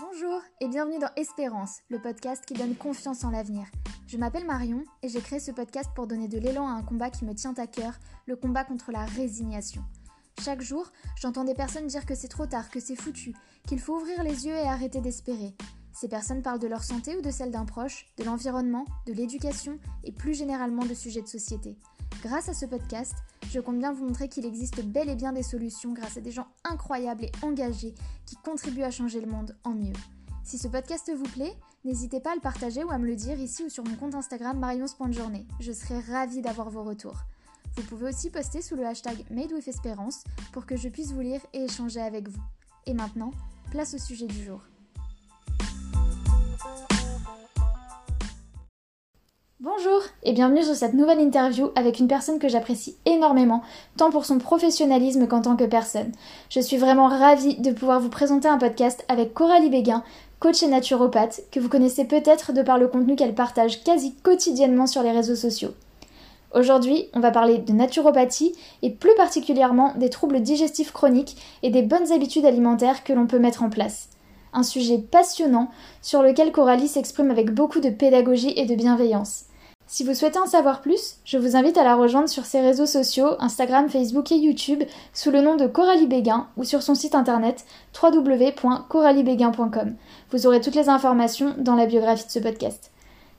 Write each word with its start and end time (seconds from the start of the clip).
Bonjour 0.00 0.40
et 0.60 0.66
bienvenue 0.66 0.98
dans 0.98 1.14
Espérance, 1.14 1.78
le 1.88 2.00
podcast 2.00 2.44
qui 2.44 2.54
donne 2.54 2.74
confiance 2.74 3.22
en 3.22 3.30
l'avenir. 3.30 3.66
Je 4.08 4.16
m'appelle 4.16 4.44
Marion 4.44 4.82
et 5.04 5.08
j'ai 5.08 5.20
créé 5.20 5.38
ce 5.38 5.52
podcast 5.52 5.88
pour 5.94 6.08
donner 6.08 6.26
de 6.26 6.36
l'élan 6.36 6.66
à 6.66 6.72
un 6.72 6.82
combat 6.82 7.10
qui 7.10 7.24
me 7.24 7.32
tient 7.32 7.54
à 7.58 7.68
cœur, 7.68 7.92
le 8.26 8.34
combat 8.34 8.64
contre 8.64 8.90
la 8.90 9.04
résignation. 9.04 9.84
Chaque 10.42 10.62
jour, 10.62 10.90
j'entends 11.20 11.44
des 11.44 11.54
personnes 11.54 11.86
dire 11.86 12.06
que 12.06 12.16
c'est 12.16 12.26
trop 12.26 12.46
tard, 12.46 12.70
que 12.70 12.80
c'est 12.80 12.96
foutu, 12.96 13.36
qu'il 13.68 13.78
faut 13.78 13.94
ouvrir 13.94 14.24
les 14.24 14.46
yeux 14.46 14.56
et 14.56 14.66
arrêter 14.66 15.00
d'espérer. 15.00 15.54
Ces 15.92 16.08
personnes 16.08 16.42
parlent 16.42 16.58
de 16.58 16.66
leur 16.66 16.82
santé 16.82 17.16
ou 17.16 17.22
de 17.22 17.30
celle 17.30 17.52
d'un 17.52 17.64
proche, 17.64 18.06
de 18.18 18.24
l'environnement, 18.24 18.86
de 19.06 19.12
l'éducation 19.12 19.78
et 20.02 20.10
plus 20.10 20.34
généralement 20.34 20.84
de 20.84 20.94
sujets 20.94 21.22
de 21.22 21.28
société. 21.28 21.78
Grâce 22.20 22.48
à 22.48 22.54
ce 22.54 22.66
podcast, 22.66 23.14
je 23.54 23.60
compte 23.60 23.78
bien 23.78 23.92
vous 23.92 24.04
montrer 24.04 24.28
qu'il 24.28 24.46
existe 24.46 24.84
bel 24.84 25.08
et 25.08 25.14
bien 25.14 25.32
des 25.32 25.44
solutions 25.44 25.92
grâce 25.92 26.16
à 26.16 26.20
des 26.20 26.32
gens 26.32 26.48
incroyables 26.64 27.24
et 27.24 27.32
engagés 27.42 27.94
qui 28.26 28.34
contribuent 28.34 28.82
à 28.82 28.90
changer 28.90 29.20
le 29.20 29.30
monde 29.30 29.56
en 29.62 29.70
mieux. 29.70 29.92
Si 30.42 30.58
ce 30.58 30.66
podcast 30.66 31.08
vous 31.14 31.30
plaît, 31.30 31.54
n'hésitez 31.84 32.18
pas 32.18 32.32
à 32.32 32.34
le 32.34 32.40
partager 32.40 32.82
ou 32.82 32.90
à 32.90 32.98
me 32.98 33.06
le 33.06 33.14
dire 33.14 33.38
ici 33.38 33.62
ou 33.62 33.68
sur 33.68 33.84
mon 33.84 33.94
compte 33.94 34.16
Instagram 34.16 34.58
marion.journée. 34.58 35.46
Je 35.60 35.70
serai 35.70 36.00
ravie 36.00 36.42
d'avoir 36.42 36.68
vos 36.68 36.82
retours. 36.82 37.20
Vous 37.76 37.82
pouvez 37.84 38.08
aussi 38.08 38.28
poster 38.28 38.60
sous 38.60 38.74
le 38.74 38.84
hashtag 38.84 39.24
MadeWithEsperance 39.30 40.24
pour 40.52 40.66
que 40.66 40.76
je 40.76 40.88
puisse 40.88 41.12
vous 41.12 41.20
lire 41.20 41.40
et 41.52 41.62
échanger 41.62 42.00
avec 42.00 42.28
vous. 42.28 42.42
Et 42.86 42.92
maintenant, 42.92 43.30
place 43.70 43.94
au 43.94 43.98
sujet 43.98 44.26
du 44.26 44.42
jour. 44.42 44.62
Bonjour 49.60 50.02
et 50.24 50.32
bienvenue 50.32 50.64
sur 50.64 50.74
cette 50.74 50.94
nouvelle 50.94 51.20
interview 51.20 51.70
avec 51.76 52.00
une 52.00 52.08
personne 52.08 52.40
que 52.40 52.48
j'apprécie 52.48 52.96
énormément, 53.06 53.62
tant 53.96 54.10
pour 54.10 54.24
son 54.24 54.38
professionnalisme 54.38 55.28
qu'en 55.28 55.42
tant 55.42 55.54
que 55.54 55.62
personne. 55.62 56.10
Je 56.50 56.58
suis 56.58 56.76
vraiment 56.76 57.06
ravie 57.06 57.60
de 57.60 57.70
pouvoir 57.70 58.00
vous 58.00 58.08
présenter 58.08 58.48
un 58.48 58.58
podcast 58.58 59.04
avec 59.08 59.32
Coralie 59.32 59.70
Béguin, 59.70 60.02
coach 60.40 60.64
et 60.64 60.66
naturopathe, 60.66 61.42
que 61.52 61.60
vous 61.60 61.68
connaissez 61.68 62.04
peut-être 62.04 62.52
de 62.52 62.62
par 62.62 62.78
le 62.78 62.88
contenu 62.88 63.14
qu'elle 63.14 63.36
partage 63.36 63.84
quasi 63.84 64.12
quotidiennement 64.24 64.88
sur 64.88 65.04
les 65.04 65.12
réseaux 65.12 65.36
sociaux. 65.36 65.70
Aujourd'hui, 66.52 67.06
on 67.14 67.20
va 67.20 67.30
parler 67.30 67.58
de 67.58 67.72
naturopathie 67.72 68.56
et 68.82 68.90
plus 68.90 69.14
particulièrement 69.16 69.94
des 69.96 70.10
troubles 70.10 70.40
digestifs 70.40 70.92
chroniques 70.92 71.36
et 71.62 71.70
des 71.70 71.82
bonnes 71.82 72.10
habitudes 72.10 72.44
alimentaires 72.44 73.04
que 73.04 73.12
l'on 73.12 73.28
peut 73.28 73.38
mettre 73.38 73.62
en 73.62 73.70
place. 73.70 74.08
Un 74.52 74.62
sujet 74.62 74.98
passionnant 74.98 75.68
sur 76.00 76.22
lequel 76.22 76.52
Coralie 76.52 76.86
s'exprime 76.86 77.30
avec 77.30 77.52
beaucoup 77.52 77.80
de 77.80 77.90
pédagogie 77.90 78.52
et 78.56 78.66
de 78.66 78.74
bienveillance. 78.76 79.46
Si 79.86 80.02
vous 80.02 80.14
souhaitez 80.14 80.38
en 80.38 80.46
savoir 80.46 80.80
plus, 80.80 81.16
je 81.24 81.36
vous 81.36 81.56
invite 81.56 81.76
à 81.76 81.84
la 81.84 81.94
rejoindre 81.94 82.28
sur 82.28 82.46
ses 82.46 82.60
réseaux 82.60 82.86
sociaux, 82.86 83.36
Instagram, 83.38 83.90
Facebook 83.90 84.32
et 84.32 84.36
YouTube, 84.36 84.82
sous 85.12 85.30
le 85.30 85.42
nom 85.42 85.56
de 85.56 85.66
Coralie 85.66 86.06
Béguin 86.06 86.48
ou 86.56 86.64
sur 86.64 86.82
son 86.82 86.94
site 86.94 87.14
internet 87.14 87.66
www.coraliebéguin.com. 88.02 89.94
Vous 90.30 90.46
aurez 90.46 90.60
toutes 90.60 90.74
les 90.74 90.88
informations 90.88 91.54
dans 91.58 91.76
la 91.76 91.86
biographie 91.86 92.26
de 92.26 92.30
ce 92.30 92.38
podcast. 92.38 92.90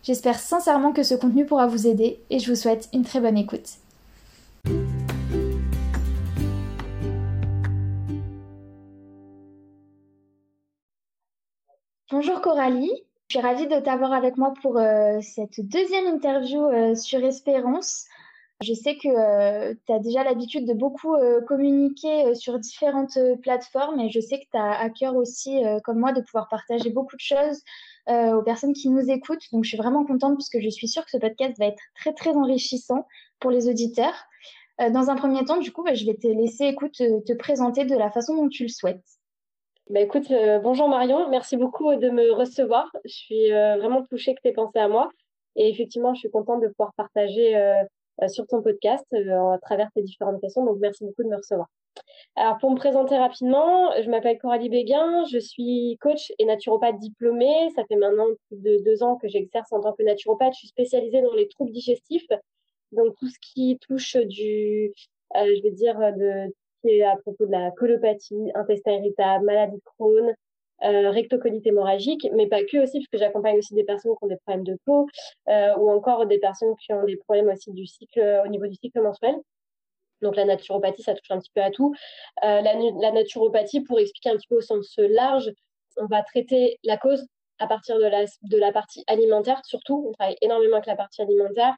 J'espère 0.04 0.40
sincèrement 0.40 0.94
que 0.94 1.02
ce 1.02 1.16
contenu 1.16 1.48
pourra 1.48 1.66
vous 1.66 1.88
aider 1.88 2.20
et 2.30 2.38
je 2.38 2.52
vous 2.52 2.56
souhaite 2.56 2.90
une 2.94 3.04
très 3.04 3.20
bonne 3.20 3.38
écoute. 3.38 3.80
Bonjour 12.12 12.40
Coralie, 12.40 12.94
je 13.28 13.40
suis 13.40 13.46
ravie 13.46 13.68
de 13.68 13.80
t'avoir 13.80 14.14
avec 14.14 14.38
moi 14.38 14.54
pour 14.62 14.78
euh, 14.78 15.20
cette 15.22 15.60
deuxième 15.60 16.06
interview 16.06 16.64
euh, 16.68 16.94
sur 16.94 17.24
Espérance. 17.24 18.06
Je 18.64 18.74
sais 18.74 18.98
que 18.98 19.08
euh, 19.08 19.74
tu 19.88 19.94
as 19.94 20.00
déjà 20.00 20.24
l'habitude 20.24 20.68
de 20.68 20.74
beaucoup 20.74 21.16
communiquer 21.48 22.36
sur 22.36 22.60
différentes 22.60 23.18
plateformes 23.42 24.00
et 24.00 24.10
je 24.10 24.20
sais 24.20 24.40
que 24.40 24.46
tu 24.52 24.58
as 24.58 24.80
à 24.80 24.90
cœur 24.90 25.16
aussi, 25.16 25.62
comme 25.84 26.00
moi, 26.00 26.14
de 26.14 26.22
pouvoir 26.22 26.48
partager 26.48 26.90
beaucoup 26.90 27.18
de 27.18 27.22
choses 27.22 27.62
aux 28.08 28.44
personnes 28.44 28.72
qui 28.72 28.90
nous 28.90 29.12
écoutent. 29.12 29.44
Donc 29.52 29.66
je 29.66 29.70
suis 29.70 29.78
vraiment 29.78 30.06
contente 30.06 30.38
parce 30.38 30.50
que 30.50 30.62
je 30.62 30.70
suis 30.70 30.88
sûre 30.88 31.04
que 31.04 31.12
ce 31.12 31.18
podcast 31.18 31.58
va 31.60 31.66
être 31.66 31.84
très 31.96 32.14
très 32.14 32.32
enrichissant 32.32 33.06
pour 33.40 33.52
les 33.52 33.68
auditeurs. 33.68 34.16
dans 34.80 35.10
un 35.10 35.18
premier 35.18 35.44
temps, 35.44 35.58
du 35.58 35.74
coup, 35.74 35.84
bah, 35.84 35.94
je 35.94 36.06
vais 36.06 36.16
te 36.16 36.28
laisser 36.28 36.66
écoute, 36.66 36.94
te 36.94 37.34
présenter 37.34 37.84
de 37.84 37.96
la 37.98 38.10
façon 38.10 38.36
dont 38.36 38.48
tu 38.48 38.64
le 38.64 38.70
souhaites. 38.70 39.04
Bah 39.92 40.00
écoute, 40.00 40.32
euh, 40.32 40.58
bonjour 40.58 40.90
Marion, 40.90 41.30
merci 41.30 41.58
beaucoup 41.58 41.96
de 41.96 42.10
me 42.10 42.32
recevoir. 42.32 42.92
Je 43.06 43.14
suis 43.14 43.54
euh, 43.54 43.78
vraiment 43.78 44.04
touchée 44.04 44.34
que 44.34 44.42
tu 44.42 44.48
aies 44.48 44.54
pensé 44.54 44.80
à 44.80 44.88
moi. 44.88 45.12
Et 45.56 45.70
effectivement, 45.70 46.16
je 46.16 46.22
suis 46.22 46.32
contente 46.32 46.64
de 46.64 46.70
pouvoir 46.70 46.92
partager 46.96 47.56
euh, 47.56 47.84
sur 48.28 48.48
ton 48.48 48.64
podcast 48.64 49.06
à 49.14 49.58
travers 49.62 49.92
tes 49.94 50.02
différentes 50.02 50.42
questions. 50.42 50.66
Donc, 50.66 50.80
merci 50.80 51.06
beaucoup 51.06 51.22
de 51.22 51.28
me 51.28 51.38
recevoir. 51.38 51.68
Alors, 52.36 52.58
pour 52.58 52.72
me 52.72 52.78
présenter 52.78 53.16
rapidement, 53.16 53.92
je 54.02 54.10
m'appelle 54.10 54.40
Coralie 54.40 54.70
Béguin, 54.70 55.24
je 55.26 55.38
suis 55.38 56.00
coach 56.02 56.34
et 56.40 56.46
naturopathe 56.46 56.98
diplômée. 56.98 57.70
Ça 57.76 57.84
fait 57.86 57.96
maintenant 57.96 58.26
plus 58.48 58.60
de 58.60 58.84
deux 58.84 59.04
ans 59.04 59.18
que 59.18 59.28
j'exerce 59.28 59.72
en 59.72 59.82
tant 59.82 59.94
que 59.94 60.02
naturopathe. 60.02 60.54
Je 60.54 60.60
suis 60.60 60.68
spécialisée 60.70 61.22
dans 61.22 61.34
les 61.34 61.48
troubles 61.48 61.72
digestifs, 61.72 62.28
donc 62.92 63.14
tout 63.20 63.30
ce 63.30 63.38
qui 63.40 63.78
touche 63.88 64.16
du, 64.16 64.92
je 65.36 65.62
vais 65.62 65.72
dire, 65.72 66.00
de 66.00 66.52
à 67.04 67.18
propos 67.18 67.46
de 67.46 67.52
la 67.52 67.72
colopathie, 67.72 68.52
intestin 68.56 68.94
irritable, 68.94 69.46
maladie 69.46 69.78
de 69.78 69.82
Crohn, 69.84 70.34
euh, 70.84 71.10
rectocolite 71.10 71.66
hémorragique, 71.66 72.28
mais 72.34 72.48
pas 72.48 72.64
que 72.64 72.84
aussi, 72.84 73.00
puisque 73.00 73.18
j'accompagne 73.18 73.58
aussi 73.58 73.74
des 73.74 73.86
personnes 73.86 74.12
qui 74.18 74.24
ont 74.26 74.28
des 74.28 74.38
problèmes 74.38 74.66
de 74.66 74.78
peau 74.86 75.08
euh, 75.48 75.74
ou 75.78 75.90
encore 75.90 76.26
des 76.26 76.38
personnes 76.38 76.76
qui 76.76 76.92
ont 76.92 77.06
des 77.06 77.16
problèmes 77.16 77.48
aussi 77.48 77.72
du 77.72 77.86
cycle 77.86 78.42
au 78.44 78.48
niveau 78.50 78.68
du 78.68 78.76
cycle 78.76 79.02
menstruel. 79.02 79.36
Donc 80.22 80.36
la 80.36 80.44
naturopathie, 80.44 81.02
ça 81.02 81.14
touche 81.14 81.32
un 81.32 81.40
petit 81.40 81.52
peu 81.54 81.62
à 81.62 81.72
tout. 81.72 81.94
Euh, 82.44 82.62
la, 82.62 83.12
naturopathie, 83.12 83.82
pour 83.82 84.00
expliquer 84.00 84.30
un 84.30 84.36
petit 84.36 84.48
peu 84.48 84.58
au 84.58 84.62
sens 84.62 84.96
large, 84.98 85.50
on 85.98 86.08
va 86.08 86.24
traiter 86.24 86.78
la 86.84 86.98
cause 86.98 87.26
à 87.60 87.68
partir 87.68 87.98
de 87.98 88.06
la, 88.06 88.26
de 88.26 88.58
la 88.58 88.74
partie 88.74 89.04
alimentaire, 89.08 89.62
surtout. 89.66 90.08
On 90.10 90.12
travaille 90.12 90.36
énormément 90.42 90.76
avec 90.76 90.88
la 90.88 90.98
partie 90.98 91.22
alimentaire, 91.22 91.76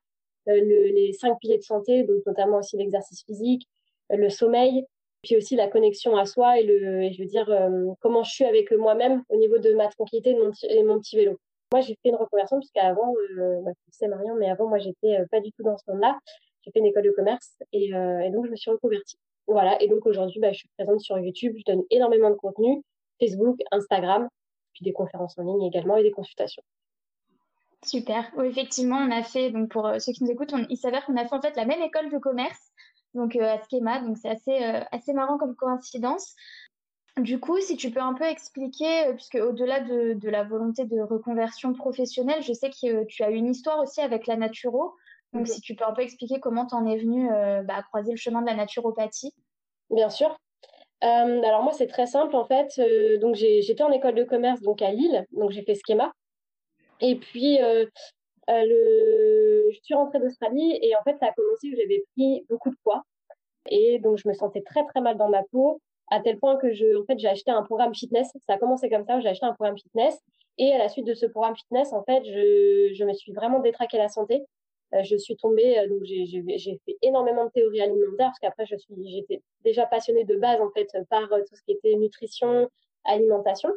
le, 0.48 0.56
les 0.60 1.14
cinq 1.14 1.38
piliers 1.40 1.58
de 1.58 1.64
santé, 1.64 2.04
donc 2.04 2.26
notamment 2.26 2.58
aussi 2.58 2.78
l'exercice 2.78 3.24
physique, 3.24 3.68
le 4.10 4.30
sommeil, 4.30 4.86
puis 5.24 5.36
aussi 5.36 5.56
la 5.56 5.68
connexion 5.68 6.16
à 6.16 6.26
soi 6.26 6.60
et 6.60 6.64
le, 6.64 7.12
je 7.12 7.22
veux 7.22 7.28
dire, 7.28 7.50
euh, 7.50 7.92
comment 8.02 8.24
je 8.24 8.32
suis 8.32 8.46
avec 8.46 8.72
moi-même 8.72 9.24
au 9.30 9.38
niveau 9.38 9.58
de 9.58 9.74
ma 9.74 9.88
tranquillité 9.88 10.32
et 10.32 10.84
mon, 10.84 11.00
petit 11.00 11.16
vélo. 11.16 11.38
Moi, 11.72 11.82
j'ai 11.82 11.98
fait 12.02 12.10
une 12.10 12.16
reconversion 12.16 12.60
puisqu'avant, 12.60 13.14
euh, 13.38 13.62
bah, 13.62 13.72
tu 14.00 14.08
Marion, 14.08 14.36
mais 14.36 14.50
avant, 14.50 14.68
moi, 14.68 14.78
j'étais 14.78 15.18
euh, 15.18 15.26
pas 15.30 15.42
du 15.42 15.52
tout 15.52 15.64
dans 15.64 15.78
ce 15.78 15.84
monde-là. 15.92 16.18
J'ai 16.62 16.72
fait 16.72 16.80
une 16.80 16.86
école 16.86 17.04
de 17.04 17.12
commerce 17.12 17.58
et, 17.72 17.90
et, 17.90 18.30
donc 18.32 18.46
je 18.46 18.52
me 18.52 18.56
suis 18.56 18.70
reconvertie. 18.70 19.18
Voilà, 19.48 19.82
et 19.82 19.88
donc 19.88 20.06
aujourd'hui, 20.06 20.40
bah, 20.42 20.52
je 20.52 20.60
suis 20.60 20.70
présente 20.78 21.00
sur 21.00 21.18
YouTube, 21.18 21.56
je 21.58 21.64
donne 21.66 21.84
énormément 21.90 22.30
de 22.30 22.36
contenu, 22.36 22.84
Facebook, 23.22 23.58
Instagram, 23.72 24.28
puis 24.74 24.84
des 24.84 24.92
conférences 24.92 25.38
en 25.38 25.44
ligne 25.44 25.64
également 25.64 25.96
et 25.96 26.04
des 26.04 26.12
consultations. 26.12 26.64
Super. 27.86 28.30
Oui, 28.36 28.48
effectivement, 28.48 28.98
on 28.98 29.12
a 29.12 29.24
fait, 29.24 29.52
donc 29.52 29.70
pour 29.70 29.90
ceux 30.00 30.12
qui 30.12 30.26
nous 30.26 30.32
écoutent, 30.32 30.54
il 30.70 30.78
s'avère 30.78 31.06
qu'on 31.06 31.16
a 31.16 31.26
fait 31.26 31.36
en 31.36 31.42
fait 31.42 31.56
la 31.56 31.64
même 31.64 31.82
école 31.82 32.10
de 32.12 32.18
commerce 32.18 32.72
donc 33.18 33.36
euh, 33.36 33.56
à 33.56 33.60
Schema. 33.70 34.00
Donc 34.00 34.18
c'est 34.18 34.30
assez, 34.30 34.64
euh, 34.64 34.82
assez 34.92 35.12
marrant 35.12 35.38
comme 35.38 35.56
coïncidence. 35.56 36.36
Du 37.18 37.40
coup, 37.40 37.60
si 37.60 37.76
tu 37.76 37.92
peux 37.92 38.00
un 38.00 38.14
peu 38.14 38.26
expliquer, 38.26 39.08
euh, 39.08 39.14
puisque 39.14 39.36
au-delà 39.36 39.82
de, 39.82 40.30
la 40.30 40.44
volonté 40.44 40.86
de 40.86 41.02
reconversion 41.02 41.74
professionnelle, 41.74 42.44
je 42.44 42.54
sais 42.54 42.70
que 42.70 43.04
tu 43.06 43.24
as 43.24 43.32
une 43.32 43.48
histoire 43.48 43.80
aussi 43.80 44.02
avec 44.02 44.28
la 44.28 44.38
naturo. 44.38 44.94
Donc, 45.34 45.48
si 45.48 45.60
tu 45.60 45.76
peux 45.76 45.84
un 45.84 45.92
peu 45.92 46.04
expliquer 46.04 46.40
comment 46.40 46.66
tu 46.66 46.74
en 46.74 46.86
es 46.86 46.98
venu 46.98 47.28
bah, 47.28 47.76
à 47.76 47.84
croiser 47.84 48.12
le 48.12 48.18
chemin 48.18 48.42
de 48.42 48.48
la 48.48 48.56
naturopathie. 48.56 49.34
Bien 49.90 50.10
sûr. 50.10 50.38
alors 51.02 51.64
moi, 51.64 51.74
c'est 51.74 51.88
très 51.88 52.08
simple 52.08 52.34
en 52.34 52.46
fait. 52.46 52.80
donc 53.20 53.36
j'étais 53.36 53.84
en 53.84 53.92
école 53.92 54.16
de 54.16 54.24
commerce 54.24 54.62
donc 54.62 54.82
à 54.82 54.92
Lille, 54.92 55.26
donc 55.34 55.52
j'ai 55.52 55.64
fait 55.64 55.76
Schema. 55.76 56.14
Et 57.02 57.18
puis 57.18 57.60
le... 58.48 59.70
je 59.72 59.80
suis 59.82 59.94
rentrée 59.94 60.20
d'Australie 60.20 60.80
et 60.82 60.96
en 60.96 61.04
fait, 61.04 61.18
ça 61.20 61.28
a 61.28 61.34
commencé 61.34 61.70
où 61.70 61.76
j'avais 61.76 62.04
pris 62.14 62.46
beaucoup 62.50 62.70
de 62.70 62.78
poids. 62.84 63.04
Et 63.70 64.00
donc, 64.00 64.18
je 64.18 64.28
me 64.28 64.34
sentais 64.34 64.62
très, 64.62 64.86
très 64.86 65.02
mal 65.02 65.18
dans 65.18 65.30
ma 65.30 65.44
peau, 65.52 65.82
à 66.10 66.22
tel 66.22 66.40
point 66.40 66.58
que 66.58 66.68
en 66.68 67.06
fait, 67.06 67.20
j'ai 67.20 67.28
acheté 67.28 67.52
un 67.52 67.64
programme 67.64 67.94
fitness. 67.94 68.30
Ça 68.46 68.54
a 68.54 68.58
commencé 68.58 68.90
comme 68.90 69.06
ça, 69.06 69.20
j'ai 69.20 69.30
acheté 69.30 69.46
un 69.46 69.54
programme 69.54 69.78
fitness. 69.78 70.18
Et 70.58 70.74
à 70.74 70.78
la 70.78 70.90
suite 70.90 71.06
de 71.06 71.14
ce 71.14 71.26
programme 71.26 71.56
fitness, 71.56 71.94
en 71.94 72.04
fait, 72.04 72.24
je, 72.24 72.94
je 72.94 73.04
me 73.04 73.14
suis 73.14 73.32
vraiment 73.34 73.60
détraqué 73.60 73.98
la 73.98 74.08
santé. 74.08 74.44
Euh, 74.94 75.04
je 75.04 75.18
suis 75.18 75.36
tombée, 75.36 75.78
euh, 75.78 75.88
donc 75.90 76.04
j'ai 76.04 76.80
fait 76.86 76.98
énormément 77.02 77.46
de 77.46 77.52
théorie 77.52 77.82
alimentaire, 77.82 78.28
parce 78.28 78.40
qu'après, 78.40 78.66
j'étais 78.66 79.42
déjà 79.64 79.86
passionnée 79.86 80.24
de 80.24 80.38
base, 80.38 80.62
en 80.62 80.70
fait, 80.72 80.88
par 81.10 81.32
euh, 81.34 81.42
tout 81.42 81.56
ce 81.56 81.62
qui 81.64 81.74
était 81.74 81.96
nutrition, 81.96 82.70
alimentation. 83.04 83.70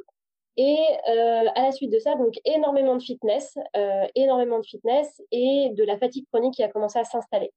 Et 0.63 0.77
euh, 1.09 1.45
à 1.55 1.63
la 1.63 1.73
suite 1.73 1.91
de 1.91 1.99
ça, 1.99 2.17
donc 2.17 2.35
énormément 2.45 2.95
de 2.95 3.03
fitness, 3.03 3.57
euh, 3.79 4.07
énormément 4.15 4.59
de 4.59 4.67
fitness 4.67 5.23
et 5.33 5.71
de 5.73 5.83
la 5.85 5.97
fatigue 5.97 6.27
chronique 6.31 6.53
qui 6.53 6.63
a 6.63 6.69
commencé 6.69 6.99
à 6.99 7.05
s'installer. 7.05 7.51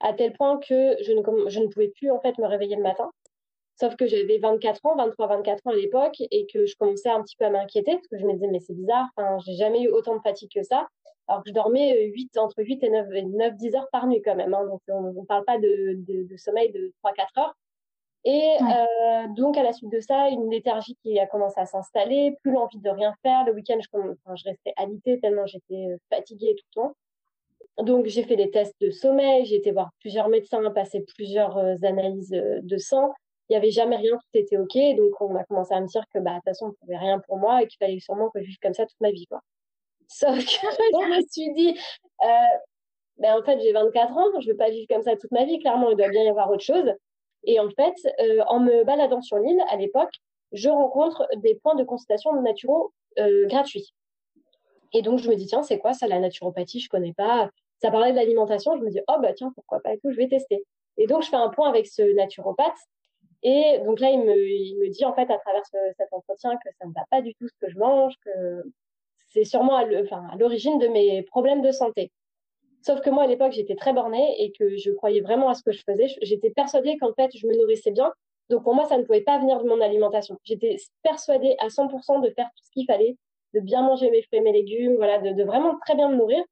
À 0.00 0.14
tel 0.14 0.32
point 0.32 0.58
que 0.58 0.96
je 1.02 1.12
ne, 1.12 1.66
pouvais 1.66 1.88
plus 1.88 2.10
en 2.10 2.18
fait 2.20 2.38
me 2.38 2.46
réveiller 2.46 2.76
le 2.76 2.82
matin. 2.82 3.10
Sauf 3.78 3.96
que 3.96 4.06
j'avais 4.06 4.38
24 4.38 4.86
ans, 4.86 4.96
23, 4.96 5.26
24 5.26 5.66
ans 5.66 5.70
à 5.72 5.74
l'époque 5.74 6.22
et 6.30 6.46
que 6.46 6.64
je 6.64 6.74
commençais 6.76 7.10
un 7.10 7.22
petit 7.22 7.36
peu 7.36 7.44
à 7.44 7.50
m'inquiéter 7.50 7.92
parce 7.92 8.08
que 8.08 8.16
je 8.16 8.24
me 8.24 8.32
disais, 8.32 8.48
mais 8.48 8.60
c'est 8.60 8.74
bizarre, 8.74 9.08
enfin, 9.14 9.36
j'ai 9.44 9.52
jamais 9.52 9.82
eu 9.82 9.88
autant 9.88 10.16
de 10.16 10.22
fatigue 10.22 10.50
que 10.54 10.62
ça. 10.62 10.88
Alors 11.26 11.42
que 11.42 11.50
je 11.50 11.54
dormais 11.54 12.02
8, 12.06 12.34
euh, 12.34 12.40
entre 12.40 12.62
8 12.62 12.82
et 12.82 12.88
9, 12.88 13.08
9 13.26 13.56
10 13.56 13.74
heures 13.74 13.88
par 13.92 14.06
nuit 14.06 14.22
quand 14.24 14.36
même. 14.36 14.54
Hein. 14.54 14.64
donc 14.66 14.80
on 14.88 15.12
ne 15.12 15.26
parle 15.26 15.44
pas 15.44 15.58
de 15.58 16.34
sommeil 16.38 16.72
de 16.72 16.94
3-4 17.04 17.40
heures. 17.40 17.54
Et 18.24 18.56
euh, 18.60 19.28
donc, 19.28 19.56
à 19.56 19.62
la 19.62 19.72
suite 19.72 19.92
de 19.92 20.00
ça, 20.00 20.28
une 20.28 20.50
léthargie 20.50 20.96
qui 21.02 21.18
a 21.18 21.26
commencé 21.26 21.60
à 21.60 21.66
s'installer, 21.66 22.34
plus 22.42 22.52
l'envie 22.52 22.78
de 22.78 22.90
rien 22.90 23.14
faire. 23.22 23.44
Le 23.44 23.52
week-end, 23.54 23.78
je, 23.80 23.88
enfin, 23.98 24.36
je 24.36 24.44
restais 24.44 24.72
alitée 24.76 25.20
tellement 25.20 25.46
j'étais 25.46 25.86
euh, 25.92 25.96
fatiguée 26.10 26.54
tout 26.56 26.64
le 26.76 26.82
temps. 26.82 26.96
Donc, 27.84 28.06
j'ai 28.06 28.24
fait 28.24 28.36
des 28.36 28.50
tests 28.50 28.74
de 28.80 28.90
sommeil, 28.90 29.44
j'ai 29.44 29.56
été 29.56 29.70
voir 29.70 29.90
plusieurs 30.00 30.28
médecins, 30.28 30.68
passé 30.72 31.04
plusieurs 31.14 31.56
euh, 31.58 31.76
analyses 31.82 32.30
de 32.30 32.78
sang. 32.78 33.12
Il 33.48 33.52
n'y 33.52 33.56
avait 33.56 33.70
jamais 33.70 33.96
rien, 33.96 34.12
tout 34.16 34.38
était 34.38 34.58
OK. 34.58 34.76
Donc, 34.96 35.20
on 35.20 35.34
a 35.36 35.44
commencé 35.44 35.72
à 35.74 35.80
me 35.80 35.86
dire 35.86 36.02
que, 36.12 36.18
bah, 36.18 36.32
de 36.32 36.36
toute 36.36 36.44
façon, 36.44 36.66
on 36.66 36.68
ne 36.68 36.74
pouvait 36.74 36.98
rien 36.98 37.20
pour 37.20 37.38
moi 37.38 37.62
et 37.62 37.66
qu'il 37.66 37.78
fallait 37.78 38.00
sûrement 38.00 38.30
que 38.30 38.42
je 38.42 38.46
vive 38.48 38.58
comme 38.60 38.74
ça 38.74 38.84
toute 38.84 39.00
ma 39.00 39.10
vie, 39.10 39.26
quoi. 39.26 39.40
Sauf 40.08 40.38
que 40.38 40.42
je 40.44 41.16
me 41.16 41.22
suis 41.30 41.52
dit, 41.54 41.78
euh, 42.24 42.58
ben, 43.18 43.38
en 43.38 43.44
fait, 43.44 43.60
j'ai 43.60 43.72
24 43.72 44.12
ans, 44.12 44.40
je 44.40 44.48
ne 44.48 44.52
vais 44.52 44.56
pas 44.56 44.70
vivre 44.70 44.86
comme 44.88 45.02
ça 45.02 45.16
toute 45.16 45.30
ma 45.30 45.44
vie. 45.44 45.58
Clairement, 45.60 45.90
il 45.90 45.96
doit 45.96 46.08
bien 46.08 46.24
y 46.24 46.28
avoir 46.28 46.50
autre 46.50 46.64
chose. 46.64 46.92
Et 47.48 47.58
en 47.58 47.70
fait, 47.70 47.94
euh, 48.20 48.44
en 48.48 48.60
me 48.60 48.84
baladant 48.84 49.22
sur 49.22 49.38
l'île, 49.38 49.64
à 49.70 49.76
l'époque, 49.76 50.12
je 50.52 50.68
rencontre 50.68 51.26
des 51.36 51.54
points 51.54 51.76
de 51.76 51.82
consultation 51.82 52.30
naturaux 52.42 52.92
euh, 53.18 53.46
gratuits. 53.46 53.94
Et 54.92 55.00
donc, 55.00 55.18
je 55.18 55.30
me 55.30 55.34
dis, 55.34 55.46
tiens, 55.46 55.62
c'est 55.62 55.78
quoi 55.78 55.94
ça, 55.94 56.06
la 56.06 56.18
naturopathie? 56.20 56.78
Je 56.78 56.90
connais 56.90 57.14
pas. 57.14 57.48
Ça 57.80 57.90
parlait 57.90 58.10
de 58.10 58.16
l'alimentation. 58.16 58.76
Je 58.76 58.82
me 58.82 58.90
dis, 58.90 59.00
oh, 59.08 59.16
bah 59.22 59.32
tiens, 59.32 59.50
pourquoi 59.54 59.80
pas 59.80 59.94
et 59.94 59.98
tout, 59.98 60.10
je 60.10 60.18
vais 60.18 60.28
tester. 60.28 60.62
Et 60.98 61.06
donc, 61.06 61.22
je 61.22 61.30
fais 61.30 61.36
un 61.36 61.48
point 61.48 61.70
avec 61.70 61.86
ce 61.86 62.02
naturopathe. 62.14 62.76
Et 63.42 63.78
donc 63.86 64.00
là, 64.00 64.10
il 64.10 64.20
me, 64.20 64.36
il 64.46 64.78
me 64.78 64.90
dit, 64.90 65.06
en 65.06 65.14
fait, 65.14 65.30
à 65.30 65.38
travers 65.38 65.64
cet 65.64 66.12
entretien, 66.12 66.54
que 66.56 66.70
ça 66.78 66.86
ne 66.86 66.92
va 66.92 67.06
pas 67.10 67.22
du 67.22 67.34
tout 67.34 67.48
ce 67.48 67.54
que 67.62 67.70
je 67.70 67.78
mange, 67.78 68.14
que 68.26 68.62
c'est 69.28 69.44
sûrement 69.44 69.76
à 69.76 69.84
l'origine 70.36 70.78
de 70.78 70.88
mes 70.88 71.22
problèmes 71.22 71.62
de 71.62 71.70
santé. 71.70 72.12
Sauf 72.82 73.00
que 73.00 73.10
moi, 73.10 73.24
à 73.24 73.26
l'époque, 73.26 73.52
j'étais 73.52 73.74
très 73.74 73.92
bornée 73.92 74.36
et 74.42 74.52
que 74.52 74.76
je 74.76 74.90
croyais 74.92 75.20
vraiment 75.20 75.48
à 75.48 75.54
ce 75.54 75.62
que 75.62 75.72
je 75.72 75.82
faisais. 75.82 76.06
J'étais 76.22 76.50
persuadée 76.50 76.96
qu'en 76.98 77.12
fait, 77.12 77.30
je 77.36 77.46
me 77.46 77.56
nourrissais 77.56 77.90
bien. 77.90 78.12
Donc 78.50 78.62
pour 78.64 78.74
moi, 78.74 78.86
ça 78.86 78.96
ne 78.96 79.02
pouvait 79.02 79.20
pas 79.20 79.38
venir 79.38 79.62
de 79.62 79.68
mon 79.68 79.80
alimentation. 79.80 80.38
J'étais 80.44 80.76
persuadée 81.02 81.54
à 81.58 81.68
100% 81.68 82.22
de 82.22 82.30
faire 82.30 82.46
tout 82.56 82.64
ce 82.64 82.70
qu'il 82.70 82.86
fallait, 82.86 83.16
de 83.54 83.60
bien 83.60 83.82
manger 83.82 84.10
mes 84.10 84.22
fruits 84.22 84.38
et 84.38 84.42
mes 84.42 84.52
légumes, 84.52 84.96
voilà, 84.96 85.18
de, 85.18 85.44
vraiment 85.44 85.78
très 85.84 85.94
bien 85.94 86.08
me 86.08 86.16
nourrir. 86.16 86.42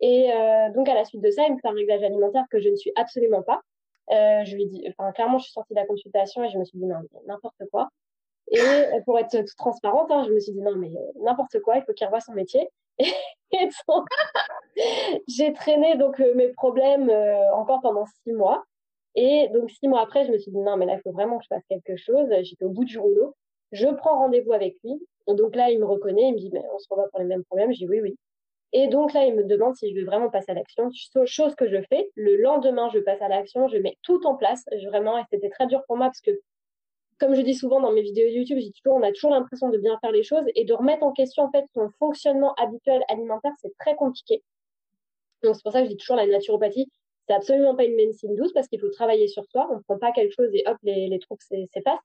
Et 0.00 0.32
euh, 0.32 0.70
donc 0.72 0.88
à 0.88 0.94
la 0.94 1.04
suite 1.04 1.20
de 1.20 1.30
ça, 1.30 1.44
il 1.46 1.54
me 1.54 1.58
fait 1.58 1.68
un 1.68 1.72
réglage 1.72 2.02
alimentaire 2.02 2.44
que 2.50 2.60
je 2.60 2.68
ne 2.68 2.76
suis 2.76 2.92
absolument 2.96 3.42
pas. 3.42 3.60
Euh, 4.10 4.44
je 4.44 4.56
lui 4.56 4.66
dis, 4.66 4.84
enfin 4.88 5.12
clairement, 5.12 5.38
je 5.38 5.44
suis 5.44 5.52
sortie 5.52 5.74
de 5.74 5.78
la 5.78 5.86
consultation 5.86 6.42
et 6.42 6.48
je 6.48 6.58
me 6.58 6.64
suis 6.64 6.78
dit 6.78 6.86
non, 6.86 7.02
n'importe 7.26 7.62
quoi. 7.70 7.88
Et 8.50 8.60
euh, 8.60 9.00
pour 9.04 9.18
être 9.18 9.30
toute 9.30 9.56
transparente, 9.56 10.10
hein, 10.10 10.24
je 10.26 10.32
me 10.32 10.40
suis 10.40 10.52
dit 10.52 10.62
non, 10.62 10.74
mais 10.76 10.90
n'importe 11.20 11.60
quoi, 11.60 11.76
il 11.76 11.82
faut 11.82 11.92
qu'il 11.92 12.06
revoie 12.06 12.20
son 12.20 12.32
métier. 12.32 12.68
Donc, 13.88 14.06
j'ai 15.26 15.52
traîné 15.52 15.96
donc 15.96 16.20
euh, 16.20 16.34
mes 16.34 16.48
problèmes 16.48 17.08
euh, 17.08 17.52
encore 17.54 17.80
pendant 17.80 18.04
six 18.22 18.32
mois. 18.32 18.64
Et 19.14 19.48
donc, 19.48 19.70
six 19.70 19.88
mois 19.88 20.02
après, 20.02 20.26
je 20.26 20.32
me 20.32 20.38
suis 20.38 20.50
dit 20.50 20.58
non, 20.58 20.76
mais 20.76 20.86
là, 20.86 20.94
il 20.94 21.00
faut 21.00 21.12
vraiment 21.12 21.38
que 21.38 21.44
je 21.44 21.48
fasse 21.48 21.64
quelque 21.68 21.96
chose. 21.96 22.28
J'étais 22.42 22.64
au 22.64 22.70
bout 22.70 22.84
du 22.84 22.98
rouleau. 22.98 23.34
Je 23.72 23.88
prends 23.88 24.18
rendez-vous 24.18 24.52
avec 24.52 24.76
lui. 24.84 25.00
Et 25.26 25.34
donc 25.34 25.56
là, 25.56 25.70
il 25.70 25.78
me 25.80 25.86
reconnaît. 25.86 26.28
Il 26.28 26.34
me 26.34 26.38
dit, 26.38 26.50
mais 26.52 26.62
on 26.74 26.78
se 26.78 26.86
revoit 26.90 27.08
pour 27.08 27.18
les 27.18 27.26
mêmes 27.26 27.44
problèmes. 27.44 27.72
Je 27.72 27.78
dis 27.78 27.88
oui, 27.88 28.00
oui. 28.00 28.16
Et 28.72 28.86
donc 28.88 29.14
là, 29.14 29.24
il 29.24 29.34
me 29.34 29.44
demande 29.44 29.74
si 29.76 29.90
je 29.90 29.98
veux 29.98 30.04
vraiment 30.04 30.28
passer 30.28 30.52
à 30.52 30.54
l'action. 30.54 30.90
Chose 31.24 31.54
que 31.54 31.68
je 31.68 31.82
fais. 31.88 32.10
Le 32.14 32.36
lendemain, 32.36 32.90
je 32.92 32.98
passe 32.98 33.20
à 33.22 33.28
l'action. 33.28 33.66
Je 33.68 33.78
mets 33.78 33.96
tout 34.02 34.24
en 34.26 34.36
place. 34.36 34.64
Vraiment, 34.86 35.18
et 35.18 35.22
c'était 35.32 35.50
très 35.50 35.66
dur 35.66 35.82
pour 35.86 35.96
moi 35.96 36.06
parce 36.06 36.20
que 36.20 36.30
comme 37.18 37.34
je 37.34 37.40
dis 37.40 37.54
souvent 37.54 37.80
dans 37.80 37.92
mes 37.92 38.02
vidéos 38.02 38.28
YouTube, 38.28 38.58
toujours, 38.82 38.98
on 38.98 39.02
a 39.02 39.12
toujours 39.12 39.30
l'impression 39.30 39.68
de 39.70 39.78
bien 39.78 39.98
faire 40.00 40.12
les 40.12 40.22
choses 40.22 40.44
et 40.54 40.64
de 40.64 40.72
remettre 40.72 41.02
en 41.02 41.12
question 41.12 41.44
en 41.44 41.50
fait 41.50 41.64
son 41.74 41.90
fonctionnement 41.98 42.54
habituel 42.54 43.02
alimentaire, 43.08 43.52
c'est 43.60 43.76
très 43.78 43.96
compliqué. 43.96 44.42
Donc 45.42 45.56
c'est 45.56 45.62
pour 45.62 45.72
ça 45.72 45.80
que 45.80 45.86
je 45.86 45.90
dis 45.90 45.96
toujours 45.96 46.16
la 46.16 46.26
naturopathie, 46.26 46.88
c'est 47.26 47.34
absolument 47.34 47.74
pas 47.74 47.84
une 47.84 47.94
médecine 47.94 48.34
douce 48.34 48.52
parce 48.52 48.68
qu'il 48.68 48.80
faut 48.80 48.88
travailler 48.90 49.28
sur 49.28 49.44
soi. 49.50 49.68
On 49.70 49.76
ne 49.76 49.82
prend 49.82 49.98
pas 49.98 50.12
quelque 50.12 50.34
chose 50.34 50.48
et 50.54 50.62
hop, 50.66 50.78
les, 50.82 51.08
les 51.08 51.18
troubles 51.18 51.42
s'effacent. 51.42 51.98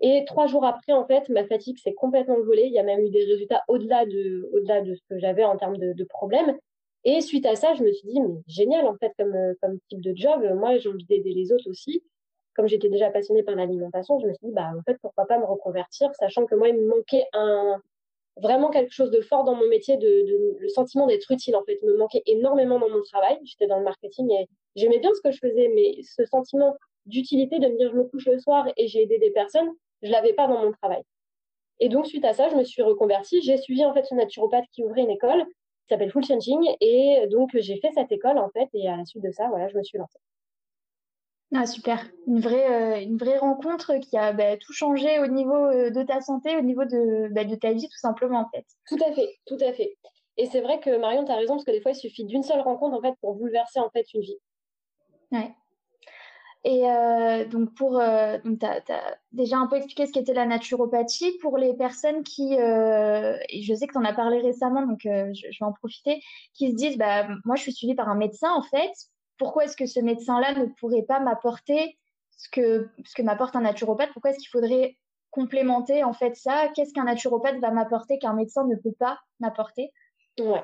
Et 0.00 0.24
trois 0.26 0.46
jours 0.46 0.64
après, 0.64 0.92
en 0.92 1.06
fait, 1.06 1.28
ma 1.28 1.46
fatigue 1.46 1.78
s'est 1.78 1.94
complètement 1.94 2.40
volée. 2.40 2.64
Il 2.64 2.72
y 2.72 2.78
a 2.78 2.82
même 2.82 3.00
eu 3.00 3.10
des 3.10 3.24
résultats 3.24 3.62
au-delà 3.68 4.04
de, 4.04 4.50
au-delà 4.52 4.82
de 4.82 4.94
ce 4.94 5.00
que 5.08 5.18
j'avais 5.18 5.44
en 5.44 5.56
termes 5.56 5.78
de, 5.78 6.04
problèmes. 6.04 6.58
Et 7.04 7.20
suite 7.20 7.46
à 7.46 7.54
ça, 7.54 7.74
je 7.74 7.82
me 7.82 7.92
suis 7.92 8.08
dit, 8.08 8.20
mais 8.20 8.34
génial, 8.46 8.86
en 8.86 8.96
fait, 8.96 9.12
comme, 9.16 9.34
comme 9.60 9.78
type 9.88 10.00
de 10.00 10.12
job. 10.14 10.42
Moi, 10.56 10.78
j'ai 10.78 10.88
envie 10.88 11.04
d'aider 11.04 11.32
les 11.32 11.52
autres 11.52 11.70
aussi 11.70 12.02
comme 12.54 12.66
j'étais 12.68 12.88
déjà 12.88 13.10
passionnée 13.10 13.42
par 13.42 13.54
l'alimentation, 13.54 14.18
je 14.20 14.26
me 14.26 14.34
suis 14.34 14.46
dit, 14.46 14.52
bah, 14.52 14.70
en 14.76 14.82
fait, 14.82 14.98
pourquoi 15.00 15.26
pas 15.26 15.38
me 15.38 15.44
reconvertir, 15.44 16.10
sachant 16.14 16.46
que 16.46 16.54
moi, 16.54 16.68
il 16.68 16.76
me 16.76 16.86
manquait 16.86 17.24
un, 17.32 17.80
vraiment 18.36 18.70
quelque 18.70 18.92
chose 18.92 19.10
de 19.10 19.20
fort 19.20 19.44
dans 19.44 19.54
mon 19.54 19.68
métier, 19.68 19.98
le 20.00 20.68
sentiment 20.68 21.06
d'être 21.06 21.30
utile, 21.30 21.56
en 21.56 21.64
fait. 21.64 21.78
Il 21.82 21.88
me 21.88 21.96
manquait 21.96 22.22
énormément 22.26 22.78
dans 22.78 22.88
mon 22.88 23.02
travail. 23.02 23.38
J'étais 23.44 23.66
dans 23.66 23.78
le 23.78 23.84
marketing 23.84 24.30
et 24.32 24.48
j'aimais 24.76 24.98
bien 24.98 25.10
ce 25.14 25.20
que 25.20 25.30
je 25.30 25.38
faisais, 25.38 25.70
mais 25.74 26.02
ce 26.02 26.24
sentiment 26.24 26.76
d'utilité, 27.06 27.58
de 27.58 27.68
me 27.68 27.76
dire, 27.76 27.90
je 27.90 27.96
me 27.96 28.04
couche 28.04 28.26
le 28.26 28.38
soir 28.38 28.66
et 28.76 28.86
j'ai 28.86 29.02
aidé 29.02 29.18
des 29.18 29.30
personnes, 29.30 29.68
je 30.02 30.10
l'avais 30.10 30.32
pas 30.32 30.46
dans 30.46 30.62
mon 30.62 30.72
travail. 30.72 31.02
Et 31.80 31.88
donc, 31.88 32.06
suite 32.06 32.24
à 32.24 32.32
ça, 32.32 32.48
je 32.48 32.54
me 32.54 32.64
suis 32.64 32.82
reconvertie. 32.82 33.42
J'ai 33.42 33.56
suivi, 33.56 33.84
en 33.84 33.92
fait, 33.92 34.04
ce 34.04 34.14
naturopathe 34.14 34.64
qui 34.72 34.84
ouvrait 34.84 35.02
une 35.02 35.10
école 35.10 35.44
qui 35.44 35.88
s'appelle 35.88 36.10
Full 36.10 36.24
Changing. 36.24 36.76
Et 36.80 37.26
donc, 37.30 37.50
j'ai 37.54 37.78
fait 37.80 37.90
cette 37.92 38.12
école, 38.12 38.38
en 38.38 38.50
fait. 38.50 38.68
Et 38.74 38.88
à 38.88 38.96
la 38.96 39.04
suite 39.04 39.24
de 39.24 39.32
ça, 39.32 39.48
voilà, 39.48 39.68
je 39.68 39.76
me 39.76 39.82
suis 39.82 39.98
lancée. 39.98 40.18
Ah, 41.54 41.66
super. 41.66 42.00
Une 42.26 42.40
vraie, 42.40 42.70
euh, 42.70 43.00
une 43.02 43.18
vraie 43.18 43.36
rencontre 43.36 43.98
qui 43.98 44.16
a 44.16 44.32
bah, 44.32 44.56
tout 44.56 44.72
changé 44.72 45.18
au 45.18 45.26
niveau 45.26 45.54
euh, 45.54 45.90
de 45.90 46.02
ta 46.02 46.22
santé, 46.22 46.56
au 46.56 46.62
niveau 46.62 46.84
de, 46.84 47.28
bah, 47.32 47.44
de 47.44 47.54
ta 47.54 47.72
vie, 47.72 47.88
tout 47.88 47.98
simplement, 47.98 48.40
en 48.40 48.48
fait. 48.48 48.64
Tout 48.88 48.98
à 49.06 49.12
fait, 49.12 49.28
tout 49.46 49.58
à 49.60 49.72
fait. 49.74 49.98
Et 50.38 50.46
c'est 50.46 50.62
vrai 50.62 50.80
que 50.80 50.96
Marion, 50.96 51.26
tu 51.26 51.30
as 51.30 51.36
raison, 51.36 51.54
parce 51.54 51.64
que 51.64 51.72
des 51.72 51.82
fois, 51.82 51.90
il 51.90 51.96
suffit 51.96 52.24
d'une 52.24 52.42
seule 52.42 52.60
rencontre, 52.60 52.96
en 52.96 53.02
fait, 53.02 53.14
pour 53.20 53.34
bouleverser, 53.34 53.80
en 53.80 53.90
fait, 53.90 54.06
une 54.14 54.22
vie. 54.22 54.38
Ouais. 55.30 55.54
Et 56.64 56.88
euh, 56.88 57.44
donc, 57.44 57.74
pour, 57.74 57.98
donc 57.98 58.58
tu 58.58 58.66
as, 58.66 59.18
déjà 59.32 59.58
un 59.58 59.66
peu 59.66 59.76
expliqué 59.76 60.06
ce 60.06 60.12
qu'était 60.12 60.32
la 60.32 60.46
naturopathie. 60.46 61.36
Pour 61.42 61.58
les 61.58 61.74
personnes 61.74 62.22
qui, 62.22 62.54
et 62.54 63.62
je 63.62 63.74
sais 63.74 63.86
que 63.86 63.92
tu 63.92 63.98
en 63.98 64.04
as 64.04 64.14
parlé 64.14 64.40
récemment, 64.40 64.86
donc 64.86 65.00
je, 65.02 65.34
je, 65.34 65.48
vais 65.48 65.66
en 65.66 65.72
profiter, 65.72 66.22
qui 66.54 66.70
se 66.70 66.76
disent, 66.76 66.96
bah, 66.96 67.28
moi, 67.44 67.56
je 67.56 67.62
suis 67.62 67.72
suivie 67.72 67.96
par 67.96 68.08
un 68.08 68.14
médecin, 68.14 68.52
en 68.52 68.62
fait, 68.62 68.92
pourquoi 69.42 69.64
est-ce 69.64 69.76
que 69.76 69.86
ce 69.86 69.98
médecin-là 69.98 70.54
ne 70.54 70.66
pourrait 70.78 71.02
pas 71.02 71.18
m'apporter 71.18 71.98
ce 72.30 72.48
que, 72.48 72.88
m'apporte 73.22 73.56
un 73.56 73.62
naturopathe? 73.62 74.10
Pourquoi 74.12 74.30
est-ce 74.30 74.38
qu'il 74.38 74.48
faudrait 74.48 74.96
complémenter 75.32 76.04
en 76.04 76.12
fait 76.12 76.36
ça? 76.36 76.68
Qu'est-ce 76.76 76.92
qu'un 76.92 77.04
naturopathe 77.04 77.58
va 77.58 77.72
m'apporter 77.72 78.18
qu'un 78.18 78.34
médecin 78.34 78.64
ne 78.68 78.76
peut 78.76 78.94
pas 78.96 79.18
m'apporter? 79.40 79.90
Ouais. 80.38 80.62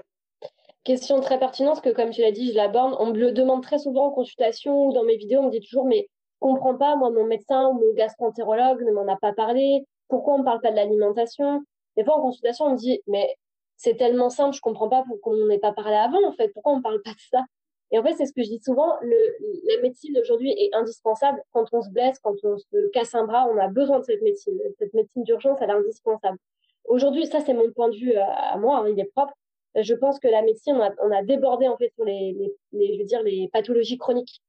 Question 0.85 1.21
très 1.21 1.41
pertinente, 1.41 1.83
que 1.83 1.91
comme 1.91 2.11
tu 2.11 2.21
l'as 2.21 2.31
dit, 2.31 2.53
je 2.53 2.55
l'aborde. 2.55 2.95
On 3.01 3.07
me 3.07 3.19
le 3.19 3.33
demande 3.33 3.65
très 3.65 3.81
souvent 3.81 4.07
en 4.07 4.11
consultation 4.13 4.87
ou 4.87 4.93
dans 4.93 5.03
mes 5.03 5.17
vidéos. 5.17 5.41
On 5.41 5.47
me 5.47 5.51
dit 5.51 5.61
toujours, 5.61 5.85
mais 5.85 6.09
comprends 6.39 6.77
pas, 6.77 6.95
moi, 6.95 7.11
mon 7.11 7.25
médecin 7.25 7.67
ou 7.67 7.73
mon 7.73 7.95
gastroentérologue 7.95 8.85
ne 8.85 8.93
m'en 8.93 9.13
a 9.13 9.17
pas 9.17 9.33
parlé. 9.33 9.85
Pourquoi 10.07 10.35
on 10.35 10.39
ne 10.39 10.45
parle 10.45 10.61
pas 10.61 10.71
de 10.71 10.77
l'alimentation? 10.77 11.65
Des 11.97 12.05
fois, 12.05 12.17
en 12.17 12.23
consultation, 12.23 12.67
on 12.67 12.73
me 12.73 12.77
dit, 12.77 13.03
mais 13.09 13.35
c'est 13.77 13.97
tellement 13.97 14.31
simple, 14.31 14.55
je 14.55 14.61
comprends 14.61 14.89
pas 14.89 15.03
pourquoi 15.07 15.35
on 15.35 15.47
n'ait 15.47 15.59
pas 15.59 15.73
parlé 15.73 15.97
avant, 15.97 16.25
en 16.25 16.33
fait. 16.33 16.49
Pourquoi 16.55 16.75
on 16.75 16.77
ne 16.77 16.83
parle 16.83 17.03
pas 17.03 17.11
de 17.11 17.21
ça? 17.31 17.43
Et 17.91 17.99
en 17.99 18.03
fait, 18.03 18.15
c'est 18.15 18.27
ce 18.27 18.33
que 18.33 18.43
je 18.43 18.49
dis 18.49 18.61
souvent, 18.63 18.95
la 19.01 19.81
médecine 19.83 20.19
aujourd'hui 20.19 20.51
est 20.51 20.75
indispensable. 20.75 21.43
Quand 21.53 21.67
on 21.73 21.83
se 21.83 21.91
blesse, 21.91 22.19
quand 22.19 22.35
on 22.45 22.59
se 22.59 22.89
casse 22.93 23.15
un 23.15 23.25
bras, 23.25 23.49
on 23.51 23.57
a 23.57 23.69
besoin 23.69 24.01
de 24.01 24.05
cette 24.05 24.21
médecine. 24.23 24.59
Cette 24.79 24.93
médecine 24.93 25.25
d'urgence, 25.25 25.59
elle 25.61 25.71
est 25.71 25.75
indispensable. 25.75 26.39
Aujourd'hui, 26.85 27.27
ça 27.27 27.41
c'est 27.41 27.55
mon 27.55 27.71
point 27.73 27.89
de 27.89 27.97
vue 27.97 28.15
à, 28.17 28.57
moi, 28.59 28.79
hein, 28.79 28.89
il 28.89 29.01
est 29.01 29.11
propre. 29.13 29.33
Je 29.75 29.95
pense 29.95 30.19
que 30.19 30.29
la 30.29 30.43
médecine, 30.43 30.79
on 31.03 31.11
a, 31.11 31.23
débordé 31.23 31.69
en 31.69 31.77
fait 31.77 31.93
sur 31.95 32.05
les, 32.05 32.37
je 32.73 32.99
veux 32.99 33.05
dire, 33.05 33.23
les 33.23 33.49
pathologies 33.53 33.99
chroniques 33.99 34.41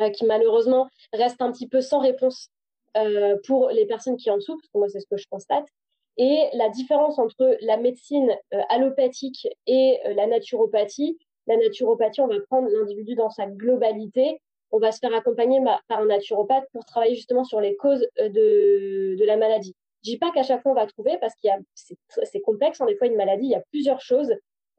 euh, 0.00 0.10
qui 0.10 0.24
malheureusement 0.24 0.88
restent 1.12 1.42
un 1.42 1.52
petit 1.52 1.68
peu 1.68 1.80
sans 1.80 1.98
réponse 1.98 2.48
euh, 2.96 3.36
pour 3.46 3.68
les 3.70 3.86
personnes 3.86 4.16
qui 4.16 4.30
en 4.30 4.40
souffrent. 4.40 4.60
Parce 4.62 4.72
que 4.72 4.78
moi, 4.78 4.88
c'est 4.88 5.00
ce 5.00 5.06
que 5.06 5.16
je 5.16 5.26
constate. 5.28 5.66
Et 6.16 6.48
la 6.54 6.68
différence 6.68 7.18
entre 7.18 7.56
la 7.62 7.76
médecine 7.76 8.30
euh, 8.52 8.60
allopathique 8.68 9.48
et 9.66 9.98
euh, 10.06 10.14
la 10.14 10.26
naturopathie, 10.26 11.18
la 11.50 11.56
naturopathie, 11.56 12.20
on 12.20 12.28
va 12.28 12.40
prendre 12.48 12.68
l'individu 12.68 13.14
dans 13.14 13.30
sa 13.30 13.46
globalité. 13.46 14.40
On 14.70 14.78
va 14.78 14.92
se 14.92 15.00
faire 15.00 15.12
accompagner 15.14 15.60
par 15.88 16.00
un 16.00 16.06
naturopathe 16.06 16.64
pour 16.72 16.84
travailler 16.84 17.16
justement 17.16 17.42
sur 17.42 17.60
les 17.60 17.76
causes 17.76 18.06
euh, 18.20 18.28
de, 18.28 19.24
la 19.24 19.36
maladie. 19.36 19.74
Je 20.04 20.12
dis 20.12 20.18
pas 20.18 20.30
qu'à 20.30 20.44
chaque 20.44 20.62
fois 20.62 20.72
on 20.72 20.76
va 20.76 20.86
trouver 20.86 21.18
parce 21.20 21.34
qu'il 21.34 21.48
y 21.48 21.50
a 21.50 21.58
c'est 21.74 22.40
complexe. 22.40 22.80
Hein, 22.80 22.86
des 22.86 22.96
fois 22.96 23.08
une 23.08 23.16
maladie, 23.16 23.46
il 23.46 23.50
y 23.50 23.56
a 23.56 23.62
plusieurs 23.70 24.00
choses. 24.00 24.30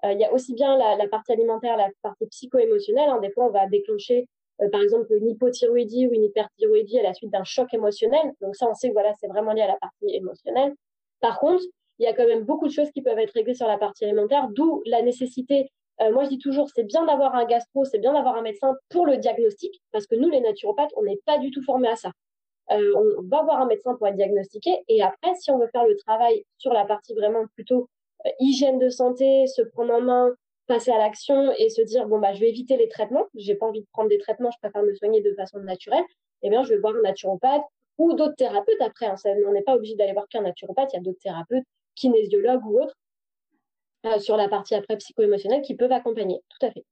Euh, 0.05 0.13
il 0.13 0.19
y 0.19 0.23
a 0.23 0.33
aussi 0.33 0.53
bien 0.53 0.77
la, 0.77 0.95
la 0.95 1.07
partie 1.07 1.33
alimentaire, 1.33 1.77
la 1.77 1.89
partie 2.01 2.25
psycho-émotionnelle. 2.27 3.09
Hein. 3.09 3.19
Des 3.21 3.31
fois 3.31 3.45
on 3.45 3.51
va 3.51 3.67
déclencher 3.67 4.27
euh, 4.61 4.69
par 4.69 4.81
exemple 4.81 5.13
une 5.13 5.29
hypothyroïdie 5.29 6.07
ou 6.07 6.13
une 6.13 6.23
hyperthyroïdie 6.23 6.99
à 6.99 7.03
la 7.03 7.13
suite 7.13 7.31
d'un 7.31 7.43
choc 7.43 7.73
émotionnel. 7.73 8.31
Donc 8.39 8.55
ça 8.55 8.67
on 8.69 8.73
sait 8.73 8.87
que 8.87 8.93
voilà 8.93 9.13
c'est 9.19 9.27
vraiment 9.27 9.51
lié 9.51 9.63
à 9.63 9.67
la 9.67 9.77
partie 9.77 10.15
émotionnelle. 10.15 10.73
Par 11.19 11.39
contre, 11.39 11.63
il 11.99 12.05
y 12.05 12.07
a 12.07 12.13
quand 12.13 12.25
même 12.25 12.43
beaucoup 12.45 12.67
de 12.67 12.73
choses 12.73 12.89
qui 12.91 13.01
peuvent 13.01 13.19
être 13.19 13.33
réglées 13.33 13.53
sur 13.53 13.67
la 13.67 13.77
partie 13.77 14.05
alimentaire, 14.05 14.47
d'où 14.49 14.81
la 14.85 15.03
nécessité 15.03 15.69
euh, 16.01 16.11
moi, 16.11 16.23
je 16.23 16.29
dis 16.29 16.37
toujours, 16.37 16.69
c'est 16.73 16.83
bien 16.83 17.05
d'avoir 17.05 17.35
un 17.35 17.45
gastro, 17.45 17.85
c'est 17.85 17.99
bien 17.99 18.13
d'avoir 18.13 18.35
un 18.35 18.41
médecin 18.41 18.75
pour 18.89 19.05
le 19.05 19.17
diagnostic, 19.17 19.81
parce 19.91 20.07
que 20.07 20.15
nous, 20.15 20.29
les 20.29 20.41
naturopathes, 20.41 20.91
on 20.95 21.03
n'est 21.03 21.19
pas 21.25 21.37
du 21.37 21.51
tout 21.51 21.61
formés 21.63 21.89
à 21.89 21.95
ça. 21.95 22.11
Euh, 22.71 22.93
on 22.95 23.21
va 23.23 23.43
voir 23.43 23.59
un 23.61 23.65
médecin 23.65 23.95
pour 23.95 24.07
être 24.07 24.15
diagnostiqué, 24.15 24.83
et 24.87 25.01
après, 25.01 25.35
si 25.35 25.51
on 25.51 25.59
veut 25.59 25.69
faire 25.71 25.85
le 25.85 25.95
travail 25.97 26.45
sur 26.57 26.73
la 26.73 26.85
partie 26.85 27.13
vraiment 27.13 27.45
plutôt 27.55 27.89
euh, 28.25 28.29
hygiène 28.39 28.79
de 28.79 28.89
santé, 28.89 29.45
se 29.47 29.61
prendre 29.61 29.93
en 29.93 30.01
main, 30.01 30.31
passer 30.67 30.91
à 30.91 30.97
l'action 30.97 31.51
et 31.57 31.69
se 31.69 31.81
dire 31.81 32.07
bon 32.07 32.19
bah 32.19 32.33
je 32.33 32.39
vais 32.39 32.49
éviter 32.49 32.77
les 32.77 32.87
traitements, 32.87 33.25
j'ai 33.35 33.55
pas 33.55 33.65
envie 33.65 33.81
de 33.81 33.87
prendre 33.91 34.09
des 34.09 34.19
traitements, 34.19 34.51
je 34.51 34.57
préfère 34.59 34.83
me 34.83 34.93
soigner 34.93 35.21
de 35.21 35.33
façon 35.33 35.59
naturelle. 35.59 36.03
eh 36.43 36.49
bien, 36.49 36.63
je 36.63 36.69
vais 36.69 36.79
voir 36.79 36.95
un 36.95 37.01
naturopathe 37.01 37.63
ou 37.97 38.13
d'autres 38.13 38.35
thérapeutes 38.35 38.81
après. 38.81 39.07
On 39.47 39.51
n'est 39.51 39.63
pas 39.63 39.75
obligé 39.75 39.95
d'aller 39.95 40.13
voir 40.13 40.27
qu'un 40.29 40.41
naturopathe, 40.41 40.93
il 40.93 40.97
y 40.97 40.99
a 40.99 41.03
d'autres 41.03 41.19
thérapeutes, 41.19 41.65
kinésiologues 41.95 42.65
ou 42.65 42.81
autres, 42.81 42.95
euh, 44.05 44.19
sur 44.19 44.37
la 44.37 44.47
partie 44.47 44.75
après 44.75 44.97
psycho-émotionnelle 44.97 45.61
qui 45.61 45.75
peuvent 45.75 45.91
accompagner. 45.91 46.41
Tout 46.49 46.65
à 46.65 46.71
fait. 46.71 46.85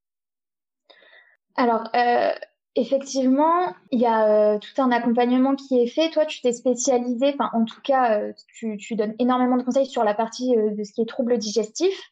Alors, 1.56 1.84
euh, 1.96 2.32
effectivement, 2.76 3.74
il 3.92 4.00
y 4.00 4.06
a 4.06 4.54
euh, 4.54 4.60
tout 4.60 4.82
un 4.82 4.92
accompagnement 4.92 5.56
qui 5.56 5.82
est 5.82 5.88
fait. 5.88 6.10
Toi, 6.10 6.26
tu 6.26 6.42
t'es 6.42 6.54
spécialisé, 6.54 7.34
enfin, 7.34 7.50
en 7.54 7.66
tout 7.66 7.82
cas, 7.82 8.22
tu, 8.54 8.78
tu, 8.78 8.96
donnes 8.96 9.16
énormément 9.20 9.58
de 9.58 9.64
conseils 9.64 9.86
sur 9.86 10.04
la 10.04 10.14
partie 10.14 10.56
de 10.56 10.84
ce 10.84 10.94
qui 10.94 11.02
est 11.02 11.10
troubles 11.10 11.38
digestifs. 11.38 12.12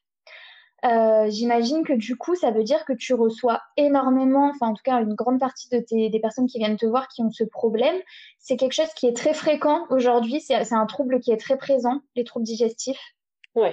Euh, 0.86 1.30
j'imagine 1.30 1.84
que 1.84 1.94
du 1.94 2.16
coup, 2.16 2.36
ça 2.36 2.51
veut 2.51 2.63
dire 2.63 2.86
que 2.86 2.94
tu 2.94 3.13
reçois 3.13 3.62
énormément, 3.77 4.50
enfin 4.50 4.68
en 4.68 4.74
tout 4.74 4.84
cas 4.84 5.01
une 5.01 5.16
grande 5.16 5.39
partie 5.39 5.70
de 5.70 5.80
tes, 5.80 6.10
des 6.10 6.20
personnes 6.20 6.46
qui 6.46 6.60
viennent 6.60 6.77
te 6.77 6.86
voir 6.86 7.08
qui 7.08 7.22
ont 7.22 7.32
ce 7.32 7.44
problème. 7.44 7.96
C'est 8.38 8.58
quelque 8.58 8.74
chose 8.74 8.94
qui 8.96 9.08
est 9.08 9.16
très 9.16 9.34
fréquent 9.34 9.88
aujourd'hui, 9.89 10.39
c'est 10.39 10.74
un 10.74 10.86
trouble 10.86 11.20
qui 11.20 11.32
est 11.32 11.38
très 11.38 11.58
présent, 11.58 12.01
les 12.16 12.24
troubles 12.24 12.46
digestifs. 12.46 13.01
Oui, 13.56 13.70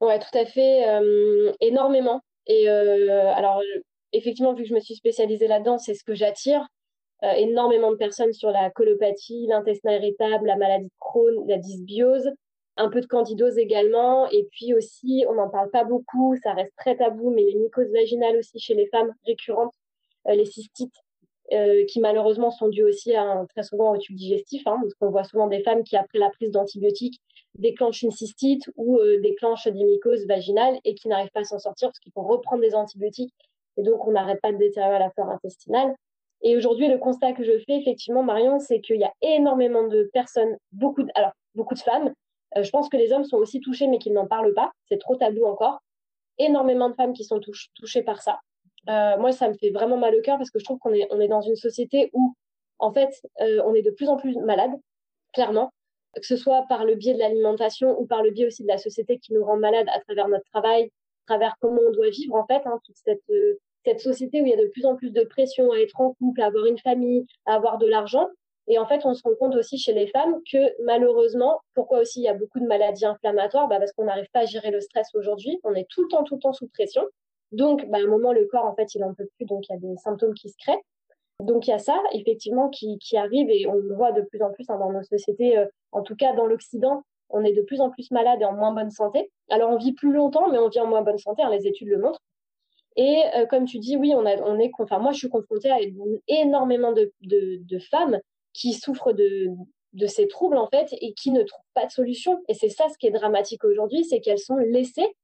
ouais, 0.00 0.18
tout 0.18 0.38
à 0.38 0.44
fait, 0.44 0.88
euh, 0.88 1.52
énormément. 1.60 2.20
Et 2.46 2.68
euh, 2.68 3.32
alors, 3.34 3.62
effectivement, 4.12 4.54
vu 4.54 4.62
que 4.62 4.68
je 4.68 4.74
me 4.74 4.80
suis 4.80 4.94
spécialisée 4.94 5.48
là-dedans, 5.48 5.78
c'est 5.78 5.94
ce 5.94 6.04
que 6.04 6.14
j'attire. 6.14 6.66
énormément 7.22 7.90
de 7.90 7.96
personnes 7.96 8.32
sur 8.32 8.50
la 8.50 8.70
colopathie, 8.70 9.46
l'intestin 9.48 9.92
irritable, 9.92 10.46
la 10.46 10.56
maladie 10.56 10.86
de 10.86 10.90
Crohn, 11.00 11.44
la 11.48 11.58
dysbiose 11.58 12.30
un 12.78 12.88
peu 12.88 13.00
de 13.00 13.06
candidose 13.06 13.58
également. 13.58 14.28
Et 14.30 14.48
puis 14.52 14.72
aussi, 14.72 15.24
on 15.28 15.34
n'en 15.34 15.50
parle 15.50 15.70
pas 15.70 15.84
beaucoup, 15.84 16.36
ça 16.42 16.54
reste 16.54 16.72
très 16.76 16.96
tabou, 16.96 17.30
mais 17.30 17.42
les 17.42 17.56
mycoses 17.56 17.92
vaginales 17.92 18.36
aussi 18.38 18.58
chez 18.58 18.74
les 18.74 18.86
femmes 18.86 19.12
récurrentes, 19.26 19.74
euh, 20.28 20.34
les 20.34 20.46
cystites, 20.46 20.94
euh, 21.52 21.84
qui 21.86 22.00
malheureusement 22.00 22.50
sont 22.50 22.68
dues 22.68 22.84
aussi 22.84 23.14
à, 23.14 23.44
très 23.48 23.62
souvent 23.62 23.94
au 23.94 23.98
tube 23.98 24.16
digestif, 24.16 24.66
hein, 24.66 24.78
parce 24.80 24.94
qu'on 24.94 25.10
voit 25.10 25.24
souvent 25.24 25.46
des 25.46 25.62
femmes 25.62 25.82
qui, 25.82 25.96
après 25.96 26.18
la 26.18 26.30
prise 26.30 26.50
d'antibiotiques, 26.50 27.20
déclenchent 27.54 28.02
une 28.02 28.10
cystite 28.10 28.70
ou 28.76 28.98
euh, 28.98 29.20
déclenchent 29.20 29.68
des 29.68 29.84
mycoses 29.84 30.26
vaginales 30.26 30.78
et 30.84 30.94
qui 30.94 31.08
n'arrivent 31.08 31.30
pas 31.32 31.40
à 31.40 31.44
s'en 31.44 31.58
sortir 31.58 31.88
parce 31.88 31.98
qu'il 32.00 32.12
faut 32.12 32.22
reprendre 32.22 32.62
des 32.62 32.74
antibiotiques 32.74 33.32
et 33.78 33.82
donc 33.82 34.06
on 34.06 34.12
n'arrête 34.12 34.40
pas 34.40 34.52
de 34.52 34.58
détériorer 34.58 34.98
la 34.98 35.10
flore 35.10 35.30
intestinale. 35.30 35.94
Et 36.42 36.56
aujourd'hui, 36.56 36.88
le 36.88 36.98
constat 36.98 37.32
que 37.32 37.42
je 37.42 37.58
fais, 37.66 37.76
effectivement, 37.76 38.22
Marion, 38.22 38.58
c'est 38.60 38.80
qu'il 38.80 38.96
y 38.96 39.04
a 39.04 39.12
énormément 39.22 39.88
de 39.88 40.08
personnes, 40.12 40.56
beaucoup 40.72 41.02
de, 41.02 41.10
alors, 41.14 41.32
beaucoup 41.54 41.74
de 41.74 41.80
femmes, 41.80 42.12
euh, 42.56 42.62
je 42.62 42.70
pense 42.70 42.88
que 42.88 42.96
les 42.96 43.12
hommes 43.12 43.24
sont 43.24 43.36
aussi 43.36 43.60
touchés, 43.60 43.88
mais 43.88 43.98
qu'ils 43.98 44.12
n'en 44.12 44.26
parlent 44.26 44.54
pas. 44.54 44.70
C'est 44.88 44.98
trop 44.98 45.16
tabou 45.16 45.44
encore. 45.44 45.80
Énormément 46.38 46.88
de 46.88 46.94
femmes 46.94 47.12
qui 47.12 47.24
sont 47.24 47.40
touchées 47.74 48.02
par 48.02 48.22
ça. 48.22 48.38
Euh, 48.88 49.16
moi, 49.18 49.32
ça 49.32 49.48
me 49.48 49.54
fait 49.54 49.70
vraiment 49.70 49.96
mal 49.96 50.14
au 50.14 50.22
cœur 50.22 50.38
parce 50.38 50.50
que 50.50 50.58
je 50.58 50.64
trouve 50.64 50.78
qu'on 50.78 50.92
est, 50.92 51.06
on 51.10 51.20
est 51.20 51.28
dans 51.28 51.40
une 51.40 51.56
société 51.56 52.10
où, 52.12 52.34
en 52.78 52.92
fait, 52.92 53.10
euh, 53.40 53.62
on 53.66 53.74
est 53.74 53.82
de 53.82 53.90
plus 53.90 54.08
en 54.08 54.16
plus 54.16 54.36
malade, 54.36 54.72
clairement, 55.32 55.72
que 56.14 56.26
ce 56.26 56.36
soit 56.36 56.64
par 56.68 56.84
le 56.84 56.94
biais 56.94 57.14
de 57.14 57.18
l'alimentation 57.18 57.98
ou 58.00 58.06
par 58.06 58.22
le 58.22 58.30
biais 58.30 58.46
aussi 58.46 58.62
de 58.62 58.68
la 58.68 58.78
société 58.78 59.18
qui 59.18 59.34
nous 59.34 59.44
rend 59.44 59.56
malades 59.56 59.88
à 59.92 60.00
travers 60.00 60.28
notre 60.28 60.44
travail, 60.52 60.84
à 60.84 61.34
travers 61.34 61.54
comment 61.60 61.80
on 61.86 61.92
doit 61.92 62.10
vivre, 62.10 62.34
en 62.34 62.46
fait, 62.46 62.62
hein, 62.66 62.80
toute 62.84 62.96
cette, 62.96 63.22
cette 63.84 64.00
société 64.00 64.40
où 64.40 64.46
il 64.46 64.50
y 64.50 64.54
a 64.54 64.56
de 64.62 64.68
plus 64.68 64.86
en 64.86 64.96
plus 64.96 65.10
de 65.10 65.22
pression 65.24 65.72
à 65.72 65.78
être 65.78 66.00
en 66.00 66.14
couple, 66.14 66.40
à 66.40 66.46
avoir 66.46 66.66
une 66.66 66.78
famille, 66.78 67.26
à 67.46 67.54
avoir 67.54 67.78
de 67.78 67.86
l'argent. 67.86 68.28
Et 68.68 68.78
en 68.78 68.86
fait, 68.86 69.00
on 69.04 69.14
se 69.14 69.22
rend 69.22 69.34
compte 69.34 69.56
aussi 69.56 69.78
chez 69.78 69.94
les 69.94 70.06
femmes 70.08 70.36
que 70.50 70.82
malheureusement, 70.84 71.60
pourquoi 71.74 72.00
aussi 72.00 72.20
il 72.20 72.24
y 72.24 72.28
a 72.28 72.34
beaucoup 72.34 72.60
de 72.60 72.66
maladies 72.66 73.06
inflammatoires? 73.06 73.66
Bah 73.66 73.78
Parce 73.78 73.92
qu'on 73.92 74.04
n'arrive 74.04 74.28
pas 74.32 74.40
à 74.40 74.44
gérer 74.44 74.70
le 74.70 74.80
stress 74.80 75.08
aujourd'hui. 75.14 75.58
On 75.64 75.74
est 75.74 75.86
tout 75.88 76.02
le 76.02 76.08
temps, 76.08 76.22
tout 76.22 76.34
le 76.34 76.40
temps 76.40 76.52
sous 76.52 76.68
pression. 76.68 77.02
Donc, 77.52 77.88
bah, 77.88 77.98
à 77.98 78.00
un 78.00 78.06
moment, 78.06 78.32
le 78.32 78.46
corps, 78.46 78.64
en 78.64 78.74
fait, 78.74 78.94
il 78.94 79.04
en 79.04 79.14
peut 79.14 79.28
plus. 79.36 79.46
Donc, 79.46 79.68
il 79.68 79.72
y 79.72 79.76
a 79.76 79.78
des 79.78 79.96
symptômes 79.96 80.34
qui 80.34 80.48
se 80.48 80.56
créent. 80.58 80.80
Donc, 81.40 81.66
il 81.66 81.70
y 81.70 81.74
a 81.74 81.78
ça, 81.78 81.96
effectivement, 82.12 82.68
qui, 82.68 82.98
arrive 83.16 83.48
et 83.50 83.66
on 83.66 83.74
le 83.74 83.94
voit 83.94 84.12
de 84.12 84.22
plus 84.22 84.42
en 84.42 84.50
plus 84.50 84.68
hein, 84.68 84.78
dans 84.78 84.92
nos 84.92 85.02
sociétés. 85.02 85.56
Euh, 85.56 85.66
en 85.92 86.02
tout 86.02 86.16
cas, 86.16 86.34
dans 86.34 86.46
l'Occident, 86.46 87.02
on 87.30 87.44
est 87.44 87.52
de 87.52 87.62
plus 87.62 87.80
en 87.80 87.90
plus 87.90 88.10
malade 88.10 88.40
et 88.40 88.44
en 88.44 88.52
moins 88.52 88.72
bonne 88.72 88.90
santé. 88.90 89.30
Alors, 89.48 89.70
on 89.70 89.76
vit 89.76 89.92
plus 89.92 90.12
longtemps, 90.12 90.48
mais 90.50 90.58
on 90.58 90.68
vit 90.68 90.80
en 90.80 90.86
moins 90.86 91.02
bonne 91.02 91.18
santé. 91.18 91.42
Hein, 91.42 91.50
les 91.50 91.66
études 91.66 91.88
le 91.88 91.98
montrent. 91.98 92.20
Et 92.96 93.22
euh, 93.36 93.46
comme 93.46 93.64
tu 93.64 93.78
dis, 93.78 93.96
oui, 93.96 94.12
on, 94.16 94.26
a, 94.26 94.32
est, 94.32 94.70
enfin, 94.78 94.98
moi, 94.98 95.12
je 95.12 95.18
suis 95.18 95.28
confrontée 95.28 95.70
à 95.70 95.78
énormément 96.26 96.92
de, 96.92 97.12
femmes 97.90 98.18
qui 98.52 98.72
souffrent 98.72 99.12
de 99.12 100.06
ces 100.06 100.26
troubles 100.26 100.56
en 100.56 100.66
fait 100.68 100.88
et 101.00 101.12
qui 101.14 101.30
ne 101.30 101.44
trouvent 101.44 101.64
pas 101.74 101.86
de 101.86 101.92
solution. 101.92 102.42
Et 102.48 102.54
c'est 102.54 102.68
ça 102.68 102.88
ce 102.88 102.98
qui 102.98 103.06
est 103.06 103.12
dramatique 103.12 103.62
aujourd'hui, 103.64 104.04
c'est 104.04 104.20
qu'elles 104.20 104.40
sont 104.40 104.56
laissées. 104.56 105.14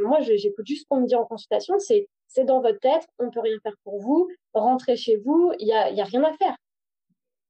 Moi, 0.00 0.20
j'écoute 0.20 0.66
juste 0.66 0.82
ce 0.82 0.86
qu'on 0.88 1.00
me 1.00 1.06
dit 1.06 1.14
en 1.14 1.24
consultation, 1.24 1.78
c'est 1.78 2.08
c'est 2.34 2.44
dans 2.44 2.60
votre 2.60 2.80
tête, 2.80 3.06
on 3.18 3.30
peut 3.30 3.40
rien 3.40 3.56
faire 3.62 3.76
pour 3.84 4.00
vous, 4.00 4.28
rentrez 4.54 4.96
chez 4.96 5.16
vous, 5.18 5.52
il 5.60 5.68
y 5.68 5.72
a, 5.72 6.04
rien 6.04 6.24
à 6.24 6.32
faire. 6.32 6.56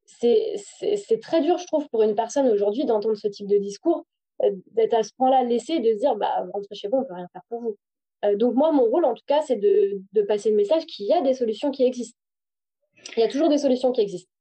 C'est 0.04 1.20
très 1.22 1.40
dur, 1.40 1.56
je 1.56 1.66
trouve, 1.66 1.88
pour 1.88 2.02
une 2.02 2.14
personne 2.14 2.48
aujourd'hui 2.48 2.84
d'entendre 2.84 3.14
ce 3.14 3.28
type 3.28 3.46
de 3.46 3.56
discours, 3.56 4.04
euh, 4.42 4.50
d'être 4.72 4.94
à 4.94 5.02
ce 5.02 5.10
point-là 5.16 5.42
laissé, 5.44 5.80
de 5.80 5.92
se 5.92 5.98
dire, 5.98 6.16
bah, 6.16 6.46
rentrez 6.52 6.74
chez 6.74 6.88
vous, 6.88 6.98
on 6.98 7.04
peut 7.04 7.14
rien 7.14 7.28
faire 7.32 7.42
pour 7.48 7.62
vous. 7.62 7.76
Euh, 8.26 8.36
donc 8.36 8.54
moi, 8.54 8.72
mon 8.72 8.84
rôle, 8.84 9.06
en 9.06 9.14
tout 9.14 9.24
cas, 9.26 9.40
c'est 9.40 9.56
de 9.56 10.22
passer 10.28 10.50
le 10.50 10.56
message 10.56 10.84
qu'il 10.84 11.06
y 11.06 11.12
a 11.12 11.22
des 11.22 11.34
solutions 11.34 11.70
qui 11.70 11.84
existent. 11.84 12.18
Il 13.16 13.20
y 13.20 13.22
a 13.22 13.28
toujours 13.28 13.48
des 13.48 13.58
solutions 13.58 13.92
qui 13.92 14.02
existent. 14.02 14.33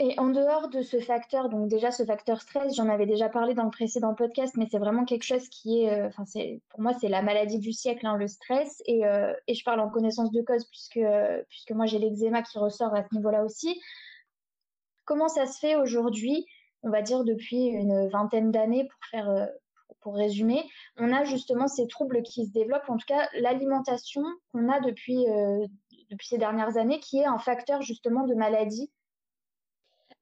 Et 0.00 0.16
en 0.16 0.28
dehors 0.28 0.68
de 0.68 0.80
ce 0.80 1.00
facteur, 1.00 1.48
donc 1.48 1.68
déjà 1.68 1.90
ce 1.90 2.04
facteur 2.04 2.40
stress, 2.40 2.76
j'en 2.76 2.88
avais 2.88 3.06
déjà 3.06 3.28
parlé 3.28 3.54
dans 3.54 3.64
le 3.64 3.70
précédent 3.70 4.14
podcast, 4.14 4.54
mais 4.56 4.68
c'est 4.70 4.78
vraiment 4.78 5.04
quelque 5.04 5.24
chose 5.24 5.48
qui 5.48 5.82
est, 5.82 5.90
euh, 5.92 6.06
enfin 6.06 6.24
c'est 6.24 6.60
pour 6.68 6.80
moi 6.80 6.92
c'est 7.00 7.08
la 7.08 7.20
maladie 7.20 7.58
du 7.58 7.72
siècle, 7.72 8.06
hein, 8.06 8.16
le 8.16 8.28
stress, 8.28 8.80
et, 8.86 9.04
euh, 9.04 9.34
et, 9.48 9.54
je 9.54 9.64
parle 9.64 9.80
en 9.80 9.90
connaissance 9.90 10.30
de 10.30 10.40
cause 10.42 10.64
puisque 10.66 11.00
puisque 11.48 11.72
moi 11.72 11.86
j'ai 11.86 11.98
l'eczéma 11.98 12.42
qui 12.42 12.58
ressort 12.58 12.94
à 12.94 13.02
ce 13.02 13.12
niveau-là 13.12 13.42
aussi. 13.42 13.80
Comment 15.04 15.28
ça 15.28 15.46
se 15.46 15.58
fait 15.58 15.74
aujourd'hui, 15.74 16.46
on 16.84 16.90
va 16.90 17.02
dire 17.02 17.24
depuis 17.24 17.66
une 17.66 18.08
vingtaine 18.08 18.52
d'années 18.52 18.84
pour 18.84 19.04
faire 19.10 19.28
euh, 19.28 19.46
pour 20.00 20.14
résumer, 20.14 20.62
on 20.96 21.12
a 21.12 21.24
justement 21.24 21.66
ces 21.66 21.88
troubles 21.88 22.22
qui 22.22 22.46
se 22.46 22.52
développent, 22.52 22.88
en 22.88 22.98
tout 22.98 23.06
cas 23.08 23.28
l'alimentation 23.40 24.22
qu'on 24.52 24.68
a 24.68 24.78
depuis 24.78 25.26
depuis 26.10 26.28
ces 26.28 26.38
dernières 26.38 26.76
années, 26.76 27.00
qui 27.00 27.18
est 27.18 27.26
un 27.26 27.38
facteur 27.38 27.82
justement 27.82 28.24
de 28.26 28.34
maladie 28.34 28.92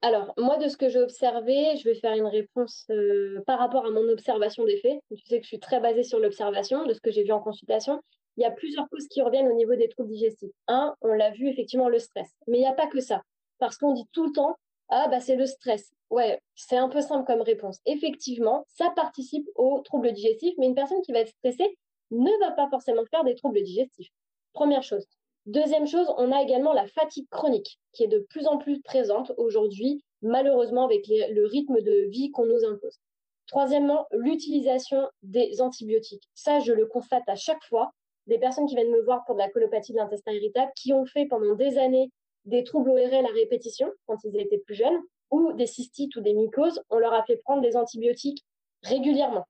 alors, 0.02 0.34
moi, 0.36 0.58
de 0.58 0.68
ce 0.68 0.76
que 0.76 0.88
j'ai 0.88 1.00
observé, 1.00 1.76
je 1.76 1.84
vais 1.84 1.94
faire 1.94 2.12
une 2.12 2.26
réponse 2.26 2.84
euh, 2.90 3.42
par 3.46 3.58
rapport 3.58 3.86
à 3.86 3.90
mon 3.90 4.08
observation 4.08 4.64
des 4.64 4.76
faits. 4.78 5.00
Tu 5.10 5.24
sais 5.26 5.38
que 5.38 5.44
je 5.44 5.48
suis 5.48 5.58
très 5.58 5.80
basée 5.80 6.02
sur 6.02 6.18
l'observation 6.18 6.84
de 6.84 6.92
ce 6.92 7.00
que 7.00 7.10
j'ai 7.10 7.24
vu 7.24 7.32
en 7.32 7.40
consultation. 7.40 8.00
Il 8.36 8.42
y 8.42 8.44
a 8.44 8.50
plusieurs 8.50 8.88
causes 8.90 9.08
qui 9.08 9.22
reviennent 9.22 9.48
au 9.48 9.54
niveau 9.54 9.74
des 9.74 9.88
troubles 9.88 10.10
digestifs. 10.10 10.52
Un, 10.68 10.94
on 11.00 11.08
l'a 11.08 11.30
vu, 11.30 11.48
effectivement, 11.48 11.88
le 11.88 11.98
stress. 11.98 12.28
Mais 12.46 12.58
il 12.58 12.60
n'y 12.60 12.66
a 12.66 12.74
pas 12.74 12.86
que 12.86 13.00
ça. 13.00 13.22
Parce 13.58 13.78
qu'on 13.78 13.94
dit 13.94 14.06
tout 14.12 14.26
le 14.26 14.32
temps, 14.32 14.56
ah, 14.90 15.08
bah, 15.08 15.20
c'est 15.20 15.36
le 15.36 15.46
stress. 15.46 15.90
Ouais, 16.10 16.40
c'est 16.54 16.76
un 16.76 16.88
peu 16.88 17.00
simple 17.00 17.26
comme 17.26 17.40
réponse. 17.40 17.80
Effectivement, 17.86 18.64
ça 18.68 18.92
participe 18.94 19.48
aux 19.54 19.80
troubles 19.80 20.12
digestifs, 20.12 20.54
mais 20.58 20.66
une 20.66 20.74
personne 20.74 21.00
qui 21.02 21.12
va 21.12 21.20
être 21.20 21.34
stressée 21.38 21.76
ne 22.10 22.30
va 22.40 22.52
pas 22.52 22.68
forcément 22.68 23.04
faire 23.10 23.24
des 23.24 23.34
troubles 23.34 23.62
digestifs. 23.62 24.10
Première 24.52 24.82
chose. 24.82 25.06
Deuxième 25.46 25.86
chose, 25.86 26.12
on 26.18 26.32
a 26.32 26.42
également 26.42 26.72
la 26.72 26.88
fatigue 26.88 27.28
chronique 27.30 27.78
qui 27.92 28.02
est 28.02 28.08
de 28.08 28.26
plus 28.30 28.48
en 28.48 28.58
plus 28.58 28.80
présente 28.82 29.32
aujourd'hui, 29.36 30.02
malheureusement 30.20 30.84
avec 30.84 31.06
le 31.08 31.46
rythme 31.46 31.80
de 31.80 32.08
vie 32.10 32.32
qu'on 32.32 32.46
nous 32.46 32.64
impose. 32.64 32.98
Troisièmement, 33.46 34.06
l'utilisation 34.10 35.08
des 35.22 35.60
antibiotiques. 35.60 36.28
Ça, 36.34 36.58
je 36.58 36.72
le 36.72 36.86
constate 36.86 37.28
à 37.28 37.36
chaque 37.36 37.62
fois. 37.64 37.92
Des 38.26 38.38
personnes 38.38 38.66
qui 38.66 38.74
viennent 38.74 38.90
me 38.90 39.04
voir 39.04 39.24
pour 39.24 39.36
de 39.36 39.40
la 39.40 39.48
colopathie 39.48 39.92
de 39.92 39.98
l'intestin 39.98 40.32
irritable, 40.32 40.72
qui 40.74 40.92
ont 40.92 41.06
fait 41.06 41.26
pendant 41.26 41.54
des 41.54 41.78
années 41.78 42.10
des 42.44 42.64
troubles 42.64 42.90
ORL 42.90 43.24
à 43.24 43.32
répétition 43.32 43.92
quand 44.06 44.16
ils 44.24 44.36
étaient 44.36 44.58
plus 44.58 44.74
jeunes, 44.74 45.00
ou 45.30 45.52
des 45.52 45.66
cystites 45.66 46.16
ou 46.16 46.20
des 46.20 46.34
mycoses, 46.34 46.82
on 46.90 46.98
leur 46.98 47.12
a 47.12 47.22
fait 47.22 47.36
prendre 47.36 47.62
des 47.62 47.76
antibiotiques 47.76 48.44
régulièrement. 48.82 49.46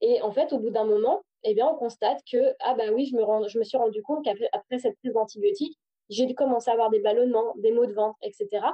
Et 0.00 0.20
en 0.22 0.32
fait, 0.32 0.52
au 0.52 0.58
bout 0.58 0.70
d'un 0.70 0.84
moment, 0.84 1.22
eh 1.46 1.54
bien, 1.54 1.66
on 1.68 1.76
constate 1.76 2.22
que, 2.30 2.54
ah 2.60 2.74
bah 2.74 2.84
oui, 2.92 3.06
je 3.06 3.16
me, 3.58 3.64
suis 3.64 3.76
rendu 3.76 4.02
compte 4.02 4.24
qu'après 4.24 4.78
cette 4.78 4.98
prise 4.98 5.12
d'antibiotiques, 5.12 5.78
j'ai 6.08 6.32
commencé 6.34 6.70
à 6.70 6.74
avoir 6.74 6.90
des 6.90 7.00
ballonnements, 7.00 7.54
des 7.56 7.72
maux 7.72 7.86
de 7.86 7.92
ventre, 7.92 8.18
etc. 8.22 8.66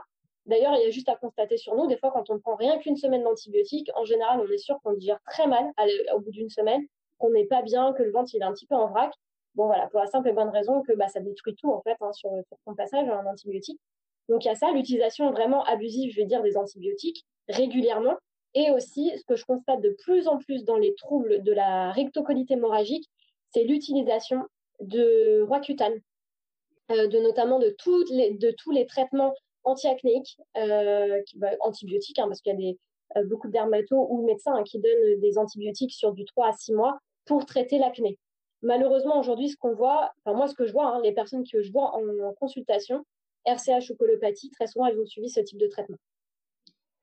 D'ailleurs, 0.46 0.74
il 0.74 0.82
y 0.82 0.86
a 0.86 0.90
juste 0.90 1.08
à 1.08 1.16
constater 1.16 1.56
sur 1.56 1.74
nous, 1.76 1.86
des 1.86 1.96
fois, 1.96 2.10
quand 2.10 2.30
on 2.30 2.34
ne 2.34 2.38
prend 2.38 2.56
rien 2.56 2.78
qu'une 2.78 2.96
semaine 2.96 3.22
d'antibiotiques, 3.22 3.90
en 3.94 4.04
général, 4.04 4.40
on 4.40 4.50
est 4.50 4.58
sûr 4.58 4.80
qu'on 4.82 4.92
digère 4.94 5.20
très 5.26 5.46
mal 5.46 5.70
au 6.14 6.20
bout 6.20 6.30
d'une 6.30 6.50
semaine, 6.50 6.82
qu'on 7.18 7.30
n'est 7.30 7.46
pas 7.46 7.62
bien, 7.62 7.92
que 7.92 8.02
le 8.02 8.10
ventre 8.10 8.34
il 8.34 8.40
est 8.40 8.44
un 8.44 8.52
petit 8.52 8.66
peu 8.66 8.74
en 8.74 8.88
vrac. 8.88 9.12
Bon, 9.54 9.66
voilà, 9.66 9.86
pour 9.88 10.00
la 10.00 10.06
simple 10.06 10.30
et 10.30 10.32
bonne 10.32 10.48
raison 10.48 10.82
que 10.82 10.94
bah, 10.94 11.08
ça 11.08 11.20
détruit 11.20 11.54
tout, 11.54 11.70
en 11.70 11.82
fait, 11.82 11.96
hein, 12.00 12.12
sur, 12.12 12.30
sur 12.48 12.56
son 12.64 12.74
passage 12.74 13.08
un 13.08 13.26
antibiotique. 13.26 13.80
Donc, 14.28 14.44
il 14.44 14.48
y 14.48 14.50
a 14.50 14.54
ça, 14.54 14.70
l'utilisation 14.72 15.30
vraiment 15.30 15.62
abusive, 15.64 16.10
je 16.12 16.16
vais 16.16 16.26
dire, 16.26 16.42
des 16.42 16.56
antibiotiques 16.56 17.26
régulièrement, 17.48 18.16
et 18.54 18.70
aussi, 18.70 19.12
ce 19.16 19.24
que 19.24 19.36
je 19.36 19.44
constate 19.44 19.80
de 19.80 19.96
plus 20.04 20.28
en 20.28 20.38
plus 20.38 20.64
dans 20.64 20.76
les 20.76 20.94
troubles 20.94 21.42
de 21.42 21.52
la 21.52 21.92
rectocolite 21.92 22.50
hémorragique, 22.50 23.08
c'est 23.50 23.64
l'utilisation 23.64 24.44
de 24.80 25.42
Roaccutane, 25.42 26.00
euh, 26.90 27.06
de 27.06 27.18
notamment 27.18 27.58
de, 27.58 27.74
tous 27.78 28.72
les 28.72 28.86
traitements 28.86 29.34
antiacnéiques, 29.64 30.38
euh, 30.56 31.22
bah, 31.36 31.50
antibiotiques, 31.60 32.18
hein, 32.18 32.26
parce 32.26 32.40
qu'il 32.40 32.60
y 32.60 32.70
a 32.70 33.20
euh, 33.20 33.24
beaucoup 33.24 33.46
de 33.46 33.52
dermatos 33.52 34.06
ou 34.10 34.26
médecins 34.26 34.54
hein, 34.54 34.64
qui 34.64 34.78
donnent 34.78 35.20
des 35.20 35.38
antibiotiques 35.38 35.92
sur 35.92 36.12
du 36.12 36.24
3 36.24 36.48
à 36.48 36.52
6 36.52 36.72
mois 36.74 36.98
pour 37.24 37.46
traiter 37.46 37.78
l'acné. 37.78 38.18
Malheureusement, 38.62 39.18
aujourd'hui, 39.18 39.48
ce 39.48 39.56
qu'on 39.56 39.74
voit, 39.74 40.12
enfin 40.24 40.36
moi, 40.36 40.48
ce 40.48 40.54
que 40.54 40.66
je 40.66 40.72
vois, 40.72 40.86
hein, 40.86 41.00
les 41.02 41.12
personnes 41.12 41.44
que 41.48 41.62
je 41.62 41.72
vois 41.72 41.94
en, 41.96 42.32
consultation, 42.34 43.04
RCH 43.44 43.90
ou 43.90 43.96
colopathie, 43.96 44.50
très 44.50 44.66
souvent, 44.66 44.86
elles 44.86 45.00
ont 45.00 45.06
suivi 45.06 45.28
ce 45.28 45.40
type 45.40 45.58
de 45.58 45.66
traitement. 45.66 45.96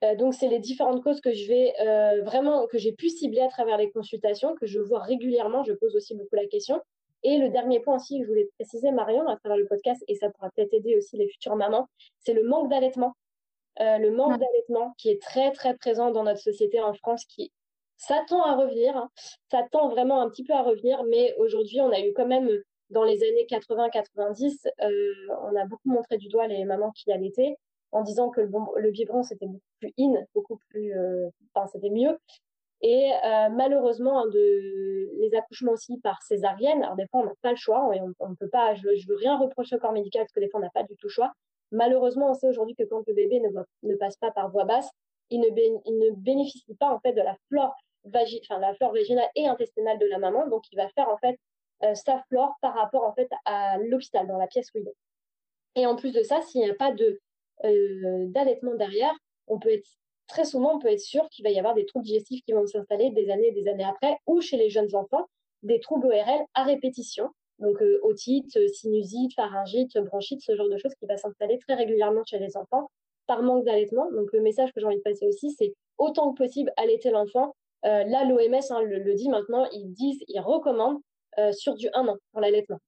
Euh, 0.03 0.15
donc, 0.15 0.33
c'est 0.33 0.47
les 0.47 0.59
différentes 0.59 1.03
causes 1.03 1.21
que 1.21 1.33
je 1.33 1.47
vais 1.47 1.73
euh, 1.81 2.21
vraiment, 2.23 2.67
que 2.67 2.77
j'ai 2.77 2.93
pu 2.93 3.09
cibler 3.09 3.41
à 3.41 3.49
travers 3.49 3.77
les 3.77 3.91
consultations, 3.91 4.55
que 4.55 4.65
je 4.65 4.79
vois 4.79 4.99
régulièrement. 4.99 5.63
Je 5.63 5.73
pose 5.73 5.95
aussi 5.95 6.15
beaucoup 6.15 6.35
la 6.35 6.47
question. 6.47 6.81
Et 7.23 7.37
le 7.37 7.49
dernier 7.49 7.81
point 7.81 7.97
aussi 7.97 8.17
que 8.17 8.23
je 8.23 8.29
voulais 8.29 8.49
préciser, 8.57 8.91
Marion, 8.91 9.27
à 9.27 9.35
travers 9.35 9.57
le 9.57 9.67
podcast, 9.67 10.01
et 10.07 10.15
ça 10.15 10.29
pourra 10.29 10.49
peut-être 10.55 10.73
aider 10.73 10.95
aussi 10.95 11.17
les 11.17 11.27
futures 11.27 11.57
mamans, 11.57 11.89
c'est 12.19 12.33
le 12.33 12.43
manque 12.43 12.69
d'allaitement. 12.69 13.13
Euh, 13.81 13.97
le 13.97 14.11
manque 14.11 14.39
d'allaitement 14.39 14.93
qui 14.97 15.09
est 15.09 15.21
très, 15.21 15.51
très 15.51 15.75
présent 15.75 16.11
dans 16.11 16.23
notre 16.23 16.39
société 16.39 16.79
en 16.79 16.93
France, 16.93 17.25
qui 17.25 17.51
s'attend 17.97 18.41
à 18.43 18.55
revenir. 18.55 18.95
Hein. 18.95 19.09
Ça 19.51 19.65
tend 19.69 19.89
vraiment 19.89 20.21
un 20.21 20.29
petit 20.29 20.45
peu 20.45 20.53
à 20.53 20.61
revenir, 20.61 21.03
mais 21.03 21.35
aujourd'hui, 21.37 21.81
on 21.81 21.91
a 21.91 21.99
eu 21.99 22.13
quand 22.13 22.25
même, 22.25 22.49
dans 22.89 23.03
les 23.03 23.21
années 23.21 23.45
80-90, 23.49 24.69
on 25.43 25.55
a 25.57 25.65
beaucoup 25.65 25.89
montré 25.89 26.17
du 26.17 26.29
doigt 26.29 26.47
les 26.47 26.63
mamans 26.63 26.91
qui 26.91 27.11
allaitaient 27.11 27.57
en 27.91 28.01
disant 28.03 28.29
que 28.29 28.41
le, 28.41 28.49
le 28.77 28.91
biberon 28.91 29.23
c'était 29.23 29.47
beaucoup 29.47 29.63
plus 29.79 29.93
in, 29.99 30.13
beaucoup 30.33 30.59
plus, 30.69 30.93
euh, 30.93 31.29
enfin 31.53 31.67
c'était 31.67 31.89
mieux. 31.89 32.17
Et 32.81 33.11
euh, 33.25 33.49
malheureusement, 33.49 34.25
de, 34.27 35.19
les 35.19 35.35
accouchements 35.35 35.73
aussi 35.73 35.99
par 35.99 36.21
césarienne, 36.21 36.81
alors 36.83 36.95
des 36.95 37.07
fois 37.07 37.21
on 37.21 37.25
n'a 37.25 37.33
pas 37.41 37.51
le 37.51 37.57
choix, 37.57 37.91
et 37.93 37.99
on, 38.01 38.29
ne 38.29 38.35
peut 38.35 38.47
pas, 38.49 38.73
je, 38.75 38.95
je 38.95 39.07
veux 39.07 39.17
rien 39.17 39.37
reprocher 39.37 39.75
au 39.75 39.79
corps 39.79 39.91
médical 39.91 40.23
parce 40.23 40.31
que 40.31 40.39
des 40.39 40.49
fois 40.49 40.59
on 40.59 40.63
n'a 40.63 40.69
pas 40.69 40.83
du 40.83 40.95
tout 40.95 41.07
le 41.07 41.11
choix. 41.11 41.33
Malheureusement, 41.71 42.31
on 42.31 42.33
sait 42.33 42.47
aujourd'hui 42.47 42.75
que 42.75 42.83
quand 42.83 43.03
le 43.05 43.13
bébé 43.13 43.39
ne, 43.41 43.49
ne 43.83 43.95
passe 43.95 44.17
pas 44.17 44.31
par 44.31 44.49
voie 44.49 44.65
basse, 44.65 44.89
il 45.29 45.41
ne, 45.41 45.47
il 45.85 45.99
ne 45.99 46.11
bénéficie 46.15 46.75
pas 46.75 46.89
en 46.89 46.99
fait 46.99 47.13
de 47.13 47.21
la 47.21 47.35
flore, 47.47 47.75
vagi, 48.05 48.41
enfin, 48.43 48.59
la 48.59 48.73
flore 48.73 48.93
vaginale 48.93 49.29
et 49.35 49.47
intestinale 49.47 49.99
de 49.99 50.05
la 50.05 50.17
maman, 50.17 50.47
donc 50.47 50.63
il 50.71 50.77
va 50.77 50.89
faire 50.89 51.09
en 51.09 51.17
fait 51.17 51.37
euh, 51.83 51.93
sa 51.95 52.23
flore 52.29 52.55
par 52.61 52.73
rapport 52.73 53.03
en 53.03 53.13
fait 53.13 53.29
à 53.45 53.77
l'hôpital, 53.77 54.27
dans 54.27 54.37
la 54.37 54.47
pièce 54.47 54.69
où 54.73 54.79
il 54.79 54.87
est. 54.87 54.95
Et 55.75 55.85
en 55.85 55.95
plus 55.95 56.11
de 56.11 56.23
ça, 56.23 56.41
s'il 56.41 56.61
n'y 56.61 56.69
a 56.69 56.73
pas 56.73 56.91
de 56.91 57.19
euh, 57.65 58.25
d'allaitement 58.27 58.75
derrière, 58.75 59.13
on 59.47 59.59
peut 59.59 59.71
être 59.71 59.89
très 60.27 60.45
souvent, 60.45 60.75
on 60.75 60.79
peut 60.79 60.89
être 60.89 60.99
sûr 60.99 61.27
qu'il 61.29 61.43
va 61.43 61.49
y 61.49 61.59
avoir 61.59 61.73
des 61.73 61.85
troubles 61.85 62.05
digestifs 62.05 62.43
qui 62.45 62.53
vont 62.53 62.65
s'installer 62.65 63.09
des 63.11 63.29
années 63.29 63.47
et 63.47 63.51
des 63.51 63.67
années 63.67 63.83
après, 63.83 64.17
ou 64.27 64.41
chez 64.41 64.57
les 64.57 64.69
jeunes 64.69 64.95
enfants, 64.95 65.25
des 65.63 65.79
troubles 65.79 66.07
ORL 66.07 66.45
à 66.53 66.63
répétition, 66.63 67.29
donc 67.57 67.81
euh, 67.81 67.99
otite, 68.03 68.57
sinusite, 68.73 69.33
pharyngite, 69.33 69.97
bronchite, 69.97 70.41
ce 70.41 70.55
genre 70.55 70.69
de 70.69 70.77
choses 70.77 70.93
qui 70.95 71.05
va 71.05 71.17
s'installer 71.17 71.59
très 71.59 71.73
régulièrement 71.73 72.23
chez 72.25 72.39
les 72.39 72.55
enfants 72.55 72.89
par 73.27 73.43
manque 73.43 73.65
d'allaitement. 73.65 74.09
Donc 74.11 74.31
le 74.31 74.41
message 74.41 74.71
que 74.71 74.79
j'ai 74.79 74.85
envie 74.85 74.97
de 74.97 75.01
passer 75.01 75.27
aussi, 75.27 75.51
c'est 75.51 75.73
autant 75.97 76.31
que 76.31 76.37
possible 76.37 76.71
allaiter 76.77 77.11
l'enfant. 77.11 77.55
Euh, 77.85 78.03
là, 78.05 78.23
l'OMS 78.23 78.61
hein, 78.69 78.81
le, 78.81 79.13
dit 79.13 79.29
maintenant, 79.29 79.67
ils 79.71 79.91
disent, 79.91 80.23
ils 80.27 80.39
recommandent 80.39 80.99
sur 81.51 81.75
du 81.75 81.87
1 81.93 82.05
an 82.05 82.17
pour 82.31 82.41
l'allaitement. 82.41 82.79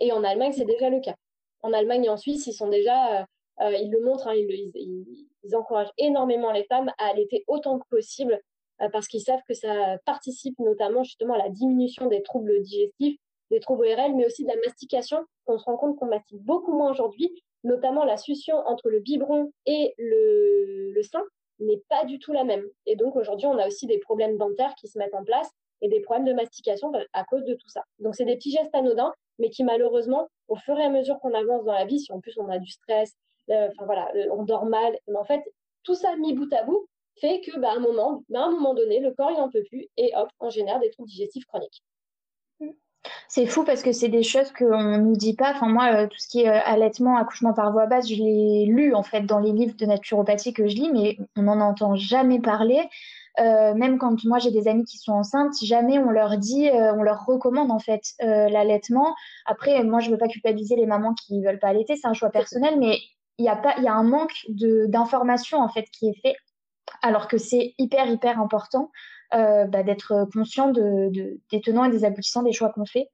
Et 0.00 0.10
en 0.10 0.24
Allemagne, 0.24 0.52
c'est 0.52 0.64
déjà 0.64 0.90
le 0.90 1.00
cas. 1.00 1.14
En 1.62 1.72
Allemagne 1.72 2.04
et 2.04 2.08
en 2.08 2.16
Suisse, 2.16 2.46
ils 2.48 2.52
sont 2.52 2.68
déjà 2.68 3.24
euh, 3.60 3.72
ils 3.72 3.90
le 3.90 4.00
montrent, 4.00 4.28
hein, 4.28 4.34
ils, 4.34 5.54
encouragent 5.54 5.92
énormément 5.98 6.52
les 6.52 6.64
femmes 6.64 6.90
à 6.98 7.06
allaiter 7.06 7.44
autant 7.46 7.78
que 7.78 7.88
possible 7.88 8.40
euh, 8.82 8.88
parce 8.90 9.06
qu'ils 9.06 9.22
savent 9.22 9.42
que 9.48 9.54
ça 9.54 9.96
participe 10.04 10.58
notamment 10.58 11.04
justement 11.04 11.34
à 11.34 11.38
la 11.38 11.48
diminution 11.48 12.08
des 12.08 12.22
troubles 12.22 12.60
digestifs, 12.62 13.18
des 13.50 13.60
troubles 13.60 13.86
ORL, 13.86 14.14
mais 14.14 14.26
aussi 14.26 14.42
de 14.42 14.48
la 14.48 14.56
mastication. 14.56 15.24
On 15.46 15.58
se 15.58 15.64
rend 15.64 15.76
compte 15.76 15.96
qu'on 15.96 16.06
mastique 16.06 16.42
beaucoup 16.42 16.76
moins 16.76 16.90
aujourd'hui, 16.90 17.30
notamment 17.64 18.04
la 18.04 18.16
succion 18.16 18.56
entre 18.66 18.90
le 18.90 19.00
biberon 19.00 19.52
et 19.66 19.94
le, 19.98 20.90
le 20.92 21.02
sein 21.02 21.22
n'est 21.60 21.82
pas 21.88 22.04
du 22.04 22.18
tout 22.18 22.32
la 22.32 22.44
même. 22.44 22.64
Et 22.84 22.96
donc 22.96 23.16
aujourd'hui, 23.16 23.46
on 23.46 23.58
a 23.58 23.66
aussi 23.66 23.86
des 23.86 23.98
problèmes 23.98 24.36
dentaires 24.36 24.74
qui 24.74 24.88
se 24.88 24.98
mettent 24.98 25.14
en 25.14 25.24
place 25.24 25.48
et 25.80 25.88
des 25.88 26.00
problèmes 26.00 26.26
de 26.26 26.32
mastication 26.32 26.92
à 27.12 27.24
cause 27.24 27.44
de 27.44 27.54
tout 27.54 27.68
ça. 27.68 27.82
Donc 27.98 28.14
c'est 28.14 28.24
des 28.24 28.36
petits 28.36 28.50
gestes 28.50 28.74
anodins, 28.74 29.12
mais 29.38 29.50
qui 29.50 29.64
malheureusement, 29.64 30.28
au 30.48 30.56
fur 30.56 30.78
et 30.78 30.84
à 30.84 30.90
mesure 30.90 31.18
qu'on 31.20 31.34
avance 31.34 31.64
dans 31.64 31.72
la 31.72 31.84
vie, 31.84 32.00
si 32.00 32.12
en 32.12 32.20
plus 32.20 32.36
on 32.38 32.48
a 32.48 32.58
du 32.58 32.70
stress, 32.70 33.14
enfin 33.48 33.84
voilà, 33.84 34.10
euh, 34.14 34.26
on 34.32 34.44
dort 34.44 34.66
mal. 34.66 34.98
Mais 35.08 35.16
en 35.16 35.24
fait, 35.24 35.42
tout 35.84 35.94
ça 35.94 36.16
mis 36.16 36.34
bout 36.34 36.52
à 36.52 36.64
bout 36.64 36.88
fait 37.20 37.40
que, 37.40 37.58
bah, 37.58 37.70
à 37.70 37.76
un 37.76 37.80
moment, 37.80 38.22
bah, 38.28 38.44
un 38.44 38.50
moment 38.50 38.74
donné, 38.74 39.00
le 39.00 39.12
corps 39.12 39.30
il 39.30 39.38
n'en 39.38 39.50
peut 39.50 39.64
plus 39.68 39.86
et 39.96 40.12
hop, 40.16 40.28
on 40.40 40.50
génère 40.50 40.80
des 40.80 40.90
troubles 40.90 41.08
digestifs 41.08 41.46
chroniques. 41.46 41.82
C'est 43.28 43.46
fou 43.46 43.62
parce 43.64 43.82
que 43.82 43.92
c'est 43.92 44.08
des 44.08 44.24
choses 44.24 44.52
qu'on 44.52 44.82
ne 44.82 44.98
nous 44.98 45.16
dit 45.16 45.34
pas. 45.34 45.52
Enfin, 45.54 45.68
moi, 45.68 45.94
euh, 45.94 46.06
tout 46.08 46.18
ce 46.18 46.26
qui 46.28 46.40
est 46.40 46.48
allaitement, 46.48 47.16
accouchement 47.16 47.54
par 47.54 47.70
voie 47.70 47.86
basse, 47.86 48.08
je 48.08 48.16
l'ai 48.16 48.66
lu 48.66 48.94
en 48.94 49.04
fait 49.04 49.22
dans 49.22 49.38
les 49.38 49.52
livres 49.52 49.76
de 49.76 49.86
naturopathie 49.86 50.52
que 50.52 50.66
je 50.66 50.74
lis, 50.74 50.90
mais 50.92 51.16
on 51.36 51.42
n'en 51.42 51.60
entend 51.60 51.94
jamais 51.94 52.40
parler. 52.40 52.80
même 53.38 53.98
quand 53.98 54.24
moi 54.24 54.38
j'ai 54.38 54.50
des 54.50 54.66
amis 54.66 54.84
qui 54.84 54.98
sont 54.98 55.12
enceintes, 55.12 55.54
jamais 55.62 55.98
on 55.98 56.10
leur 56.10 56.36
dit, 56.38 56.68
on 56.72 57.02
leur 57.02 57.26
recommande 57.26 57.70
en 57.70 57.78
fait 57.78 58.02
l'allaitement. 58.20 59.14
Après, 59.44 59.84
moi 59.84 60.00
je 60.00 60.10
veux 60.10 60.18
pas 60.18 60.28
culpabiliser 60.28 60.74
les 60.74 60.86
mamans 60.86 61.14
qui 61.14 61.42
veulent 61.42 61.60
pas 61.60 61.68
allaiter, 61.68 61.96
c'est 61.96 62.08
un 62.08 62.14
choix 62.14 62.30
personnel, 62.30 62.76
mais 62.78 62.98
il 63.38 63.44
y 63.44 63.48
a 63.48 63.56
pas, 63.56 63.74
il 63.78 63.84
y 63.84 63.88
a 63.88 63.94
un 63.94 64.02
manque 64.02 64.46
d'information 64.48 65.58
en 65.58 65.68
fait 65.68 65.84
qui 65.90 66.08
est 66.08 66.20
fait, 66.20 66.36
alors 67.02 67.28
que 67.28 67.38
c'est 67.38 67.74
hyper 67.78 68.08
hyper 68.08 68.40
important 68.40 68.90
euh, 69.34 69.64
bah, 69.64 69.82
d'être 69.82 70.28
conscient 70.32 70.70
de, 70.70 71.10
des 71.50 71.60
tenants 71.60 71.84
et 71.84 71.90
des 71.90 72.04
aboutissants 72.04 72.42
des 72.42 72.52
choix 72.52 72.70
qu'on 72.70 72.86
fait. 72.86 73.08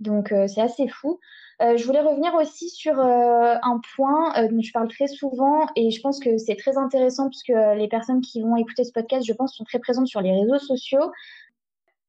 Donc 0.00 0.32
euh, 0.32 0.46
c'est 0.46 0.60
assez 0.60 0.88
fou. 0.88 1.18
Euh, 1.62 1.76
je 1.76 1.84
voulais 1.84 2.00
revenir 2.00 2.34
aussi 2.34 2.68
sur 2.68 2.98
un 2.98 3.80
point 3.94 4.48
dont 4.48 4.60
je 4.60 4.72
parle 4.72 4.88
très 4.88 5.06
souvent 5.06 5.66
et 5.76 5.90
je 5.90 6.00
pense 6.00 6.18
que 6.18 6.36
c'est 6.36 6.56
très 6.56 6.76
intéressant 6.76 7.28
puisque 7.28 7.52
les 7.76 7.88
personnes 7.88 8.20
qui 8.20 8.42
vont 8.42 8.56
écouter 8.56 8.84
ce 8.84 8.92
podcast, 8.92 9.24
je 9.26 9.32
pense, 9.32 9.56
sont 9.56 9.64
très 9.64 9.78
présentes 9.78 10.08
sur 10.08 10.20
les 10.20 10.32
réseaux 10.32 10.58
sociaux. 10.58 11.12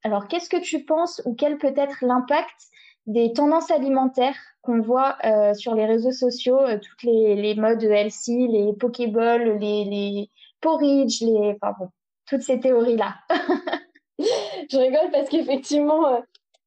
Alors, 0.04 0.28
qu'est-ce 0.28 0.50
que 0.50 0.62
tu 0.62 0.84
penses 0.86 1.20
ou 1.26 1.34
quel 1.34 1.58
peut 1.58 1.74
être 1.76 2.06
l'impact 2.06 2.70
des 3.06 3.34
tendances 3.34 3.72
alimentaires 3.72 4.38
qu'on 4.62 4.82
voit 4.82 5.18
euh, 5.26 5.54
sur 5.54 5.76
les 5.76 5.86
réseaux 5.86 6.12
sociaux, 6.12 6.60
euh, 6.60 6.80
toutes 6.80 7.04
les, 7.04 7.36
les, 7.36 7.56
modes 7.56 7.84
healthy, 7.84 8.48
les 8.48 8.74
Pokéball, 8.74 9.58
les, 9.60 9.86
les 9.86 10.32
porridge, 10.60 11.22
les, 11.22 11.56
enfin 11.62 11.76
bon, 11.80 11.90
toutes 12.28 12.42
ces 12.42 12.60
théories-là. 12.60 13.16
je 14.20 14.78
rigole 14.78 15.12
parce 15.12 15.30
qu'effectivement, 15.30 16.08
euh, 16.08 16.20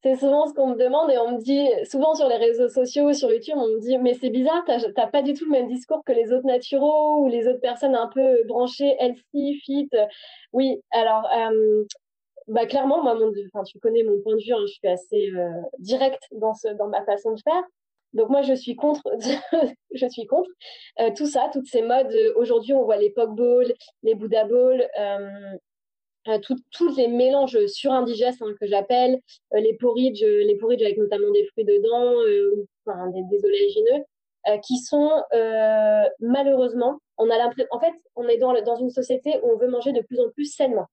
c'est 0.04 0.14
souvent 0.14 0.46
ce 0.46 0.54
qu'on 0.54 0.68
me 0.68 0.76
demande 0.76 1.10
et 1.10 1.18
on 1.18 1.32
me 1.32 1.42
dit, 1.42 1.68
souvent 1.90 2.14
sur 2.14 2.28
les 2.28 2.36
réseaux 2.36 2.68
sociaux, 2.68 3.12
sur 3.12 3.32
YouTube, 3.32 3.56
on 3.56 3.66
me 3.66 3.80
dit, 3.80 3.98
mais 3.98 4.14
c'est 4.14 4.30
bizarre, 4.30 4.64
t'as 4.64 5.08
pas 5.08 5.22
du 5.22 5.34
tout 5.34 5.44
le 5.46 5.50
même 5.50 5.66
discours 5.66 6.04
que 6.06 6.12
les 6.12 6.32
autres 6.32 6.46
naturaux 6.46 7.24
ou 7.24 7.28
les 7.28 7.48
autres 7.48 7.60
personnes 7.60 7.96
un 7.96 8.06
peu 8.06 8.44
branchées, 8.46 8.94
healthy, 9.00 9.58
fit. 9.64 9.90
Oui, 10.52 10.80
alors, 10.92 11.28
bah, 12.48 12.66
clairement, 12.66 13.02
moi, 13.02 13.14
enfin, 13.14 13.62
tu 13.64 13.78
connais 13.78 14.02
mon 14.02 14.20
point 14.20 14.36
de 14.36 14.42
vue, 14.42 14.52
hein, 14.52 14.64
je 14.66 14.72
suis 14.72 14.88
assez 14.88 15.30
euh, 15.36 15.50
directe 15.78 16.22
dans, 16.32 16.54
ce, 16.54 16.68
dans 16.68 16.88
ma 16.88 17.04
façon 17.04 17.32
de 17.32 17.40
faire. 17.40 17.62
Donc 18.14 18.30
moi, 18.30 18.40
je 18.40 18.54
suis 18.54 18.74
contre, 18.74 19.02
je 19.94 20.06
suis 20.08 20.26
contre 20.26 20.50
euh, 21.00 21.10
tout 21.14 21.26
ça, 21.26 21.50
toutes 21.52 21.66
ces 21.66 21.82
modes. 21.82 22.14
Aujourd'hui, 22.36 22.72
on 22.72 22.84
voit 22.84 22.96
les 22.96 23.10
Pokeball, 23.10 23.74
les 24.02 24.14
Buddha 24.14 24.44
Ball, 24.44 24.88
euh, 24.98 26.38
tous 26.72 26.96
les 26.96 27.08
mélanges 27.08 27.66
surindigestes 27.66 28.42
hein, 28.42 28.54
que 28.60 28.66
j'appelle, 28.66 29.20
les 29.52 29.74
porridge, 29.74 30.22
les 30.22 30.56
porridge 30.56 30.82
avec 30.82 30.98
notamment 30.98 31.30
des 31.30 31.44
fruits 31.46 31.64
dedans, 31.64 32.16
enfin, 32.86 33.08
des, 33.08 33.22
des 33.30 33.44
oléagineux, 33.44 34.04
qui 34.62 34.78
sont 34.78 35.10
malheureusement, 36.20 36.98
on 37.18 37.30
a 37.30 37.38
l'impression, 37.38 37.68
en 37.70 37.80
fait, 37.80 37.94
on 38.14 38.28
est 38.28 38.36
dans, 38.36 38.52
dans 38.62 38.76
une 38.76 38.90
société 38.90 39.38
où 39.42 39.52
on 39.52 39.56
veut 39.56 39.68
manger 39.68 39.92
de 39.92 40.02
plus 40.02 40.20
en 40.20 40.28
plus 40.30 40.44
sainement. 40.44 40.86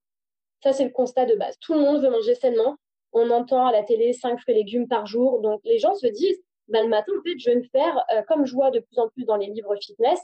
Ça, 0.63 0.73
c'est 0.73 0.85
le 0.85 0.91
constat 0.91 1.25
de 1.25 1.35
base. 1.35 1.57
Tout 1.59 1.73
le 1.73 1.79
monde 1.79 2.01
veut 2.01 2.09
manger 2.09 2.35
sainement. 2.35 2.77
On 3.13 3.29
entend 3.29 3.65
à 3.67 3.71
la 3.71 3.83
télé 3.83 4.13
5 4.13 4.39
fruits 4.39 4.55
et 4.55 4.57
légumes 4.57 4.87
par 4.87 5.05
jour. 5.05 5.41
Donc, 5.41 5.61
les 5.63 5.77
gens 5.77 5.95
se 5.95 6.07
disent, 6.07 6.41
bah, 6.67 6.81
le 6.81 6.89
matin, 6.89 7.11
en 7.17 7.21
fait, 7.23 7.37
je 7.37 7.49
vais 7.49 7.57
me 7.57 7.63
faire, 7.63 8.03
euh, 8.13 8.21
comme 8.27 8.45
je 8.45 8.53
vois 8.53 8.71
de 8.71 8.79
plus 8.79 8.97
en 8.97 9.09
plus 9.09 9.25
dans 9.25 9.37
les 9.37 9.47
livres 9.47 9.75
fitness, 9.75 10.19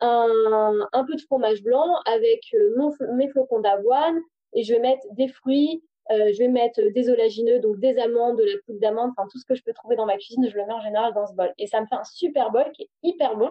un, 0.00 0.88
un 0.92 1.04
peu 1.04 1.14
de 1.14 1.20
fromage 1.20 1.62
blanc 1.62 1.86
avec 2.06 2.42
euh, 2.54 2.74
mon, 2.76 2.92
mes 3.14 3.28
flocons 3.28 3.60
d'avoine 3.60 4.20
et 4.52 4.62
je 4.62 4.74
vais 4.74 4.80
mettre 4.80 5.06
des 5.12 5.28
fruits, 5.28 5.82
euh, 6.10 6.32
je 6.32 6.38
vais 6.38 6.48
mettre 6.48 6.80
des 6.92 7.08
oléagineux, 7.08 7.60
donc 7.60 7.78
des 7.78 7.96
amandes, 7.98 8.38
de 8.38 8.44
la 8.44 8.58
poudre 8.66 8.80
d'amande, 8.80 9.12
enfin 9.16 9.28
tout 9.30 9.38
ce 9.38 9.44
que 9.46 9.54
je 9.54 9.62
peux 9.62 9.72
trouver 9.72 9.96
dans 9.96 10.06
ma 10.06 10.16
cuisine, 10.16 10.48
je 10.48 10.56
le 10.56 10.66
mets 10.66 10.72
en 10.72 10.80
général 10.80 11.14
dans 11.14 11.26
ce 11.26 11.34
bol. 11.34 11.52
Et 11.58 11.66
ça 11.66 11.80
me 11.80 11.86
fait 11.86 11.94
un 11.94 12.04
super 12.04 12.50
bol 12.50 12.70
qui 12.72 12.82
est 12.82 12.90
hyper 13.02 13.36
bon, 13.36 13.50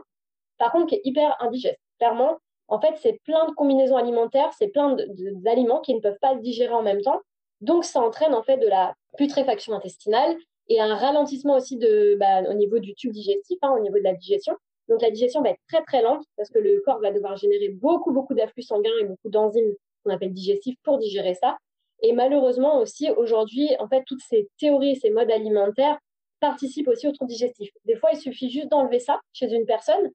par 0.58 0.72
contre 0.72 0.88
qui 0.88 0.96
est 0.96 1.02
hyper 1.04 1.36
indigeste. 1.42 1.80
Clairement, 1.98 2.38
en 2.74 2.82
fait, 2.82 2.96
c'est 2.98 3.20
plein 3.24 3.46
de 3.48 3.52
combinaisons 3.52 3.98
alimentaires, 3.98 4.52
c'est 4.58 4.70
plein 4.70 4.98
d'aliments 5.10 5.80
qui 5.82 5.94
ne 5.94 6.00
peuvent 6.00 6.18
pas 6.20 6.34
se 6.34 6.40
digérer 6.40 6.74
en 6.74 6.82
même 6.82 7.02
temps. 7.02 7.22
Donc, 7.62 7.86
ça 7.86 8.02
entraîne 8.02 8.34
en 8.34 8.42
fait 8.42 8.58
de 8.58 8.68
la 8.68 8.96
putréfaction 9.16 9.74
intestinale 9.74 10.36
et 10.70 10.82
un 10.82 10.96
ralentissement 10.96 11.56
aussi 11.56 11.78
bah, 12.18 12.42
au 12.50 12.54
niveau 12.54 12.80
du 12.80 12.96
tube 12.96 13.12
digestif, 13.12 13.60
hein, 13.62 13.76
au 13.78 13.80
niveau 13.80 14.00
de 14.00 14.04
la 14.04 14.14
digestion. 14.14 14.56
Donc, 14.90 15.04
la 15.04 15.12
digestion 15.12 15.44
va 15.44 15.52
être 15.52 15.62
très 15.68 15.84
très 15.84 16.02
lente 16.02 16.26
parce 16.36 16.50
que 16.50 16.58
le 16.58 16.82
corps 16.84 17.00
va 17.00 17.12
devoir 17.12 17.36
générer 17.38 17.70
beaucoup 17.70 18.12
beaucoup 18.12 18.34
d'afflux 18.34 18.64
sanguin 18.64 18.92
et 19.00 19.04
beaucoup 19.04 19.30
d'enzymes 19.30 19.76
qu'on 20.04 20.12
appelle 20.12 20.34
digestifs 20.34 20.78
pour 20.84 20.98
digérer 20.98 21.36
ça. 21.36 21.58
Et 22.02 22.12
malheureusement 22.12 22.80
aussi, 22.80 23.12
aujourd'hui, 23.12 23.70
en 23.80 23.88
fait, 23.88 24.04
toutes 24.08 24.24
ces 24.28 24.50
théories, 24.60 24.96
ces 24.96 25.12
modes 25.12 25.32
alimentaires 25.32 26.00
participent 26.40 26.88
aussi 26.88 27.08
au 27.08 27.12
trouble 27.12 27.30
digestif. 27.30 27.70
Des 27.86 27.96
fois, 27.96 28.10
il 28.14 28.18
suffit 28.18 28.50
juste 28.50 28.70
d'enlever 28.70 29.00
ça 29.00 29.22
chez 29.32 29.54
une 29.54 29.68
personne 29.68 30.12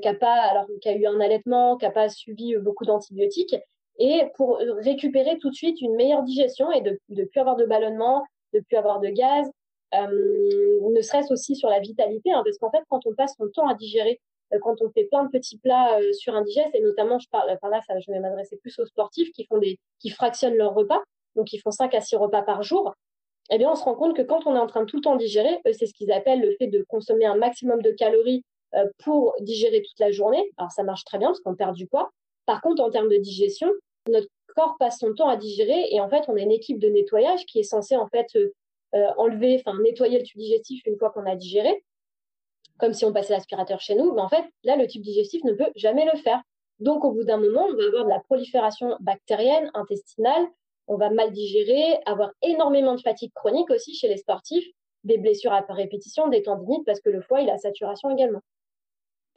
qui 0.00 0.08
a 0.08 0.14
pas, 0.14 0.34
alors 0.34 0.66
eu 0.70 1.06
un 1.06 1.20
allaitement, 1.20 1.76
qui 1.76 1.86
a 1.86 1.90
pas 1.90 2.08
suivi 2.08 2.54
euh, 2.54 2.60
beaucoup 2.60 2.84
d'antibiotiques, 2.84 3.56
et 3.98 4.24
pour 4.36 4.58
récupérer 4.78 5.38
tout 5.38 5.50
de 5.50 5.54
suite 5.54 5.80
une 5.80 5.94
meilleure 5.94 6.22
digestion 6.22 6.72
et 6.72 6.80
de 6.80 6.98
ne 7.10 7.24
plus 7.24 7.40
avoir 7.40 7.56
de 7.56 7.66
ballonnement, 7.66 8.24
de 8.54 8.60
plus 8.60 8.76
avoir 8.76 9.00
de 9.00 9.08
gaz, 9.08 9.50
ne 9.92 11.00
serait-ce 11.02 11.30
aussi 11.30 11.54
sur 11.54 11.68
la 11.68 11.78
vitalité, 11.78 12.32
hein, 12.32 12.42
parce 12.42 12.56
qu'en 12.56 12.70
fait, 12.70 12.82
quand 12.88 13.06
on 13.06 13.14
passe 13.14 13.34
son 13.36 13.48
temps 13.50 13.68
à 13.68 13.74
digérer, 13.74 14.18
quand 14.62 14.80
on 14.80 14.90
fait 14.90 15.04
plein 15.04 15.24
de 15.24 15.28
petits 15.28 15.58
plats 15.58 15.98
sur 16.12 16.34
indigeste, 16.34 16.74
et 16.74 16.80
notamment, 16.80 17.18
je 17.18 17.28
parle, 17.28 17.54
par 17.60 17.68
là, 17.68 17.80
je 17.88 18.10
vais 18.10 18.18
m'adresser 18.18 18.56
plus 18.56 18.78
aux 18.78 18.86
sportifs 18.86 19.30
qui 19.32 19.44
font 19.44 19.58
des, 19.58 19.78
qui 19.98 20.08
fractionnent 20.08 20.56
leurs 20.56 20.74
repas, 20.74 21.02
donc 21.36 21.52
ils 21.52 21.58
font 21.58 21.70
5 21.70 21.94
à 21.94 22.00
6 22.00 22.16
repas 22.16 22.42
par 22.42 22.62
jour, 22.62 22.94
eh 23.50 23.58
bien, 23.58 23.70
on 23.70 23.74
se 23.74 23.84
rend 23.84 23.94
compte 23.94 24.16
que 24.16 24.22
quand 24.22 24.46
on 24.46 24.54
est 24.54 24.58
en 24.58 24.66
train 24.66 24.80
de 24.80 24.86
tout 24.86 24.96
le 24.96 25.02
temps 25.02 25.16
digérer, 25.16 25.58
c'est 25.72 25.86
ce 25.86 25.92
qu'ils 25.92 26.12
appellent 26.12 26.40
le 26.40 26.54
fait 26.58 26.68
de 26.68 26.84
consommer 26.88 27.26
un 27.26 27.36
maximum 27.36 27.82
de 27.82 27.90
calories 27.90 28.44
pour 28.98 29.34
digérer 29.40 29.82
toute 29.82 29.98
la 29.98 30.10
journée. 30.10 30.50
Alors, 30.56 30.70
ça 30.70 30.82
marche 30.82 31.04
très 31.04 31.18
bien 31.18 31.28
parce 31.28 31.40
qu'on 31.40 31.54
perd 31.54 31.74
du 31.74 31.86
poids. 31.86 32.10
Par 32.46 32.60
contre, 32.60 32.82
en 32.82 32.90
termes 32.90 33.08
de 33.08 33.16
digestion, 33.16 33.70
notre 34.08 34.28
corps 34.54 34.76
passe 34.78 34.98
son 34.98 35.14
temps 35.14 35.28
à 35.28 35.36
digérer 35.36 35.88
et 35.90 36.00
en 36.00 36.08
fait, 36.08 36.24
on 36.28 36.36
a 36.36 36.40
une 36.40 36.50
équipe 36.50 36.78
de 36.78 36.88
nettoyage 36.88 37.46
qui 37.46 37.60
est 37.60 37.64
censée 37.64 37.96
en 37.96 38.08
fait 38.08 38.26
euh, 38.94 39.08
enlever, 39.16 39.62
enfin 39.64 39.78
nettoyer 39.80 40.18
le 40.18 40.24
tube 40.24 40.38
digestif 40.38 40.82
une 40.86 40.98
fois 40.98 41.10
qu'on 41.10 41.24
a 41.24 41.36
digéré, 41.36 41.82
comme 42.78 42.92
si 42.92 43.04
on 43.04 43.12
passait 43.12 43.32
l'aspirateur 43.32 43.80
chez 43.80 43.94
nous. 43.94 44.12
Mais 44.12 44.20
en 44.20 44.28
fait, 44.28 44.44
là, 44.64 44.76
le 44.76 44.86
tube 44.86 45.02
digestif 45.02 45.42
ne 45.44 45.52
peut 45.52 45.70
jamais 45.76 46.04
le 46.04 46.18
faire. 46.18 46.42
Donc, 46.78 47.04
au 47.04 47.12
bout 47.12 47.24
d'un 47.24 47.38
moment, 47.38 47.66
on 47.66 47.76
va 47.76 47.84
avoir 47.84 48.04
de 48.04 48.10
la 48.10 48.20
prolifération 48.20 48.96
bactérienne, 49.00 49.70
intestinale, 49.74 50.46
on 50.88 50.96
va 50.96 51.10
mal 51.10 51.30
digérer, 51.30 52.00
avoir 52.06 52.32
énormément 52.42 52.94
de 52.94 53.00
fatigue 53.00 53.32
chronique 53.34 53.70
aussi 53.70 53.94
chez 53.94 54.08
les 54.08 54.16
sportifs, 54.16 54.66
des 55.04 55.16
blessures 55.16 55.52
à 55.52 55.64
répétition, 55.68 56.28
des 56.28 56.42
tendinites, 56.42 56.84
parce 56.84 57.00
que 57.00 57.10
le 57.10 57.20
foie, 57.20 57.40
il 57.40 57.50
a 57.50 57.58
saturation 57.58 58.10
également. 58.10 58.40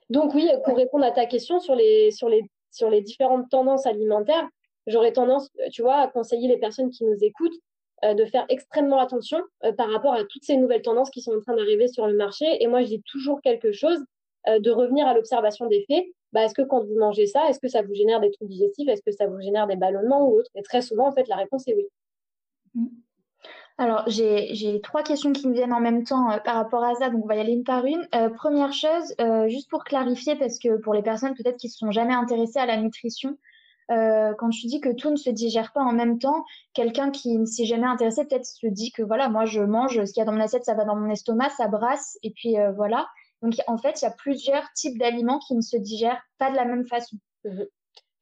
Donc 0.09 0.33
oui, 0.33 0.49
pour 0.65 0.75
répondre 0.77 1.05
à 1.05 1.11
ta 1.11 1.25
question 1.25 1.59
sur 1.59 1.75
les, 1.75 2.11
sur 2.11 2.29
les, 2.29 2.43
sur 2.71 2.89
les 2.89 3.01
différentes 3.01 3.49
tendances 3.49 3.85
alimentaires, 3.85 4.47
j'aurais 4.87 5.13
tendance, 5.13 5.49
tu 5.71 5.81
vois, 5.81 5.95
à 5.95 6.07
conseiller 6.07 6.47
les 6.47 6.57
personnes 6.57 6.91
qui 6.91 7.03
nous 7.05 7.17
écoutent 7.21 7.57
euh, 8.03 8.13
de 8.13 8.25
faire 8.25 8.45
extrêmement 8.49 8.99
attention 8.99 9.41
euh, 9.63 9.71
par 9.71 9.89
rapport 9.89 10.13
à 10.13 10.23
toutes 10.25 10.43
ces 10.43 10.57
nouvelles 10.57 10.81
tendances 10.81 11.09
qui 11.09 11.21
sont 11.21 11.31
en 11.31 11.39
train 11.39 11.55
d'arriver 11.55 11.87
sur 11.87 12.07
le 12.07 12.15
marché. 12.15 12.45
Et 12.61 12.67
moi, 12.67 12.81
je 12.81 12.87
dis 12.87 13.01
toujours 13.01 13.41
quelque 13.41 13.71
chose, 13.71 13.99
euh, 14.47 14.59
de 14.59 14.69
revenir 14.69 15.07
à 15.07 15.13
l'observation 15.13 15.65
des 15.67 15.85
faits. 15.89 16.05
Bah, 16.33 16.43
est-ce 16.43 16.53
que 16.53 16.61
quand 16.61 16.83
vous 16.83 16.99
mangez 16.99 17.25
ça, 17.25 17.49
est-ce 17.49 17.59
que 17.59 17.69
ça 17.69 17.81
vous 17.81 17.95
génère 17.95 18.19
des 18.19 18.31
troubles 18.31 18.51
digestifs? 18.51 18.89
Est-ce 18.89 19.01
que 19.01 19.11
ça 19.11 19.27
vous 19.27 19.39
génère 19.39 19.65
des 19.65 19.77
ballonnements 19.77 20.27
ou 20.27 20.37
autre 20.37 20.51
Et 20.55 20.61
très 20.61 20.81
souvent, 20.81 21.07
en 21.07 21.13
fait, 21.13 21.27
la 21.27 21.37
réponse 21.37 21.67
est 21.67 21.73
oui. 21.73 21.87
Mmh. 22.75 22.87
Alors, 23.77 24.03
j'ai 24.07 24.79
trois 24.83 25.03
questions 25.03 25.33
qui 25.33 25.47
me 25.47 25.53
viennent 25.53 25.73
en 25.73 25.81
même 25.81 26.05
temps 26.05 26.39
par 26.45 26.55
rapport 26.55 26.83
à 26.83 26.95
ça, 26.95 27.09
donc 27.09 27.25
on 27.25 27.27
va 27.27 27.35
y 27.35 27.39
aller 27.39 27.51
une 27.51 27.65
par 27.65 27.85
une. 27.85 28.07
première 28.35 28.71
chose, 28.71 29.13
juste 29.47 29.69
pour 29.69 29.83
clarifier, 29.83 30.35
parce 30.35 30.59
que 30.59 30.77
pour 30.77 30.93
les 30.93 31.01
personnes 31.01 31.33
peut-être 31.33 31.57
qui 31.57 31.67
ne 31.67 31.71
se 31.71 31.77
sont 31.79 31.91
jamais 31.91 32.13
intéressées 32.13 32.59
à 32.59 32.65
la 32.65 32.77
nutrition, 32.77 33.37
euh, 33.91 34.33
quand 34.37 34.49
tu 34.49 34.65
dis 34.67 34.81
que 34.81 34.89
tout 34.89 35.11
ne 35.11 35.15
se 35.15 35.29
digère 35.29 35.71
pas 35.71 35.81
en 35.81 35.91
même 35.91 36.17
temps, 36.17 36.43
quelqu'un 36.73 37.11
qui 37.11 37.37
ne 37.37 37.45
s'est 37.45 37.65
jamais 37.65 37.85
intéressé 37.85 38.25
peut-être 38.25 38.45
se 38.45 38.67
dit 38.67 38.91
que 38.91 39.03
voilà, 39.03 39.29
moi 39.29 39.45
je 39.45 39.61
mange 39.61 40.03
ce 40.03 40.11
qu'il 40.11 40.21
y 40.21 40.23
a 40.23 40.25
dans 40.25 40.31
mon 40.31 40.41
assiette, 40.41 40.65
ça 40.65 40.73
va 40.73 40.85
dans 40.85 40.95
mon 40.95 41.09
estomac, 41.09 41.49
ça 41.51 41.67
brasse 41.67 42.17
et 42.23 42.31
puis 42.31 42.57
euh, 42.57 42.71
voilà. 42.71 43.07
Donc 43.41 43.53
en 43.67 43.77
fait, 43.77 44.01
il 44.01 44.05
y 44.05 44.07
a 44.07 44.11
plusieurs 44.11 44.65
types 44.73 44.97
d'aliments 44.97 45.39
qui 45.39 45.55
ne 45.55 45.61
se 45.61 45.77
digèrent 45.77 46.21
pas 46.39 46.49
de 46.49 46.55
la 46.55 46.65
même 46.65 46.85
façon. 46.85 47.17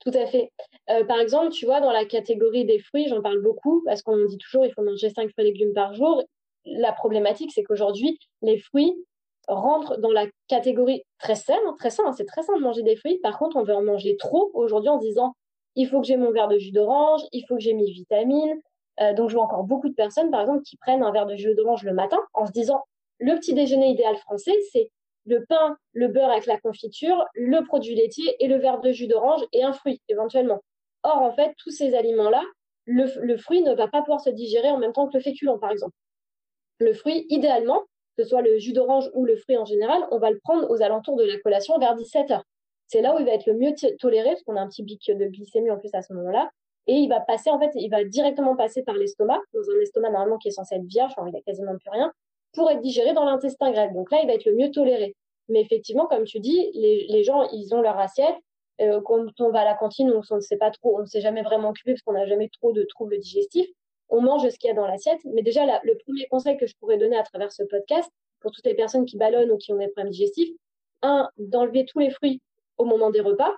Tout 0.03 0.11
à 0.15 0.25
fait. 0.25 0.51
Euh, 0.89 1.05
par 1.05 1.19
exemple, 1.19 1.49
tu 1.49 1.65
vois, 1.65 1.79
dans 1.79 1.91
la 1.91 2.05
catégorie 2.05 2.65
des 2.65 2.79
fruits, 2.79 3.07
j'en 3.07 3.21
parle 3.21 3.41
beaucoup 3.41 3.81
parce 3.85 4.01
qu'on 4.01 4.25
dit 4.25 4.37
toujours 4.37 4.65
il 4.65 4.73
faut 4.73 4.83
manger 4.83 5.09
5 5.09 5.29
fruits 5.31 5.47
et 5.47 5.51
légumes 5.51 5.73
par 5.73 5.93
jour. 5.93 6.21
La 6.65 6.91
problématique, 6.91 7.51
c'est 7.53 7.63
qu'aujourd'hui, 7.63 8.19
les 8.41 8.57
fruits 8.57 8.93
rentrent 9.47 9.97
dans 9.97 10.11
la 10.11 10.25
catégorie 10.47 11.03
très 11.19 11.35
saine, 11.35 11.57
très 11.77 11.89
sain, 11.89 12.03
hein, 12.07 12.13
c'est 12.13 12.25
très 12.25 12.43
sain 12.43 12.55
de 12.57 12.61
manger 12.61 12.83
des 12.83 12.95
fruits. 12.95 13.19
Par 13.19 13.37
contre, 13.37 13.55
on 13.55 13.63
veut 13.63 13.75
en 13.75 13.83
manger 13.83 14.17
trop 14.17 14.51
aujourd'hui 14.53 14.89
en 14.89 14.97
disant 14.97 15.33
il 15.75 15.87
faut 15.87 16.01
que 16.01 16.07
j'ai 16.07 16.17
mon 16.17 16.31
verre 16.31 16.47
de 16.49 16.57
jus 16.57 16.71
d'orange, 16.71 17.21
il 17.31 17.45
faut 17.47 17.55
que 17.55 17.61
j'ai 17.61 17.73
mes 17.73 17.89
vitamines. 17.89 18.61
Euh, 19.01 19.13
donc, 19.13 19.29
je 19.29 19.35
vois 19.35 19.43
encore 19.45 19.63
beaucoup 19.63 19.89
de 19.89 19.95
personnes, 19.95 20.29
par 20.31 20.41
exemple, 20.41 20.63
qui 20.63 20.77
prennent 20.77 21.01
un 21.03 21.11
verre 21.11 21.25
de 21.25 21.35
jus 21.35 21.55
d'orange 21.55 21.83
le 21.83 21.93
matin 21.93 22.19
en 22.33 22.45
se 22.45 22.51
disant 22.51 22.83
le 23.19 23.35
petit 23.35 23.53
déjeuner 23.53 23.89
idéal 23.89 24.17
français, 24.17 24.53
c'est 24.71 24.91
le 25.25 25.45
pain, 25.45 25.77
le 25.93 26.07
beurre 26.07 26.31
avec 26.31 26.45
la 26.45 26.59
confiture, 26.59 27.25
le 27.33 27.63
produit 27.63 27.95
laitier 27.95 28.35
et 28.39 28.47
le 28.47 28.57
verre 28.57 28.81
de 28.81 28.91
jus 28.91 29.07
d'orange 29.07 29.41
et 29.53 29.63
un 29.63 29.73
fruit 29.73 30.01
éventuellement. 30.09 30.61
Or, 31.03 31.21
en 31.21 31.33
fait, 31.33 31.53
tous 31.57 31.71
ces 31.71 31.95
aliments-là, 31.95 32.43
le, 32.85 33.37
fruit 33.37 33.61
ne 33.61 33.73
va 33.73 33.87
pas 33.87 34.01
pouvoir 34.01 34.21
se 34.21 34.29
digérer 34.29 34.69
en 34.69 34.77
même 34.77 34.93
temps 34.93 35.07
que 35.07 35.17
le 35.17 35.23
féculent, 35.23 35.59
par 35.59 35.71
exemple. 35.71 35.95
Le 36.79 36.93
fruit, 36.93 37.25
idéalement, 37.29 37.81
que 38.17 38.23
ce 38.23 38.29
soit 38.29 38.41
le 38.41 38.57
jus 38.57 38.73
d'orange 38.73 39.09
ou 39.13 39.25
le 39.25 39.37
fruit 39.37 39.57
en 39.57 39.65
général, 39.65 40.05
on 40.11 40.19
va 40.19 40.31
le 40.31 40.39
prendre 40.43 40.69
aux 40.69 40.81
alentours 40.81 41.15
de 41.15 41.23
la 41.23 41.39
collation 41.39 41.77
vers 41.79 41.95
17 41.95 42.31
heures 42.31 42.43
c'est 42.93 43.01
là 43.01 43.15
où 43.15 43.19
il 43.19 43.25
va 43.25 43.31
être 43.33 43.47
le 43.47 43.55
mieux 43.55 43.73
toléré, 43.99 44.29
parce 44.29 44.43
qu'on 44.43 44.55
a 44.55 44.61
un 44.61 44.67
petit 44.67 44.83
pic 44.83 45.01
de 45.09 45.25
glycémie 45.25 45.71
en 45.71 45.79
plus 45.79 45.89
à 45.93 46.03
ce 46.03 46.13
moment-là. 46.13 46.51
Et 46.85 46.93
il 46.93 47.09
va 47.09 47.21
passer, 47.21 47.49
en 47.49 47.57
fait, 47.57 47.71
il 47.73 47.89
va 47.89 48.03
directement 48.03 48.55
passer 48.55 48.83
par 48.83 48.93
l'estomac, 48.95 49.39
dans 49.53 49.61
un 49.61 49.79
estomac 49.81 50.11
normalement 50.11 50.37
qui 50.37 50.49
est 50.49 50.51
censé 50.51 50.75
être 50.75 50.85
vierge, 50.85 51.13
il 51.17 51.31
n'y 51.31 51.37
a 51.37 51.41
quasiment 51.41 51.75
plus 51.77 51.89
rien, 51.89 52.11
pour 52.53 52.69
être 52.71 52.81
digéré 52.81 53.13
dans 53.13 53.25
l'intestin 53.25 53.71
grêle. 53.71 53.93
Donc 53.93 54.11
là, 54.11 54.19
il 54.21 54.27
va 54.27 54.33
être 54.33 54.45
le 54.45 54.55
mieux 54.55 54.71
toléré. 54.71 55.15
Mais 55.49 55.61
effectivement, 55.61 56.05
comme 56.05 56.23
tu 56.23 56.39
dis, 56.39 56.71
les, 56.73 57.23
gens, 57.23 57.47
ils 57.51 57.73
ont 57.75 57.81
leur 57.81 57.99
assiette. 57.99 58.35
Euh, 58.81 59.01
quand 59.01 59.25
on 59.39 59.51
va 59.51 59.61
à 59.61 59.65
la 59.65 59.75
cantine, 59.75 60.11
on 60.11 60.35
ne 60.35 60.41
sait 60.41 60.57
pas 60.57 60.71
trop, 60.71 60.97
on 60.97 61.01
ne 61.01 61.05
s'est 61.05 61.21
jamais 61.21 61.43
vraiment 61.43 61.69
occupé 61.69 61.93
parce 61.93 62.01
qu'on 62.01 62.13
n'a 62.13 62.25
jamais 62.25 62.49
trop 62.49 62.71
de 62.71 62.83
troubles 62.83 63.19
digestifs. 63.19 63.69
On 64.09 64.21
mange 64.21 64.47
ce 64.47 64.57
qu'il 64.57 64.67
y 64.67 64.71
a 64.71 64.75
dans 64.75 64.87
l'assiette. 64.87 65.19
Mais 65.25 65.41
déjà, 65.41 65.65
le 65.83 65.97
premier 66.05 66.27
conseil 66.27 66.57
que 66.57 66.65
je 66.65 66.75
pourrais 66.77 66.97
donner 66.97 67.17
à 67.17 67.23
travers 67.23 67.51
ce 67.51 67.63
podcast, 67.63 68.09
pour 68.39 68.51
toutes 68.51 68.65
les 68.65 68.75
personnes 68.75 69.05
qui 69.05 69.17
ballonnent 69.17 69.51
ou 69.51 69.57
qui 69.57 69.71
ont 69.73 69.77
des 69.77 69.87
problèmes 69.87 70.11
digestifs, 70.11 70.49
un, 71.01 71.29
d'enlever 71.37 71.85
tous 71.85 71.99
les 71.99 72.09
fruits 72.09 72.41
au 72.77 72.85
moment 72.85 73.09
des 73.09 73.21
repas, 73.21 73.53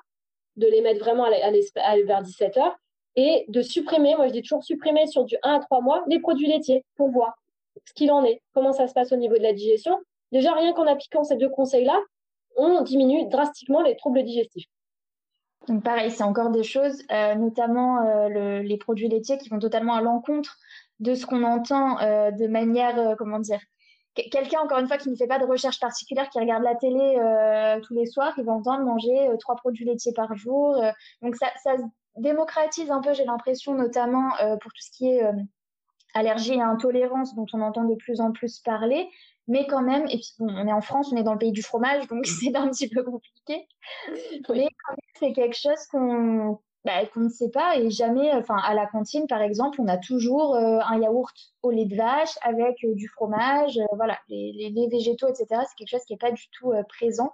de 0.55 0.67
les 0.67 0.81
mettre 0.81 0.99
vraiment 0.99 1.27
vers 1.29 2.21
17 2.21 2.57
heures 2.57 2.75
et 3.15 3.45
de 3.47 3.61
supprimer, 3.61 4.15
moi 4.15 4.27
je 4.27 4.33
dis 4.33 4.41
toujours 4.41 4.63
supprimer 4.63 5.07
sur 5.07 5.23
du 5.23 5.37
1 5.43 5.55
à 5.55 5.59
3 5.59 5.81
mois 5.81 6.03
les 6.07 6.19
produits 6.19 6.47
laitiers 6.47 6.83
pour 6.95 7.09
voir 7.09 7.35
ce 7.85 7.93
qu'il 7.93 8.11
en 8.11 8.23
est, 8.23 8.41
comment 8.53 8.73
ça 8.73 8.87
se 8.87 8.93
passe 8.93 9.11
au 9.11 9.17
niveau 9.17 9.37
de 9.37 9.43
la 9.43 9.53
digestion. 9.53 9.99
Déjà, 10.31 10.53
rien 10.53 10.73
qu'en 10.73 10.87
appliquant 10.87 11.23
ces 11.23 11.37
deux 11.37 11.49
conseils-là, 11.49 11.99
on 12.57 12.81
diminue 12.81 13.27
drastiquement 13.29 13.81
les 13.81 13.95
troubles 13.95 14.23
digestifs. 14.23 14.67
Donc 15.67 15.83
pareil, 15.83 16.11
c'est 16.11 16.23
encore 16.23 16.51
des 16.51 16.63
choses, 16.63 17.01
euh, 17.11 17.35
notamment 17.35 18.01
euh, 18.01 18.61
les 18.61 18.77
produits 18.77 19.07
laitiers 19.07 19.37
qui 19.37 19.49
vont 19.49 19.59
totalement 19.59 19.95
à 19.95 20.01
l'encontre 20.01 20.57
de 20.99 21.15
ce 21.15 21.25
qu'on 21.25 21.43
entend 21.43 21.99
euh, 22.01 22.31
de 22.31 22.47
manière, 22.47 23.15
comment 23.17 23.39
dire, 23.39 23.59
quelqu'un, 24.13 24.59
encore 24.61 24.79
une 24.79 24.87
fois, 24.87 24.97
qui 24.97 25.09
ne 25.09 25.15
fait 25.15 25.27
pas 25.27 25.39
de 25.39 25.45
recherche 25.45 25.79
particulière, 25.79 26.29
qui 26.29 26.39
regarde 26.39 26.63
la 26.63 26.75
télé 26.75 27.17
tous 27.83 27.93
les 27.93 28.05
soirs, 28.05 28.33
il 28.37 28.45
va 28.45 28.53
entendre 28.53 28.85
manger 28.85 29.29
trois 29.39 29.55
produits 29.55 29.85
laitiers 29.85 30.13
par 30.13 30.35
jour. 30.35 30.81
Donc 31.21 31.35
ça, 31.35 31.47
ça, 31.63 31.75
démocratise 32.15 32.91
un 32.91 33.01
peu, 33.01 33.13
j'ai 33.13 33.25
l'impression, 33.25 33.73
notamment 33.73 34.29
pour 34.61 34.71
tout 34.71 34.81
ce 34.81 34.91
qui 34.91 35.09
est 35.09 35.21
allergie 36.15 36.53
et 36.53 36.61
intolérance, 36.61 37.35
dont 37.35 37.45
on 37.53 37.61
entend 37.61 37.83
de 37.83 37.95
plus 37.95 38.19
en 38.21 38.31
plus 38.31 38.59
parler. 38.59 39.07
Mais 39.47 39.67
quand 39.67 39.83
même, 39.83 40.05
et 40.09 40.17
puis 40.17 40.33
bon, 40.39 40.47
on 40.49 40.67
est 40.67 40.73
en 40.73 40.81
France, 40.81 41.11
on 41.13 41.17
est 41.17 41.23
dans 41.23 41.33
le 41.33 41.37
pays 41.39 41.51
du 41.51 41.61
fromage, 41.61 42.07
donc 42.07 42.25
c'est 42.25 42.55
un 42.55 42.69
petit 42.69 42.89
peu 42.89 43.03
compliqué. 43.03 43.67
Mais 44.09 44.39
quand 44.47 44.55
même, 44.55 44.97
c'est 45.19 45.33
quelque 45.33 45.55
chose 45.55 45.85
qu'on 45.91 46.59
bah, 46.85 47.03
qu'on 47.07 47.21
ne 47.21 47.29
sait 47.29 47.49
pas 47.49 47.77
et 47.77 47.89
jamais, 47.89 48.31
enfin 48.33 48.57
à 48.63 48.75
la 48.75 48.85
cantine 48.85 49.25
par 49.27 49.41
exemple, 49.41 49.81
on 49.81 49.87
a 49.87 49.97
toujours 49.97 50.55
euh, 50.55 50.79
un 50.85 50.99
yaourt 51.01 51.33
au 51.63 51.71
lait 51.71 51.85
de 51.85 51.95
vache 51.95 52.37
avec 52.43 52.75
euh, 52.83 52.93
du 52.93 53.07
fromage, 53.07 53.79
euh, 53.79 53.85
voilà, 53.95 54.19
les, 54.29 54.51
les, 54.71 54.87
végétaux, 54.87 55.27
etc. 55.27 55.45
C'est 55.67 55.75
quelque 55.77 55.89
chose 55.89 56.05
qui 56.05 56.13
n'est 56.13 56.19
pas 56.19 56.31
du 56.31 56.43
tout 56.51 56.73
présent. 56.87 57.33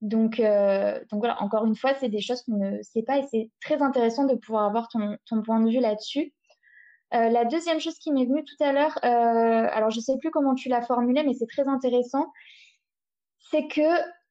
Donc, 0.00 0.38
donc 0.40 1.20
voilà, 1.20 1.40
encore 1.42 1.64
une 1.64 1.76
fois, 1.76 1.94
c'est 1.94 2.08
des 2.08 2.20
choses 2.20 2.42
qu'on 2.42 2.56
ne 2.56 2.82
sait 2.82 3.02
pas 3.02 3.18
et 3.18 3.22
c'est 3.30 3.50
très 3.60 3.82
intéressant 3.82 4.24
de 4.24 4.34
pouvoir 4.34 4.64
avoir 4.64 4.88
ton, 4.88 5.16
ton 5.26 5.42
point 5.42 5.60
de 5.60 5.70
vue 5.70 5.78
là-dessus. 5.78 6.32
La 7.12 7.44
deuxième 7.44 7.80
chose 7.80 7.98
qui 7.98 8.12
m'est 8.12 8.24
venue 8.24 8.44
tout 8.44 8.62
à 8.64 8.72
l'heure, 8.72 8.98
alors 9.02 9.90
je 9.90 9.98
ne 9.98 10.02
sais 10.02 10.16
plus 10.18 10.30
comment 10.30 10.54
tu 10.54 10.68
l'as 10.68 10.82
formulé, 10.82 11.22
mais 11.22 11.34
c'est 11.34 11.46
très 11.46 11.68
intéressant, 11.68 12.32
c'est 13.50 13.68
que 13.68 13.82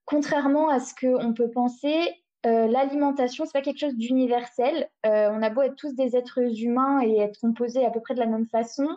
contrairement 0.06 0.70
à 0.70 0.80
ce 0.80 0.94
qu'on 0.96 1.34
peut 1.34 1.50
penser, 1.50 2.22
euh, 2.46 2.68
l'alimentation, 2.68 3.46
c'est 3.46 3.54
pas 3.54 3.62
quelque 3.62 3.80
chose 3.80 3.96
d'universel. 3.96 4.90
Euh, 5.06 5.30
on 5.32 5.44
a 5.44 5.50
beau 5.50 5.62
être 5.62 5.76
tous 5.76 5.94
des 5.94 6.16
êtres 6.16 6.40
humains 6.40 7.02
et 7.04 7.20
être 7.20 7.40
composés 7.40 7.86
à 7.86 7.92
peu 7.92 8.02
près 8.02 8.16
de 8.16 8.20
la 8.20 8.26
même 8.26 8.48
façon, 8.48 8.88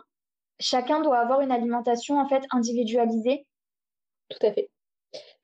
chacun 0.59 1.01
doit 1.01 1.19
avoir 1.19 1.41
une 1.41 1.51
alimentation 1.51 2.19
en 2.19 2.27
fait 2.27 2.43
individualisée. 2.51 3.45
Tout 4.29 4.45
à 4.47 4.51
fait. 4.51 4.69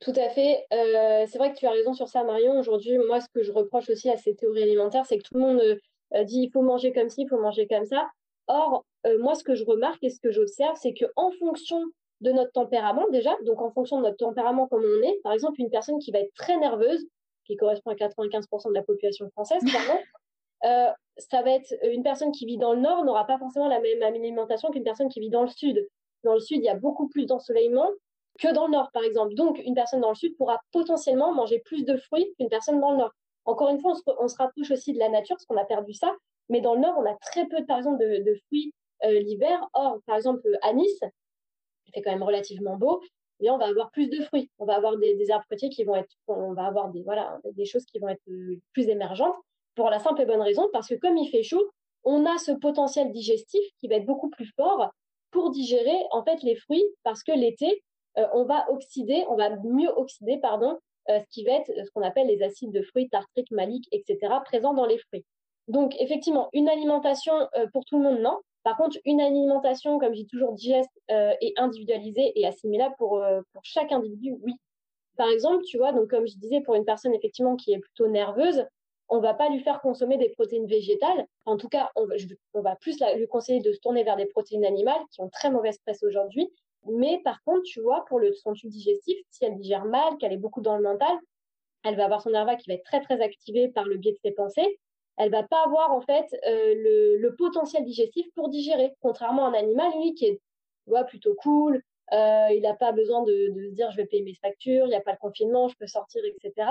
Tout 0.00 0.12
à 0.16 0.28
fait. 0.30 0.66
Euh, 0.72 1.26
c'est 1.28 1.38
vrai 1.38 1.52
que 1.52 1.58
tu 1.58 1.66
as 1.66 1.70
raison 1.70 1.94
sur 1.94 2.08
ça, 2.08 2.24
Marion. 2.24 2.58
Aujourd'hui, 2.58 2.98
moi, 2.98 3.20
ce 3.20 3.28
que 3.32 3.42
je 3.42 3.52
reproche 3.52 3.88
aussi 3.88 4.10
à 4.10 4.16
ces 4.16 4.34
théories 4.34 4.64
alimentaires, 4.64 5.06
c'est 5.06 5.18
que 5.18 5.22
tout 5.22 5.34
le 5.34 5.40
monde 5.40 5.78
dit 6.24 6.40
il 6.40 6.50
faut 6.50 6.62
manger 6.62 6.92
comme 6.92 7.08
ci, 7.08 7.22
il 7.22 7.28
faut 7.28 7.40
manger 7.40 7.68
comme 7.68 7.86
ça. 7.86 8.10
Or, 8.48 8.84
moi, 9.20 9.34
ce 9.34 9.44
que 9.44 9.54
je 9.54 9.64
remarque 9.64 10.02
et 10.02 10.10
ce 10.10 10.20
que 10.20 10.30
j'observe, 10.30 10.76
c'est 10.80 10.94
que 10.94 11.06
en 11.16 11.30
fonction 11.32 11.82
de 12.20 12.30
notre 12.30 12.52
tempérament 12.52 13.08
déjà, 13.10 13.36
donc 13.44 13.60
en 13.60 13.70
fonction 13.70 13.98
de 13.98 14.02
notre 14.02 14.16
tempérament 14.16 14.68
comme 14.68 14.84
on 14.84 15.02
est, 15.02 15.18
par 15.22 15.32
exemple, 15.32 15.60
une 15.60 15.70
personne 15.70 15.98
qui 15.98 16.12
va 16.12 16.20
être 16.20 16.32
très 16.34 16.56
nerveuse, 16.56 17.04
qui 17.44 17.56
correspond 17.56 17.90
à 17.90 17.94
95% 17.94 18.68
de 18.68 18.74
la 18.74 18.82
population 18.82 19.28
française. 19.30 19.62
Euh, 20.64 20.92
ça 21.16 21.42
va 21.42 21.50
être 21.50 21.74
une 21.90 22.04
personne 22.04 22.30
qui 22.30 22.46
vit 22.46 22.56
dans 22.56 22.72
le 22.72 22.80
nord 22.80 23.04
n'aura 23.04 23.26
pas 23.26 23.36
forcément 23.36 23.66
la 23.66 23.80
même 23.80 24.00
alimentation 24.00 24.70
qu'une 24.70 24.84
personne 24.84 25.08
qui 25.08 25.18
vit 25.18 25.28
dans 25.28 25.42
le 25.42 25.48
sud. 25.48 25.84
Dans 26.22 26.34
le 26.34 26.38
sud, 26.38 26.58
il 26.58 26.64
y 26.64 26.68
a 26.68 26.76
beaucoup 26.76 27.08
plus 27.08 27.26
d'ensoleillement 27.26 27.90
que 28.38 28.52
dans 28.54 28.66
le 28.66 28.72
nord, 28.72 28.88
par 28.92 29.02
exemple. 29.02 29.34
Donc, 29.34 29.58
une 29.58 29.74
personne 29.74 30.00
dans 30.00 30.10
le 30.10 30.14
sud 30.14 30.36
pourra 30.36 30.60
potentiellement 30.70 31.32
manger 31.32 31.58
plus 31.64 31.84
de 31.84 31.96
fruits 31.96 32.32
qu'une 32.38 32.48
personne 32.48 32.80
dans 32.80 32.92
le 32.92 32.98
nord. 32.98 33.10
Encore 33.44 33.70
une 33.70 33.80
fois, 33.80 33.94
on 34.18 34.28
se, 34.28 34.36
rapproche 34.36 34.70
aussi 34.70 34.92
de 34.92 35.00
la 35.00 35.08
nature 35.08 35.34
parce 35.34 35.46
qu'on 35.46 35.56
a 35.56 35.64
perdu 35.64 35.94
ça. 35.94 36.14
Mais 36.48 36.60
dans 36.60 36.74
le 36.74 36.80
nord, 36.80 36.94
on 36.98 37.04
a 37.04 37.14
très 37.16 37.46
peu, 37.46 37.64
par 37.64 37.78
exemple, 37.78 37.98
de, 37.98 38.34
fruits 38.46 38.72
euh, 39.04 39.20
l'hiver. 39.20 39.60
Or, 39.74 40.00
par 40.06 40.16
exemple, 40.16 40.46
à 40.62 40.72
Nice, 40.72 41.00
il 41.86 41.92
fait 41.92 42.02
quand 42.02 42.12
même 42.12 42.22
relativement 42.22 42.76
beau, 42.76 43.00
et 43.40 43.50
on 43.50 43.58
va 43.58 43.66
avoir 43.66 43.90
plus 43.90 44.08
de 44.08 44.22
fruits. 44.22 44.50
On 44.58 44.64
va 44.64 44.76
avoir 44.76 44.96
des, 44.96 45.30
arbres 45.30 45.44
fruitiers 45.46 45.70
qui 45.70 45.84
vont 45.84 45.96
être, 45.96 46.14
on 46.26 46.52
va 46.52 46.66
avoir 46.66 46.90
des, 46.90 47.02
voilà, 47.02 47.40
des 47.52 47.64
choses 47.64 47.84
qui 47.86 47.98
vont 47.98 48.08
être 48.08 48.22
plus 48.72 48.88
émergentes 48.88 49.36
pour 49.74 49.90
la 49.90 49.98
simple 49.98 50.20
et 50.22 50.26
bonne 50.26 50.42
raison, 50.42 50.68
parce 50.72 50.88
que 50.88 50.94
comme 50.94 51.16
il 51.16 51.28
fait 51.28 51.42
chaud, 51.42 51.70
on 52.04 52.26
a 52.26 52.38
ce 52.38 52.52
potentiel 52.52 53.10
digestif 53.10 53.62
qui 53.80 53.88
va 53.88 53.96
être 53.96 54.06
beaucoup 54.06 54.30
plus 54.30 54.50
fort 54.56 54.90
pour 55.30 55.50
digérer 55.50 55.96
en 56.10 56.22
fait 56.22 56.42
les 56.42 56.56
fruits, 56.56 56.84
parce 57.04 57.22
que 57.22 57.32
l'été, 57.32 57.82
euh, 58.18 58.26
on 58.34 58.44
va 58.44 58.70
oxyder, 58.70 59.24
on 59.28 59.36
va 59.36 59.56
mieux 59.64 59.90
oxyder, 59.96 60.38
pardon, 60.38 60.78
euh, 61.08 61.18
ce 61.18 61.24
qui 61.30 61.44
va 61.44 61.52
être 61.52 61.66
ce 61.66 61.90
qu'on 61.92 62.02
appelle 62.02 62.26
les 62.28 62.42
acides 62.42 62.70
de 62.70 62.82
fruits, 62.82 63.08
tartriques, 63.08 63.50
maliques, 63.50 63.88
etc., 63.92 64.18
présents 64.44 64.74
dans 64.74 64.86
les 64.86 64.98
fruits. 64.98 65.24
Donc, 65.68 65.94
effectivement, 66.00 66.48
une 66.52 66.68
alimentation 66.68 67.34
euh, 67.56 67.66
pour 67.72 67.84
tout 67.84 67.98
le 67.98 68.04
monde, 68.04 68.20
non. 68.20 68.38
Par 68.64 68.76
contre, 68.76 68.98
une 69.04 69.20
alimentation, 69.20 69.98
comme 69.98 70.14
j'ai 70.14 70.26
toujours 70.26 70.52
digeste 70.52 70.90
et 71.08 71.52
individualisée 71.56 72.32
et 72.36 72.46
assimilable 72.46 72.94
pour, 72.96 73.20
pour 73.52 73.64
chaque 73.64 73.90
individu, 73.90 74.36
oui. 74.42 74.54
Par 75.16 75.28
exemple, 75.28 75.64
tu 75.64 75.78
vois, 75.78 75.92
donc 75.92 76.08
comme 76.08 76.28
je 76.28 76.36
disais, 76.36 76.60
pour 76.60 76.76
une 76.76 76.84
personne 76.84 77.12
effectivement 77.12 77.56
qui 77.56 77.72
est 77.72 77.80
plutôt 77.80 78.06
nerveuse, 78.06 78.64
on 79.08 79.20
va 79.20 79.34
pas 79.34 79.50
lui 79.50 79.60
faire 79.60 79.82
consommer 79.82 80.16
des 80.16 80.30
protéines 80.30 80.66
végétales. 80.66 81.26
En 81.44 81.58
tout 81.58 81.68
cas, 81.68 81.90
on 81.96 82.06
va, 82.62 82.76
plus 82.76 82.98
lui 83.16 83.28
conseiller 83.28 83.60
de 83.60 83.72
se 83.72 83.78
tourner 83.78 84.04
vers 84.04 84.16
des 84.16 84.24
protéines 84.24 84.64
animales 84.64 85.00
qui 85.10 85.20
ont 85.20 85.28
très 85.28 85.50
mauvaise 85.50 85.76
presse 85.78 86.02
aujourd'hui. 86.02 86.50
Mais 86.86 87.20
par 87.22 87.42
contre, 87.44 87.62
tu 87.62 87.82
vois, 87.82 88.06
pour 88.06 88.18
le, 88.18 88.32
son 88.32 88.54
tube 88.54 88.70
digestif, 88.70 89.18
si 89.30 89.44
elle 89.44 89.56
digère 89.56 89.84
mal, 89.84 90.16
qu'elle 90.16 90.32
est 90.32 90.38
beaucoup 90.38 90.62
dans 90.62 90.76
le 90.76 90.82
mental, 90.82 91.14
elle 91.84 91.96
va 91.96 92.06
avoir 92.06 92.22
son 92.22 92.30
nerveux 92.30 92.56
qui 92.56 92.70
va 92.70 92.74
être 92.74 92.84
très 92.84 93.02
très 93.02 93.20
activé 93.20 93.68
par 93.68 93.84
le 93.84 93.98
biais 93.98 94.12
de 94.12 94.18
ses 94.24 94.32
pensées. 94.32 94.80
Elle 95.22 95.30
va 95.30 95.44
pas 95.44 95.62
avoir 95.64 95.92
en 95.92 96.00
fait 96.00 96.26
euh, 96.48 97.18
le, 97.20 97.34
potentiel 97.36 97.84
digestif 97.84 98.26
pour 98.34 98.48
digérer, 98.48 98.92
contrairement 99.00 99.46
à 99.46 99.50
un 99.50 99.54
animal 99.54 99.88
lui 100.00 100.14
qui 100.14 100.26
est 100.26 100.40
plutôt 101.06 101.34
cool, 101.36 101.80
euh, 102.12 102.48
il 102.50 102.62
n'a 102.62 102.74
pas 102.74 102.90
besoin 102.90 103.22
de, 103.22 103.52
se 103.54 103.74
dire 103.74 103.90
je 103.92 103.96
vais 103.96 104.06
payer 104.06 104.24
mes 104.24 104.34
factures, 104.34 104.86
il 104.86 104.88
n'y 104.88 104.96
a 104.96 105.00
pas 105.00 105.12
le 105.12 105.18
confinement, 105.18 105.68
je 105.68 105.76
peux 105.76 105.86
sortir, 105.86 106.22
etc. 106.24 106.68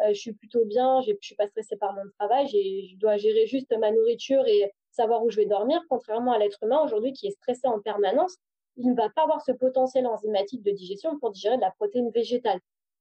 Euh, 0.00 0.08
je 0.08 0.20
suis 0.20 0.34
plutôt 0.34 0.66
bien, 0.66 1.00
je 1.00 1.12
suis 1.22 1.34
pas 1.34 1.48
stressée 1.48 1.76
par 1.76 1.94
mon 1.94 2.02
travail, 2.18 2.46
je 2.46 2.96
dois 2.96 3.16
gérer 3.16 3.46
juste 3.46 3.74
ma 3.78 3.90
nourriture 3.90 4.46
et 4.46 4.70
savoir 4.90 5.24
où 5.24 5.30
je 5.30 5.36
vais 5.36 5.46
dormir, 5.46 5.80
contrairement 5.88 6.32
à 6.32 6.38
l'être 6.38 6.62
humain 6.62 6.80
aujourd'hui 6.84 7.12
qui 7.12 7.26
est 7.26 7.32
stressé 7.32 7.66
en 7.66 7.80
permanence. 7.80 8.36
Il 8.76 8.90
ne 8.90 8.94
va 8.94 9.08
pas 9.08 9.22
avoir 9.22 9.40
ce 9.40 9.52
potentiel 9.52 10.06
enzymatique 10.06 10.62
de 10.62 10.72
digestion 10.72 11.18
pour 11.18 11.30
digérer 11.30 11.56
de 11.56 11.62
la 11.62 11.70
protéine 11.70 12.10
végétale. 12.10 12.60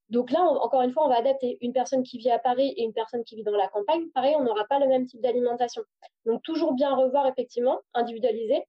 Donc 0.09 0.31
là, 0.31 0.41
encore 0.41 0.81
une 0.81 0.91
fois, 0.91 1.05
on 1.05 1.09
va 1.09 1.17
adapter 1.17 1.57
une 1.61 1.73
personne 1.73 2.03
qui 2.03 2.17
vit 2.17 2.29
à 2.29 2.39
Paris 2.39 2.73
et 2.77 2.83
une 2.83 2.93
personne 2.93 3.23
qui 3.23 3.35
vit 3.35 3.43
dans 3.43 3.55
la 3.55 3.67
campagne. 3.67 4.09
Pareil, 4.13 4.35
on 4.37 4.43
n'aura 4.43 4.65
pas 4.65 4.79
le 4.79 4.87
même 4.87 5.05
type 5.05 5.21
d'alimentation. 5.21 5.81
Donc 6.25 6.43
toujours 6.43 6.73
bien 6.73 6.95
revoir 6.95 7.25
effectivement, 7.27 7.79
individualiser 7.93 8.63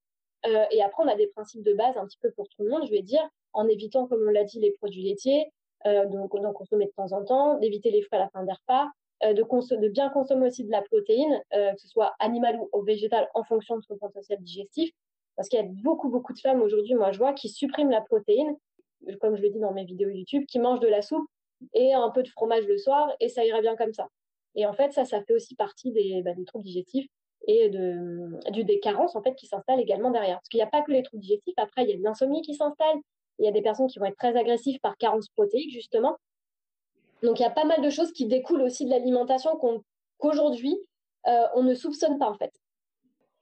euh, 0.47 0.65
et 0.71 0.83
après, 0.83 1.03
on 1.03 1.09
a 1.09 1.17
des 1.17 1.29
principes 1.29 1.63
de 1.63 1.73
base 1.73 1.97
un 1.97 2.07
petit 2.07 2.19
peu 2.21 2.31
pour 2.33 2.49
tout 2.49 2.63
le 2.63 2.71
monde, 2.71 2.85
je 2.87 2.91
vais 2.91 3.03
dire, 3.03 3.27
en 3.53 3.67
évitant, 3.69 4.07
comme 4.07 4.25
on 4.27 4.31
l'a 4.31 4.45
dit, 4.45 4.61
les 4.61 4.73
produits 4.73 5.03
laitiers, 5.03 5.51
euh, 5.87 6.07
donc 6.07 6.39
d'en 6.41 6.53
consommer 6.53 6.87
de 6.87 6.93
temps 6.97 7.13
en 7.13 7.25
temps, 7.25 7.59
d'éviter 7.59 7.91
les 7.91 8.03
fruits 8.03 8.19
à 8.19 8.25
la 8.25 8.29
fin 8.29 8.43
des 8.45 8.53
repas, 8.53 8.89
euh, 9.25 9.33
de, 9.33 9.89
bien 9.89 10.11
consommer 10.11 10.47
aussi 10.47 10.65
de 10.65 10.71
la 10.71 10.83
protéine, 10.83 11.41
que 11.51 11.81
ce 11.81 11.89
soit 11.89 12.15
animale 12.19 12.61
ou, 12.73 12.83
végétale, 12.83 13.29
en 13.35 13.45
fonction 13.45 13.77
de 13.77 13.83
son 13.83 13.97
potentiel 13.97 14.39
digestif. 14.41 14.91
Parce 15.37 15.49
qu'il 15.49 15.59
y 15.59 15.63
a 15.63 15.67
beaucoup, 15.69 16.11
beaucoup 16.11 16.33
de 16.33 16.39
femmes 16.39 16.63
aujourd'hui, 16.63 16.95
moi 16.95 17.11
je 17.11 17.19
vois, 17.19 17.33
qui 17.33 17.49
suppriment 17.49 17.91
la 17.91 18.03
protéine, 18.03 18.55
comme 19.21 19.37
je 19.37 19.43
le 19.43 19.51
dis 19.51 19.61
dans 19.61 19.73
mes 19.73 19.85
vidéos 19.85 20.09
YouTube, 20.09 20.45
qui 20.47 20.59
mangent 20.59 20.81
de 20.81 20.89
la 20.89 21.03
soupe 21.03 21.29
et 21.73 21.95
un 21.95 22.11
peu 22.11 22.23
de 22.23 22.29
fromage 22.29 22.67
le 22.67 22.77
soir, 22.79 23.11
et 23.21 23.29
ça 23.29 23.45
ira 23.45 23.61
bien 23.61 23.77
comme 23.77 23.93
ça. 23.93 24.09
Et 24.55 24.67
en 24.67 24.73
fait, 24.73 24.93
ça, 24.93 25.05
ça 25.05 25.23
fait 25.23 25.35
aussi 25.35 25.55
partie 25.55 25.93
des, 25.93 26.23
bah, 26.23 26.35
des 26.35 26.45
troubles 26.45 26.65
digestifs 26.65 27.07
et 27.47 27.69
de, 27.69 28.51
du, 28.51 28.65
des 28.65 28.81
carences 28.81 29.17
en 29.17 29.23
fait 29.23 29.35
qui 29.35 29.47
s'installent 29.47 29.81
également 29.81 30.11
derrière. 30.11 30.37
Parce 30.37 30.49
qu'il 30.49 30.59
n'y 30.59 30.65
a 30.65 30.69
pas 30.69 30.83
que 30.83 30.93
les 30.93 31.03
troubles 31.03 31.23
digestifs, 31.23 31.55
après 31.59 31.85
il 31.85 31.91
y 31.91 31.93
a 31.93 31.97
de 31.97 32.03
l'insomnie 32.03 32.43
qui 32.43 32.55
s'installe, 32.55 32.97
il 33.39 33.45
y 33.45 33.49
a 33.49 33.53
des 33.53 33.63
personnes 33.63 33.89
qui 33.89 33.99
vont 33.99 34.07
être 34.07 34.17
très 34.17 34.37
agressives 34.37 34.79
par 34.81 34.97
carence 34.97 35.29
protéique 35.29 35.73
justement. 35.73 36.17
Donc 37.23 37.41
il 37.41 37.43
y 37.43 37.47
a 37.47 37.51
pas 37.51 37.65
mal 37.65 37.83
de 37.83 37.91
choses 37.91 38.13
qui 38.13 38.27
découlent 38.27 38.63
aussi 38.63 38.85
de 38.85 38.91
l'alimentation 38.91 39.59
qu'aujourd'hui 40.19 40.79
euh, 41.27 41.47
on 41.55 41.63
ne 41.63 41.75
soupçonne 41.75 42.19
pas 42.19 42.29
en 42.29 42.35
fait. 42.35 42.53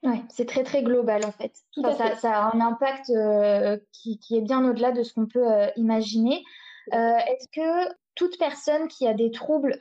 Ouais, 0.03 0.21
c'est 0.29 0.47
très 0.47 0.65
très 0.65 0.83
global 0.83 1.25
en 1.25 1.31
fait. 1.31 1.53
ça, 1.81 2.17
ça, 2.17 2.37
a 2.37 2.57
un 2.57 2.61
impact 2.61 3.11
euh, 3.11 3.79
qui, 3.93 4.19
qui, 4.19 4.37
est 4.37 4.41
bien 4.41 4.69
au-delà 4.69 4.91
de 4.91 5.05
ce 5.05 5.15
qu'on 5.15 5.27
peut 5.27 5.53
euh, 5.53 5.69
imaginer. 5.77 6.43
Est-ce 6.91 7.47
que 7.53 7.95
toute 8.17 8.39
personne 8.39 8.89
qui 8.89 9.07
a 9.07 9.15
des 9.15 9.31
troubles 9.31 9.79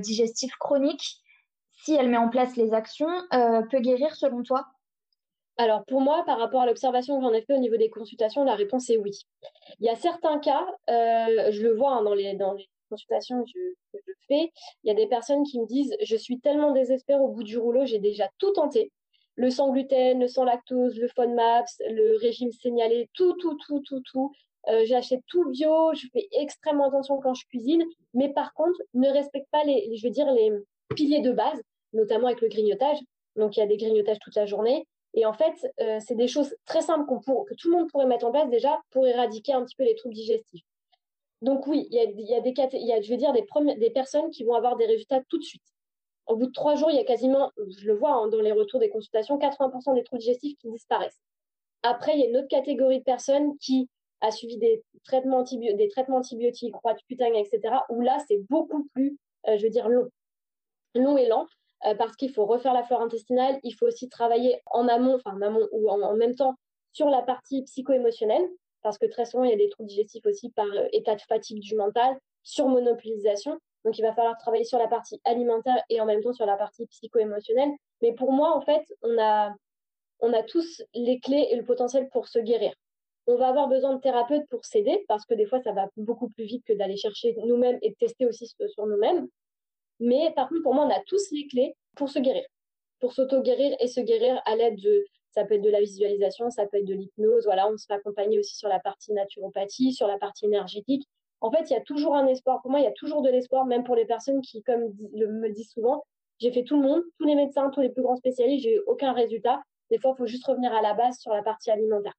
digestifs 0.00 0.56
chroniques 0.56 1.20
si 1.86 1.94
elle 1.94 2.08
met 2.08 2.16
en 2.16 2.28
place 2.28 2.56
les 2.56 2.74
actions, 2.74 3.08
euh, 3.32 3.62
peut 3.70 3.78
guérir 3.78 4.14
selon 4.16 4.42
toi? 4.42 4.66
Alors 5.56 5.84
pour 5.84 6.00
moi, 6.00 6.24
par 6.26 6.38
rapport 6.38 6.62
à 6.62 6.66
l'observation 6.66 7.16
que 7.16 7.22
j'en 7.22 7.32
ai 7.32 7.42
fait 7.42 7.54
au 7.54 7.58
niveau 7.60 7.76
des 7.76 7.88
consultations, 7.88 8.44
la 8.44 8.56
réponse 8.56 8.90
est 8.90 8.98
oui. 8.98 9.12
Il 9.78 9.86
y 9.86 9.88
a 9.88 9.94
certains 9.94 10.38
cas, 10.38 10.66
euh, 10.90 11.50
je 11.50 11.62
le 11.62 11.74
vois 11.74 11.92
hein, 11.92 12.02
dans, 12.02 12.14
les, 12.14 12.34
dans 12.34 12.54
les 12.54 12.68
consultations 12.90 13.42
que 13.44 13.50
je, 13.94 14.12
fais, 14.28 14.52
il 14.82 14.88
y 14.88 14.90
a 14.90 14.94
des 14.94 15.06
personnes 15.06 15.44
qui 15.44 15.60
me 15.60 15.66
disent 15.66 15.96
je 16.02 16.16
suis 16.16 16.40
tellement 16.40 16.72
désespérée 16.72 17.20
au 17.20 17.28
bout 17.28 17.44
du 17.44 17.56
rouleau, 17.56 17.86
j'ai 17.86 18.00
déjà 18.00 18.28
tout 18.38 18.52
tenté. 18.52 18.92
Le 19.36 19.50
sans 19.50 19.70
gluten, 19.70 20.20
le 20.20 20.28
sans 20.28 20.44
lactose, 20.44 20.98
le 20.98 21.08
FODMAPS, 21.08 21.82
le 21.90 22.16
régime 22.18 22.52
signalé, 22.52 23.08
tout, 23.14 23.34
tout, 23.34 23.56
tout, 23.66 23.80
tout, 23.80 24.00
tout. 24.00 24.32
Euh, 24.68 24.84
j'achète 24.84 25.22
tout 25.28 25.48
bio, 25.50 25.94
je 25.94 26.06
fais 26.12 26.26
extrêmement 26.32 26.88
attention 26.88 27.20
quand 27.20 27.34
je 27.34 27.46
cuisine, 27.46 27.84
mais 28.14 28.32
par 28.32 28.52
contre, 28.54 28.80
ne 28.94 29.08
respecte 29.08 29.48
pas 29.52 29.62
les, 29.64 29.96
je 29.96 30.06
veux 30.06 30.12
dire, 30.12 30.30
les 30.32 30.50
piliers 30.94 31.20
de 31.20 31.32
base 31.32 31.60
notamment 31.92 32.28
avec 32.28 32.40
le 32.40 32.48
grignotage. 32.48 32.98
Donc, 33.34 33.56
il 33.56 33.60
y 33.60 33.62
a 33.62 33.66
des 33.66 33.76
grignotages 33.76 34.18
toute 34.20 34.34
la 34.34 34.46
journée. 34.46 34.86
Et 35.14 35.24
en 35.24 35.32
fait, 35.32 35.54
euh, 35.80 35.98
c'est 36.06 36.14
des 36.14 36.28
choses 36.28 36.54
très 36.66 36.82
simples 36.82 37.06
que 37.08 37.54
tout 37.54 37.70
le 37.70 37.76
monde 37.76 37.90
pourrait 37.90 38.06
mettre 38.06 38.26
en 38.26 38.32
place 38.32 38.48
déjà 38.50 38.80
pour 38.90 39.06
éradiquer 39.06 39.52
un 39.54 39.64
petit 39.64 39.74
peu 39.76 39.84
les 39.84 39.94
troubles 39.94 40.14
digestifs. 40.14 40.64
Donc 41.42 41.66
oui, 41.66 41.86
il 41.90 41.96
y 41.96 42.00
a, 42.00 42.06
des 42.06 42.22
y 42.22 42.92
a, 42.92 43.00
je 43.00 43.14
dire, 43.14 43.32
des, 43.32 43.44
des 43.76 43.90
personnes 43.90 44.30
qui 44.30 44.44
vont 44.44 44.54
avoir 44.54 44.76
des 44.76 44.86
résultats 44.86 45.22
tout 45.28 45.38
de 45.38 45.42
suite. 45.44 45.62
Au 46.26 46.36
bout 46.36 46.46
de 46.46 46.52
trois 46.52 46.74
jours, 46.74 46.90
il 46.90 46.96
y 46.96 47.00
a 47.00 47.04
quasiment, 47.04 47.52
je 47.56 47.86
le 47.86 47.94
vois 47.94 48.12
hein, 48.12 48.28
dans 48.28 48.40
les 48.40 48.52
retours 48.52 48.80
des 48.80 48.90
consultations, 48.90 49.38
80% 49.38 49.94
des 49.94 50.02
troubles 50.02 50.20
digestifs 50.20 50.58
qui 50.58 50.70
disparaissent. 50.70 51.20
Après, 51.82 52.14
il 52.14 52.20
y 52.20 52.24
a 52.24 52.28
une 52.28 52.36
autre 52.36 52.48
catégorie 52.48 52.98
de 52.98 53.04
personnes 53.04 53.56
qui 53.58 53.88
a 54.20 54.30
suivi 54.30 54.58
des 54.58 54.82
traitements, 55.04 55.42
des 55.42 55.88
traitements 55.88 56.16
antibiotiques, 56.16 56.72
croix 56.72 56.94
de 56.94 57.00
etc., 57.38 57.60
où 57.90 58.00
là, 58.00 58.18
c'est 58.26 58.38
beaucoup 58.50 58.84
plus, 58.94 59.18
euh, 59.46 59.56
je 59.56 59.62
veux 59.62 59.70
dire, 59.70 59.88
long. 59.88 60.08
Long 60.94 61.16
et 61.16 61.26
lent. 61.26 61.46
Euh, 61.84 61.94
parce 61.94 62.16
qu'il 62.16 62.32
faut 62.32 62.46
refaire 62.46 62.72
la 62.72 62.82
flore 62.82 63.02
intestinale, 63.02 63.60
il 63.62 63.72
faut 63.72 63.86
aussi 63.86 64.08
travailler 64.08 64.60
en 64.66 64.88
amont, 64.88 65.16
enfin 65.16 65.36
en 65.36 65.42
amont 65.42 65.68
ou 65.72 65.90
en, 65.90 66.16
même 66.16 66.34
temps 66.34 66.54
sur 66.92 67.10
la 67.10 67.20
partie 67.20 67.62
psycho-émotionnelle, 67.64 68.48
parce 68.82 68.96
que 68.96 69.04
très 69.04 69.26
souvent 69.26 69.44
il 69.44 69.50
y 69.50 69.52
a 69.52 69.58
des 69.58 69.68
troubles 69.68 69.90
digestifs 69.90 70.24
aussi 70.24 70.50
par 70.50 70.66
euh, 70.66 70.88
état 70.92 71.14
de 71.14 71.20
fatigue 71.20 71.60
du 71.60 71.76
mental, 71.76 72.18
sur 72.42 72.68
monopolisation. 72.68 73.58
Donc 73.86 73.96
il 73.98 74.02
va 74.02 74.12
falloir 74.12 74.36
travailler 74.36 74.64
sur 74.64 74.80
la 74.80 74.88
partie 74.88 75.20
alimentaire 75.24 75.80
et 75.88 76.00
en 76.00 76.06
même 76.06 76.20
temps 76.20 76.32
sur 76.32 76.44
la 76.44 76.56
partie 76.56 76.86
psycho-émotionnelle. 76.86 77.70
Mais 78.02 78.12
pour 78.12 78.32
moi, 78.32 78.56
en 78.56 78.60
fait, 78.60 78.84
on 79.02 79.16
a, 79.16 79.54
on 80.18 80.32
a 80.32 80.42
tous 80.42 80.82
les 80.92 81.20
clés 81.20 81.46
et 81.52 81.56
le 81.56 81.62
potentiel 81.62 82.08
pour 82.10 82.26
se 82.26 82.40
guérir. 82.40 82.74
On 83.28 83.36
va 83.36 83.46
avoir 83.48 83.68
besoin 83.68 83.94
de 83.94 84.00
thérapeutes 84.00 84.48
pour 84.50 84.64
s'aider, 84.64 85.04
parce 85.06 85.24
que 85.24 85.34
des 85.34 85.46
fois, 85.46 85.60
ça 85.60 85.72
va 85.72 85.88
beaucoup 85.96 86.28
plus 86.30 86.44
vite 86.44 86.64
que 86.64 86.72
d'aller 86.72 86.96
chercher 86.96 87.36
nous-mêmes 87.44 87.78
et 87.80 87.90
de 87.90 87.94
tester 87.94 88.26
aussi 88.26 88.46
sur 88.46 88.86
nous-mêmes. 88.86 89.28
Mais 90.00 90.32
par 90.34 90.48
contre, 90.48 90.62
pour 90.62 90.74
moi, 90.74 90.84
on 90.84 90.90
a 90.90 91.00
tous 91.06 91.30
les 91.30 91.46
clés 91.46 91.76
pour 91.94 92.08
se 92.08 92.18
guérir, 92.18 92.44
pour 92.98 93.12
s'auto-guérir 93.12 93.76
et 93.78 93.86
se 93.86 94.00
guérir 94.00 94.42
à 94.46 94.56
l'aide 94.56 94.80
de, 94.80 95.04
ça 95.30 95.44
peut 95.44 95.54
être 95.54 95.62
de 95.62 95.70
la 95.70 95.80
visualisation, 95.80 96.50
ça 96.50 96.66
peut 96.66 96.78
être 96.78 96.86
de 96.86 96.94
l'hypnose. 96.94 97.44
Voilà, 97.44 97.68
on 97.68 97.76
se 97.76 97.86
fait 97.86 97.94
accompagner 97.94 98.40
aussi 98.40 98.56
sur 98.56 98.68
la 98.68 98.80
partie 98.80 99.12
naturopathie, 99.12 99.92
sur 99.92 100.08
la 100.08 100.18
partie 100.18 100.46
énergétique. 100.46 101.06
En 101.46 101.50
fait, 101.52 101.70
il 101.70 101.74
y 101.74 101.76
a 101.76 101.80
toujours 101.80 102.16
un 102.16 102.26
espoir. 102.26 102.60
Pour 102.60 102.72
moi, 102.72 102.80
il 102.80 102.82
y 102.82 102.88
a 102.88 102.92
toujours 102.92 103.22
de 103.22 103.30
l'espoir, 103.30 103.66
même 103.66 103.84
pour 103.84 103.94
les 103.94 104.04
personnes 104.04 104.40
qui, 104.40 104.64
comme 104.64 104.92
me 105.12 105.48
disent 105.50 105.70
souvent, 105.70 106.04
j'ai 106.40 106.50
fait 106.50 106.64
tout 106.64 106.76
le 106.76 106.82
monde, 106.82 107.02
tous 107.18 107.26
les 107.26 107.36
médecins, 107.36 107.70
tous 107.70 107.80
les 107.80 107.88
plus 107.88 108.02
grands 108.02 108.16
spécialistes, 108.16 108.64
j'ai 108.64 108.74
eu 108.74 108.80
aucun 108.88 109.12
résultat. 109.12 109.62
Des 109.90 109.98
fois, 109.98 110.12
il 110.14 110.18
faut 110.18 110.26
juste 110.26 110.44
revenir 110.44 110.74
à 110.74 110.82
la 110.82 110.94
base 110.94 111.18
sur 111.18 111.32
la 111.32 111.42
partie 111.42 111.70
alimentaire. 111.70 112.14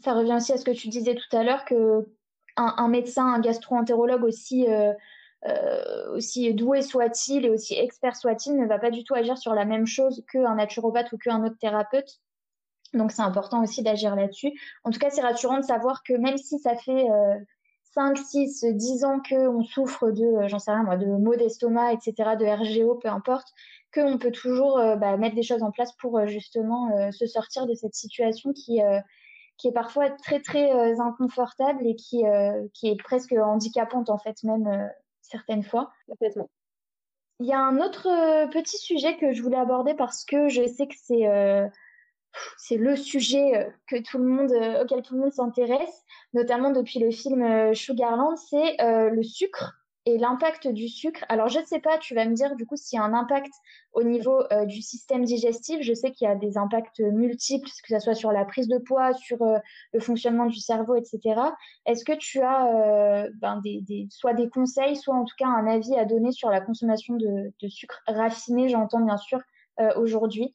Ça 0.00 0.12
revient 0.12 0.34
aussi 0.36 0.52
à 0.52 0.58
ce 0.58 0.64
que 0.64 0.70
tu 0.70 0.88
disais 0.88 1.16
tout 1.16 1.36
à 1.36 1.42
l'heure 1.42 1.64
que 1.64 2.06
un, 2.56 2.88
médecin, 2.88 3.26
un 3.26 3.40
gastro-entérologue 3.40 4.24
aussi 4.24 4.68
euh, 4.68 4.92
euh, 5.46 6.52
doué 6.52 6.82
soit-il 6.82 7.44
et 7.44 7.50
aussi 7.50 7.74
expert 7.74 8.16
soit-il, 8.16 8.56
ne 8.56 8.66
va 8.66 8.78
pas 8.78 8.90
du 8.90 9.04
tout 9.04 9.14
agir 9.14 9.36
sur 9.38 9.54
la 9.54 9.64
même 9.64 9.86
chose 9.86 10.24
qu'un 10.30 10.54
naturopathe 10.54 11.12
ou 11.12 11.18
qu'un 11.18 11.44
autre 11.44 11.56
thérapeute. 11.60 12.20
Donc 12.94 13.12
c'est 13.12 13.22
important 13.22 13.62
aussi 13.62 13.82
d'agir 13.82 14.16
là-dessus. 14.16 14.52
En 14.84 14.90
tout 14.90 14.98
cas, 14.98 15.10
c'est 15.10 15.20
rassurant 15.20 15.58
de 15.58 15.64
savoir 15.64 16.02
que 16.02 16.14
même 16.14 16.38
si 16.38 16.58
ça 16.58 16.74
fait 16.76 17.10
euh, 17.10 17.34
5, 17.98 18.16
6, 18.16 18.64
10 18.64 19.04
ans 19.04 19.20
qu'on 19.28 19.64
souffre 19.64 20.10
de, 20.10 20.24
euh, 20.24 20.48
j'en 20.48 20.58
sais 20.58 20.70
rien 20.70 20.84
moi, 20.84 20.96
de 20.96 21.06
maux 21.06 21.34
d'estomac, 21.34 21.92
etc., 21.92 22.36
de 22.38 22.46
RGO, 22.46 22.94
peu 22.96 23.08
importe, 23.08 23.48
qu'on 23.92 24.18
peut 24.18 24.30
toujours 24.30 24.78
euh, 24.78 24.96
bah, 24.96 25.16
mettre 25.16 25.34
des 25.34 25.42
choses 25.42 25.62
en 25.62 25.70
place 25.70 25.92
pour 25.96 26.26
justement 26.26 27.10
se 27.10 27.26
sortir 27.26 27.66
de 27.66 27.74
cette 27.74 27.94
situation 27.94 28.52
qui, 28.52 28.80
qui 29.56 29.68
est 29.68 29.72
parfois 29.72 30.10
très 30.10 30.40
très 30.40 31.00
inconfortable 31.00 31.86
et 31.86 31.96
qui, 31.96 32.22
qui 32.74 32.88
est 32.88 33.02
presque 33.02 33.32
handicapante 33.32 34.10
en 34.10 34.18
fait 34.18 34.42
même 34.44 34.90
certaines 35.22 35.62
fois. 35.62 35.90
Complètement. 36.06 36.48
Il 37.40 37.46
y 37.46 37.52
a 37.52 37.60
un 37.60 37.78
autre 37.78 38.08
euh, 38.08 38.48
petit 38.48 38.78
sujet 38.78 39.16
que 39.16 39.32
je 39.32 39.42
voulais 39.42 39.58
aborder 39.58 39.94
parce 39.94 40.24
que 40.24 40.48
je 40.48 40.66
sais 40.66 40.88
que 40.88 40.96
c'est 41.00 41.28
euh, 41.28 41.68
c'est 42.56 42.76
le 42.76 42.96
sujet 42.96 43.68
que 43.86 43.96
tout 44.02 44.18
le 44.18 44.24
monde, 44.24 44.52
auquel 44.82 45.02
tout 45.02 45.14
le 45.14 45.20
monde 45.20 45.32
s'intéresse, 45.32 46.04
notamment 46.34 46.70
depuis 46.70 46.98
le 46.98 47.10
film 47.10 47.74
Sugarland, 47.74 48.36
c'est 48.36 48.76
le 48.80 49.22
sucre 49.22 49.78
et 50.08 50.16
l'impact 50.16 50.68
du 50.68 50.88
sucre. 50.88 51.22
Alors, 51.28 51.48
je 51.48 51.58
ne 51.58 51.66
sais 51.66 51.80
pas, 51.80 51.98
tu 51.98 52.14
vas 52.14 52.24
me 52.24 52.32
dire 52.32 52.56
du 52.56 52.64
coup 52.64 52.76
s'il 52.76 52.96
y 52.96 53.00
a 53.00 53.04
un 53.04 53.12
impact 53.12 53.52
au 53.92 54.02
niveau 54.02 54.42
euh, 54.52 54.64
du 54.64 54.80
système 54.80 55.22
digestif. 55.22 55.82
Je 55.82 55.92
sais 55.92 56.12
qu'il 56.12 56.26
y 56.26 56.30
a 56.30 56.34
des 56.34 56.56
impacts 56.56 57.00
multiples, 57.00 57.68
que 57.68 57.94
ce 57.94 57.98
soit 57.98 58.14
sur 58.14 58.32
la 58.32 58.46
prise 58.46 58.68
de 58.68 58.78
poids, 58.78 59.12
sur 59.12 59.42
euh, 59.42 59.58
le 59.92 60.00
fonctionnement 60.00 60.46
du 60.46 60.58
cerveau, 60.60 60.94
etc. 60.94 61.40
Est-ce 61.84 62.06
que 62.06 62.12
tu 62.12 62.40
as 62.40 62.74
euh, 62.74 63.30
ben, 63.34 63.60
des, 63.62 64.08
soit 64.10 64.32
des 64.32 64.48
conseils, 64.48 64.96
soit 64.96 65.14
en 65.14 65.24
tout 65.24 65.36
cas 65.36 65.46
un 65.46 65.66
avis 65.66 65.94
à 65.98 66.06
donner 66.06 66.32
sur 66.32 66.48
la 66.48 66.62
consommation 66.62 67.16
de, 67.16 67.52
sucre 67.68 68.00
raffiné, 68.06 68.70
j'entends 68.70 69.00
bien 69.00 69.18
sûr, 69.18 69.40
aujourd'hui? 69.96 70.54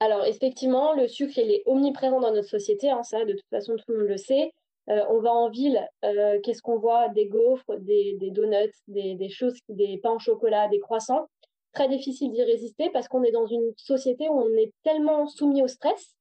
Alors, 0.00 0.24
effectivement, 0.24 0.92
le 0.94 1.08
sucre, 1.08 1.38
est 1.38 1.62
omniprésent 1.66 2.20
dans 2.20 2.32
notre 2.32 2.48
société. 2.48 2.90
Hein, 2.90 3.02
ça, 3.02 3.24
de 3.24 3.32
toute 3.32 3.48
façon, 3.50 3.76
tout 3.76 3.84
le 3.88 3.98
monde 3.98 4.08
le 4.08 4.16
sait. 4.16 4.52
Euh, 4.90 5.02
on 5.08 5.20
va 5.20 5.32
en 5.32 5.48
ville, 5.48 5.86
euh, 6.04 6.38
qu'est-ce 6.42 6.60
qu'on 6.60 6.78
voit? 6.78 7.08
Des 7.08 7.26
gaufres, 7.26 7.78
des, 7.78 8.16
donuts, 8.30 8.74
des, 8.88 9.28
choses, 9.30 9.58
des 9.68 9.98
pains 9.98 10.12
au 10.12 10.18
chocolat, 10.18 10.68
des 10.68 10.78
croissants. 10.78 11.26
Très 11.72 11.88
difficile 11.88 12.30
d'y 12.30 12.42
résister 12.42 12.90
parce 12.90 13.08
qu'on 13.08 13.22
est 13.24 13.32
dans 13.32 13.46
une 13.46 13.72
société 13.76 14.28
où 14.28 14.40
on 14.40 14.56
est 14.56 14.72
tellement 14.82 15.26
soumis 15.26 15.62
au 15.62 15.68
stress 15.68 16.14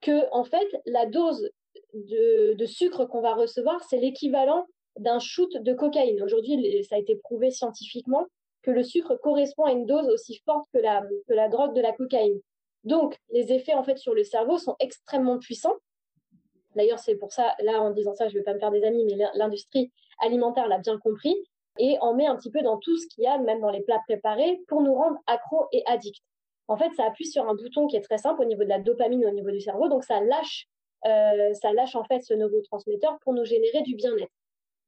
que, 0.00 0.28
en 0.32 0.44
fait, 0.44 0.68
la 0.86 1.06
dose 1.06 1.48
de, 1.94 2.66
sucre 2.66 3.06
qu'on 3.06 3.20
va 3.20 3.34
recevoir, 3.34 3.82
c'est 3.84 3.98
l'équivalent 3.98 4.66
d'un 4.98 5.20
shoot 5.20 5.56
de 5.56 5.72
cocaïne. 5.72 6.22
Aujourd'hui, 6.22 6.84
ça 6.88 6.96
a 6.96 6.98
été 6.98 7.16
prouvé 7.16 7.50
scientifiquement 7.50 8.26
que 8.62 8.70
le 8.70 8.82
sucre 8.82 9.16
correspond 9.16 9.64
à 9.64 9.72
une 9.72 9.86
dose 9.86 10.08
aussi 10.08 10.40
forte 10.44 10.66
que 10.72 10.78
la, 10.78 11.02
que 11.28 11.34
la 11.34 11.48
drogue 11.48 11.74
de 11.74 11.80
la 11.80 11.92
cocaïne. 11.92 12.40
Donc, 12.84 13.18
les 13.32 13.52
effets 13.52 13.74
en 13.74 13.82
fait 13.82 13.98
sur 13.98 14.14
le 14.14 14.24
cerveau 14.24 14.58
sont 14.58 14.76
extrêmement 14.78 15.38
puissants 15.38 15.76
D'ailleurs, 16.76 16.98
c'est 16.98 17.16
pour 17.16 17.32
ça, 17.32 17.54
là, 17.60 17.80
en 17.80 17.90
disant 17.90 18.14
ça, 18.14 18.28
je 18.28 18.34
ne 18.34 18.38
vais 18.38 18.44
pas 18.44 18.54
me 18.54 18.58
faire 18.58 18.70
des 18.70 18.84
amis, 18.84 19.04
mais 19.04 19.26
l'industrie 19.34 19.92
alimentaire 20.20 20.68
l'a 20.68 20.78
bien 20.78 20.98
compris 20.98 21.34
et 21.78 21.96
en 22.00 22.14
met 22.14 22.26
un 22.26 22.36
petit 22.36 22.50
peu 22.50 22.62
dans 22.62 22.78
tout 22.78 22.96
ce 22.96 23.06
qu'il 23.08 23.24
y 23.24 23.26
a, 23.26 23.38
même 23.38 23.60
dans 23.60 23.70
les 23.70 23.82
plats 23.82 24.00
préparés, 24.06 24.60
pour 24.68 24.82
nous 24.82 24.94
rendre 24.94 25.18
accros 25.26 25.66
et 25.72 25.82
addicts. 25.86 26.22
En 26.68 26.76
fait, 26.76 26.90
ça 26.96 27.04
appuie 27.04 27.26
sur 27.26 27.48
un 27.48 27.54
bouton 27.54 27.86
qui 27.86 27.96
est 27.96 28.00
très 28.00 28.18
simple 28.18 28.42
au 28.42 28.44
niveau 28.44 28.64
de 28.64 28.68
la 28.68 28.78
dopamine, 28.78 29.24
au 29.26 29.30
niveau 29.30 29.50
du 29.50 29.60
cerveau, 29.60 29.88
donc 29.88 30.04
ça 30.04 30.20
lâche, 30.20 30.66
euh, 31.06 31.52
ça 31.54 31.72
lâche 31.72 31.94
en 31.94 32.04
fait 32.04 32.22
ce 32.22 32.32
neurotransmetteur 32.34 33.18
pour 33.22 33.34
nous 33.34 33.44
générer 33.44 33.82
du 33.82 33.94
bien-être. 33.96 34.32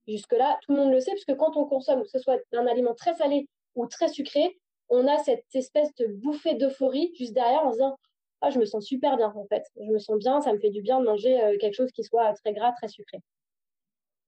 Jusque-là, 0.07 0.59
tout 0.63 0.73
le 0.73 0.79
monde 0.79 0.93
le 0.93 1.01
sait, 1.01 1.11
puisque 1.13 1.37
quand 1.37 1.57
on 1.57 1.67
consomme, 1.67 2.03
que 2.03 2.09
ce 2.09 2.19
soit 2.19 2.39
un 2.53 2.67
aliment 2.67 2.95
très 2.95 3.15
salé 3.15 3.49
ou 3.75 3.87
très 3.87 4.09
sucré, 4.09 4.57
on 4.89 5.07
a 5.07 5.19
cette 5.19 5.45
espèce 5.55 5.95
de 5.97 6.07
bouffée 6.07 6.55
d'euphorie 6.55 7.13
juste 7.17 7.33
derrière 7.35 7.65
en 7.65 7.71
se 7.71 7.77
disant 7.77 7.97
ah, 8.43 8.51
je 8.51 8.59
me 8.59 8.65
sens 8.65 8.85
super 8.85 9.17
bien 9.17 9.33
en 9.35 9.47
fait. 9.47 9.65
Je 9.77 9.91
me 9.91 9.99
sens 9.99 10.19
bien, 10.19 10.41
ça 10.41 10.53
me 10.53 10.59
fait 10.59 10.71
du 10.71 10.83
bien 10.83 11.01
de 11.01 11.05
manger 11.07 11.41
euh, 11.43 11.57
quelque 11.59 11.75
chose 11.75 11.91
qui 11.93 12.05
soit 12.05 12.33
très 12.35 12.53
gras, 12.53 12.73
très 12.73 12.89
sucré. 12.89 13.19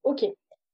Ok. 0.03 0.25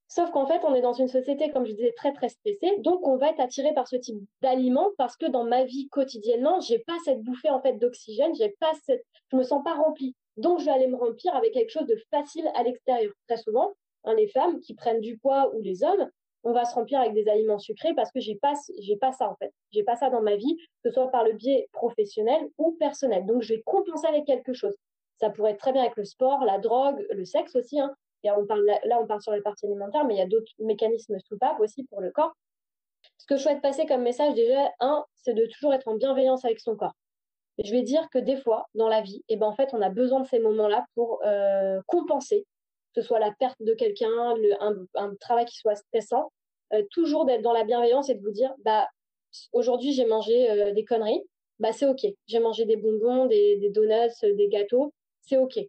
Sauf 0.08 0.32
qu'en 0.32 0.46
fait, 0.46 0.62
on 0.64 0.76
est 0.76 0.82
dans 0.82 0.94
une 0.94 1.08
société, 1.08 1.52
comme 1.52 1.66
je 1.66 1.72
disais, 1.72 1.94
très 1.98 2.14
très 2.14 2.30
stressée. 2.30 2.78
Donc, 2.80 3.06
on 3.08 3.18
va 3.18 3.32
être 3.32 3.40
attiré 3.40 3.74
par 3.74 3.88
ce 3.88 3.96
type 3.96 4.18
d'aliments 4.42 4.92
parce 4.98 5.18
que 5.18 5.26
dans 5.26 5.44
ma 5.44 5.66
vie 5.66 5.90
quotidiennement, 5.90 6.60
j'ai 6.62 6.80
pas 6.80 6.96
cette 7.04 7.22
bouffée 7.24 7.50
en 7.50 7.60
fait 7.60 7.74
d'oxygène, 7.74 8.34
j'ai 8.36 8.56
pas 8.60 8.72
cette, 8.86 9.04
je 9.32 9.38
me 9.38 9.44
sens 9.44 9.64
pas 9.64 9.74
remplie. 9.74 10.16
Donc, 10.38 10.60
je 10.60 10.66
vais 10.66 10.72
aller 10.72 10.88
me 10.88 10.96
remplir 10.96 11.36
avec 11.36 11.54
quelque 11.54 11.72
chose 11.72 11.88
de 11.88 12.00
facile 12.12 12.50
à 12.54 12.64
l'extérieur. 12.64 13.14
Très 13.28 13.38
souvent, 13.38 13.74
les 14.16 14.28
femmes 14.28 14.60
qui 14.60 14.76
prennent 14.76 15.02
du 15.02 15.18
poids 15.18 15.54
ou 15.56 15.62
les 15.62 15.84
hommes, 15.84 16.10
on 16.46 16.54
va 16.54 16.64
se 16.64 16.76
remplir 16.76 17.00
avec 17.00 17.14
des 17.14 17.28
aliments 17.28 17.58
sucrés 17.58 17.94
parce 17.96 18.12
que 18.12 18.20
j'ai 18.20 18.36
pas 18.36 18.54
j'ai 18.80 18.96
pas 18.96 19.12
ça 19.12 19.30
en 19.30 19.36
fait. 19.36 19.52
J'ai 19.72 19.84
pas 19.84 19.96
ça 19.96 20.10
dans 20.10 20.22
ma 20.22 20.36
vie, 20.36 20.56
que 20.56 20.90
ce 20.90 20.92
soit 20.92 21.10
par 21.10 21.24
le 21.24 21.34
biais 21.34 21.68
professionnel 21.74 22.40
ou 22.58 22.74
personnel. 22.74 23.26
Donc 23.26 23.42
je 23.42 23.56
vais 23.56 23.62
compenser 23.66 24.08
avec 24.08 24.26
quelque 24.26 24.54
chose. 24.54 24.76
Ça 25.20 25.30
pourrait 25.32 25.52
être 25.52 25.60
très 25.60 25.74
bien 25.74 25.82
avec 25.82 25.96
le 25.98 26.06
sport, 26.06 26.46
la 26.46 26.60
drogue, 26.60 27.06
le 27.10 27.26
sexe 27.26 27.56
aussi. 27.56 27.80
Hein. 27.80 27.94
Et 28.24 28.32
on 28.32 28.46
parle, 28.46 28.66
là, 28.66 29.00
on 29.02 29.08
parle 29.08 29.22
sur 29.22 29.32
la 29.32 29.42
partie 29.42 29.66
alimentaire, 29.66 30.06
mais 30.06 30.16
il 30.16 30.18
y 30.18 30.22
a 30.22 30.28
d'autres 30.28 30.52
mécanismes 30.60 31.18
soupapes 31.20 31.60
aussi 31.60 31.84
pour 31.86 32.02
le 32.02 32.12
corps. 32.12 32.34
Ce 33.18 33.26
que 33.26 33.38
je 33.38 33.42
souhaite 33.44 33.62
passer 33.62 33.86
comme 33.86 34.02
message, 34.02 34.34
déjà, 34.34 34.72
un, 34.80 35.06
c'est 35.16 35.34
de 35.34 35.46
toujours 35.46 35.74
être 35.74 35.88
en 35.88 35.96
bienveillance 35.96 36.44
avec 36.46 36.60
son 36.60 36.76
corps. 36.76 36.94
Je 37.64 37.72
vais 37.72 37.84
dire 37.84 38.08
que 38.12 38.18
des 38.18 38.36
fois, 38.36 38.68
dans 38.76 38.90
la 38.90 39.02
vie, 39.02 39.24
eh 39.30 39.38
ben, 39.38 39.48
en 39.48 39.54
fait, 39.54 39.70
on 39.74 39.82
a 39.82 39.90
besoin 39.90 40.20
de 40.20 40.28
ces 40.28 40.40
moments-là 40.40 40.86
pour 40.96 41.22
euh, 41.26 41.80
compenser, 41.88 42.46
ce 42.96 43.02
soit 43.02 43.20
la 43.20 43.32
perte 43.32 43.62
de 43.62 43.74
quelqu'un, 43.74 44.36
un, 44.96 45.16
travail 45.20 45.46
qui 45.46 45.58
soit 45.58 45.76
stressant, 45.76 46.32
euh, 46.74 46.82
toujours 46.92 47.26
d'être 47.26 47.42
dans 47.42 47.54
la 47.54 47.66
bienveillance 47.66 48.10
et 48.10 48.16
de 48.16 48.22
vous 48.22 48.32
dire, 48.32 48.54
bah, 48.64 48.88
aujourd'hui 49.52 49.92
j'ai 49.92 50.06
mangé 50.06 50.50
euh, 50.50 50.72
des 50.72 50.86
conneries, 50.86 51.22
bah 51.60 51.74
c'est 51.74 51.86
ok. 51.86 52.06
J'ai 52.28 52.40
mangé 52.40 52.66
des 52.66 52.78
bonbons, 52.78 53.26
des, 53.26 53.70
donuts, 53.70 54.12
euh, 54.24 54.34
des 54.34 54.48
gâteaux, 54.48 54.94
c'est 55.22 55.38
ok. 55.38 55.60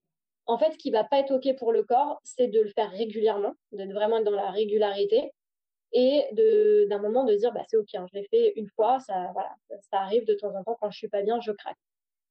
En 0.47 0.59
fait, 0.59 0.73
ce 0.73 0.79
qui 0.79 0.93
va 0.93 1.03
pas 1.03 1.19
être 1.19 1.33
ok 1.33 1.57
pour 1.57 1.73
le 1.73 1.83
corps, 1.83 2.21
c'est 2.23 2.47
de 2.47 2.61
le 2.61 2.69
faire 2.69 2.91
régulièrement, 2.91 3.55
d'être 3.73 3.93
vraiment 3.93 4.21
dans 4.21 4.31
la 4.31 4.51
régularité 4.51 5.33
et 5.93 6.25
d'un 6.89 6.99
moment 6.99 7.25
de 7.25 7.35
dire 7.35 7.53
bah 7.53 7.63
c'est 7.69 7.77
ok, 7.77 7.95
hein, 7.95 8.07
je 8.13 8.19
l'ai 8.19 8.27
fait 8.29 8.53
une 8.57 8.69
fois, 8.69 8.99
ça 9.01 9.33
arrive 9.93 10.25
de 10.27 10.35
temps 10.35 10.55
en 10.55 10.63
temps 10.63 10.77
quand 10.81 10.91
je 10.91 10.99
suis 10.99 11.09
pas 11.09 11.23
bien, 11.23 11.41
je 11.41 11.51
craque. 11.53 11.79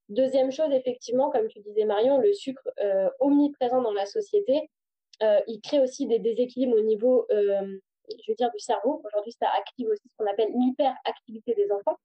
Deuxième 0.08 0.51
chose, 0.51 0.71
effectivement, 0.71 1.31
comme 1.31 1.47
tu 1.47 1.60
disais 1.60 1.84
Marion, 1.84 2.19
le 2.19 2.31
sucre 2.34 2.69
omniprésent 3.19 3.81
dans 3.81 3.93
la 3.93 4.05
société, 4.05 4.69
il 5.21 5.60
crée 5.62 5.80
aussi 5.80 6.08
des 6.08 6.19
déséquilibres 6.19 6.75
au 6.75 6.82
niveau 6.82 7.25
je 8.25 8.32
veux 8.32 8.36
dire, 8.36 8.51
du 8.51 8.60
cerveau. 8.60 9.01
Aujourd'hui, 9.04 9.34
ça 9.39 9.47
active 9.58 9.88
aussi 9.88 10.08
ce 10.08 10.15
qu'on 10.17 10.30
appelle 10.30 10.49
l'hyperactivité 10.54 11.54
des 11.56 11.71
enfants 11.71 11.97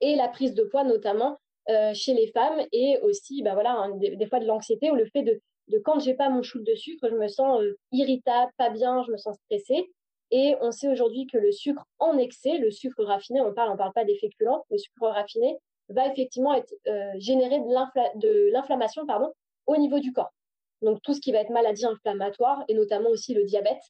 et 0.00 0.16
la 0.16 0.28
prise 0.28 0.54
de 0.54 0.64
poids, 0.64 0.84
notamment 0.84 1.38
euh, 1.70 1.94
chez 1.94 2.14
les 2.14 2.28
femmes, 2.28 2.60
et 2.72 2.98
aussi, 3.02 3.42
bah 3.42 3.54
voilà, 3.54 3.72
hein, 3.72 3.96
des, 3.96 4.26
fois 4.26 4.40
de 4.40 4.46
l'anxiété 4.46 4.90
ou 4.90 4.94
le 4.94 5.06
fait 5.06 5.22
de, 5.22 5.40
de 5.68 5.78
quand 5.78 5.98
j'ai 5.98 6.14
pas 6.14 6.28
mon 6.28 6.42
shoot 6.42 6.62
de 6.62 6.74
sucre, 6.74 7.08
je 7.08 7.16
me 7.16 7.28
sens 7.28 7.60
euh, 7.62 7.78
irritable, 7.92 8.52
pas 8.58 8.70
bien, 8.70 9.02
je 9.04 9.12
me 9.12 9.16
sens 9.16 9.36
stressée. 9.46 9.90
Et 10.30 10.56
on 10.60 10.72
sait 10.72 10.88
aujourd'hui 10.88 11.26
que 11.26 11.38
le 11.38 11.52
sucre 11.52 11.84
en 11.98 12.18
excès, 12.18 12.58
le 12.58 12.70
sucre 12.70 13.04
raffiné, 13.04 13.40
on 13.40 13.54
parle, 13.54 13.70
on 13.70 13.76
parle 13.76 13.92
pas 13.92 14.04
des 14.04 14.18
féculents, 14.18 14.64
le 14.70 14.78
sucre 14.78 15.06
raffiné 15.06 15.56
va 15.88 16.10
effectivement 16.10 16.54
être, 16.54 16.72
euh, 16.88 17.12
générer 17.18 17.60
de 17.60 18.50
l'inflammation, 18.52 19.06
pardon, 19.06 19.32
au 19.66 19.76
niveau 19.76 20.00
du 20.00 20.12
corps. 20.12 20.32
Donc 20.82 21.00
tout 21.02 21.14
ce 21.14 21.20
qui 21.20 21.32
va 21.32 21.38
être 21.38 21.50
maladie 21.50 21.86
inflammatoire 21.86 22.64
et 22.68 22.74
notamment 22.74 23.10
aussi 23.10 23.34
le 23.34 23.44
diabète, 23.44 23.82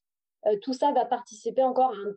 euh, 0.47 0.57
tout 0.62 0.73
ça 0.73 0.92
va 0.92 1.05
participer 1.05 1.62
encore 1.62 1.90
à 1.90 1.97
un 1.97 2.14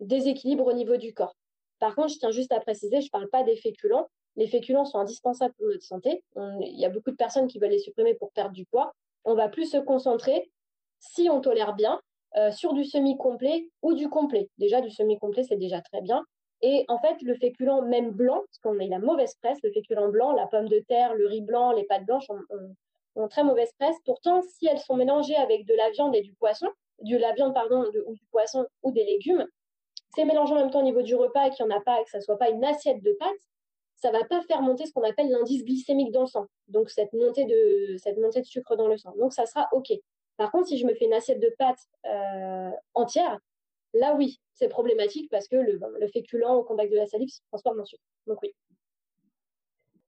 déséquilibre 0.00 0.66
au 0.66 0.72
niveau 0.72 0.96
du 0.96 1.14
corps. 1.14 1.36
Par 1.78 1.94
contre, 1.94 2.08
je 2.08 2.18
tiens 2.18 2.30
juste 2.30 2.52
à 2.52 2.60
préciser, 2.60 3.00
je 3.00 3.06
ne 3.06 3.10
parle 3.10 3.28
pas 3.28 3.42
des 3.42 3.56
féculents. 3.56 4.08
Les 4.36 4.46
féculents 4.46 4.84
sont 4.84 4.98
indispensables 4.98 5.54
pour 5.54 5.66
notre 5.66 5.84
santé. 5.84 6.22
il 6.36 6.78
y 6.78 6.84
a 6.84 6.90
beaucoup 6.90 7.10
de 7.10 7.16
personnes 7.16 7.46
qui 7.46 7.58
veulent 7.58 7.70
les 7.70 7.78
supprimer 7.78 8.14
pour 8.14 8.32
perdre 8.32 8.52
du 8.52 8.66
poids. 8.66 8.92
On 9.24 9.34
va 9.34 9.48
plus 9.48 9.70
se 9.70 9.78
concentrer, 9.78 10.50
si 10.98 11.28
on 11.30 11.40
tolère 11.40 11.74
bien, 11.74 12.00
euh, 12.36 12.50
sur 12.50 12.74
du 12.74 12.84
semi-complet 12.84 13.68
ou 13.82 13.94
du 13.94 14.10
complet. 14.10 14.50
Déjà, 14.58 14.82
du 14.82 14.90
semi-complet, 14.90 15.44
c'est 15.44 15.56
déjà 15.56 15.80
très 15.80 16.02
bien. 16.02 16.22
Et 16.60 16.84
en 16.88 16.98
fait, 16.98 17.20
le 17.22 17.34
féculent, 17.34 17.82
même 17.82 18.10
blanc, 18.10 18.42
parce 18.46 18.58
qu'on 18.62 18.78
a 18.78 18.88
la 18.88 18.98
mauvaise 18.98 19.34
presse, 19.42 19.58
le 19.62 19.70
féculent 19.72 20.10
blanc, 20.10 20.32
la 20.32 20.46
pomme 20.46 20.68
de 20.68 20.78
terre, 20.80 21.14
le 21.14 21.26
riz 21.26 21.40
blanc, 21.40 21.72
les 21.72 21.84
pâtes 21.84 22.04
blanches 22.04 22.28
ont 23.16 23.28
très 23.28 23.44
mauvaise 23.44 23.72
presse. 23.78 23.96
Pourtant, 24.04 24.42
si 24.42 24.66
elles 24.66 24.78
sont 24.78 24.96
mélangées 24.96 25.36
avec 25.36 25.66
de 25.66 25.74
la 25.74 25.90
viande 25.90 26.14
et 26.14 26.22
du 26.22 26.32
poisson, 26.34 26.68
de 27.00 27.16
la 27.16 27.32
viande 27.32 27.54
pardon, 27.54 27.84
ou 28.06 28.14
du 28.14 28.24
poisson 28.30 28.66
ou 28.82 28.92
des 28.92 29.04
légumes, 29.04 29.46
c'est 30.14 30.24
mélangé 30.24 30.52
en 30.54 30.56
même 30.56 30.70
temps 30.70 30.80
au 30.80 30.84
niveau 30.84 31.02
du 31.02 31.14
repas 31.14 31.46
et 31.46 31.50
qu'il 31.50 31.66
n'y 31.66 31.72
en 31.72 31.76
a 31.76 31.80
pas, 31.80 32.02
que 32.02 32.10
ça 32.10 32.20
soit 32.20 32.38
pas 32.38 32.50
une 32.50 32.64
assiette 32.64 33.02
de 33.02 33.12
pâtes, 33.18 33.30
ça 33.96 34.10
va 34.10 34.24
pas 34.24 34.40
faire 34.42 34.62
monter 34.62 34.86
ce 34.86 34.92
qu'on 34.92 35.02
appelle 35.02 35.30
l'indice 35.30 35.64
glycémique 35.64 36.12
dans 36.12 36.22
le 36.22 36.26
sang. 36.26 36.46
Donc 36.68 36.90
cette 36.90 37.12
montée 37.12 37.44
de 37.44 37.96
cette 37.98 38.18
montée 38.18 38.40
de 38.40 38.46
sucre 38.46 38.76
dans 38.76 38.88
le 38.88 38.96
sang. 38.96 39.14
Donc 39.18 39.32
ça 39.32 39.46
sera 39.46 39.68
ok. 39.72 39.92
Par 40.36 40.50
contre, 40.50 40.68
si 40.68 40.78
je 40.78 40.86
me 40.86 40.94
fais 40.94 41.06
une 41.06 41.14
assiette 41.14 41.40
de 41.40 41.54
pâtes 41.58 41.80
euh, 42.04 42.70
entière, 42.94 43.38
là 43.94 44.14
oui, 44.14 44.40
c'est 44.52 44.68
problématique 44.68 45.30
parce 45.30 45.48
que 45.48 45.56
le, 45.56 45.80
le 45.98 46.08
féculent 46.08 46.44
au 46.44 46.62
contact 46.62 46.90
de 46.90 46.96
la 46.96 47.06
salive 47.06 47.30
se 47.30 47.40
transforme 47.48 47.80
en 47.80 47.84
sucre. 47.84 48.02
Donc 48.26 48.38
oui. 48.42 48.54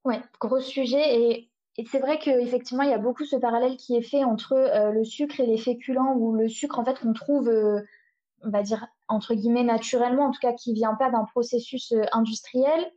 Ouais, 0.05 0.21
gros 0.41 0.61
sujet 0.61 1.21
et 1.21 1.51
et 1.79 1.85
c'est 1.85 2.01
vrai 2.01 2.19
qu'effectivement, 2.19 2.83
il 2.83 2.91
y 2.91 2.93
a 2.93 2.99
beaucoup 2.99 3.25
ce 3.25 3.37
parallèle 3.37 3.77
qui 3.77 3.97
est 3.97 4.03
fait 4.03 4.25
entre 4.25 4.55
euh, 4.55 4.91
le 4.91 5.05
sucre 5.05 5.39
et 5.39 5.47
les 5.47 5.57
féculents, 5.57 6.17
ou 6.17 6.35
le 6.35 6.49
sucre, 6.49 6.81
en 6.81 6.85
fait, 6.85 6.99
qu'on 6.99 7.13
trouve, 7.13 7.49
euh, 7.49 7.81
on 8.43 8.51
va 8.51 8.63
dire, 8.63 8.89
entre 9.07 9.33
guillemets, 9.35 9.63
naturellement, 9.63 10.25
en 10.25 10.31
tout 10.33 10.41
cas, 10.41 10.53
qui 10.53 10.75
vient 10.75 10.95
pas 10.95 11.09
d'un 11.09 11.25
processus 11.25 11.93
euh, 11.93 12.03
industriel. 12.11 12.93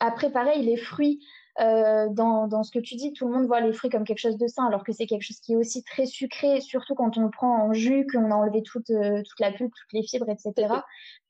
Après, 0.00 0.30
pareil, 0.30 0.64
les 0.66 0.76
fruits, 0.76 1.24
dans, 1.58 2.48
dans, 2.48 2.62
ce 2.64 2.70
que 2.70 2.80
tu 2.80 2.96
dis, 2.96 3.14
tout 3.14 3.26
le 3.26 3.32
monde 3.32 3.46
voit 3.46 3.62
les 3.62 3.72
fruits 3.72 3.88
comme 3.88 4.04
quelque 4.04 4.18
chose 4.18 4.36
de 4.36 4.46
sain, 4.46 4.66
alors 4.66 4.84
que 4.84 4.92
c'est 4.92 5.06
quelque 5.06 5.22
chose 5.22 5.40
qui 5.40 5.54
est 5.54 5.56
aussi 5.56 5.82
très 5.82 6.04
sucré, 6.04 6.60
surtout 6.60 6.94
quand 6.94 7.16
on 7.16 7.22
le 7.22 7.30
prend 7.30 7.64
en 7.64 7.72
jus, 7.72 8.06
qu'on 8.12 8.30
a 8.30 8.34
enlevé 8.34 8.62
toute, 8.62 8.88
toute 8.88 9.40
la 9.40 9.52
pulpe, 9.52 9.72
toutes 9.74 9.92
les 9.94 10.02
fibres, 10.02 10.28
etc. 10.28 10.74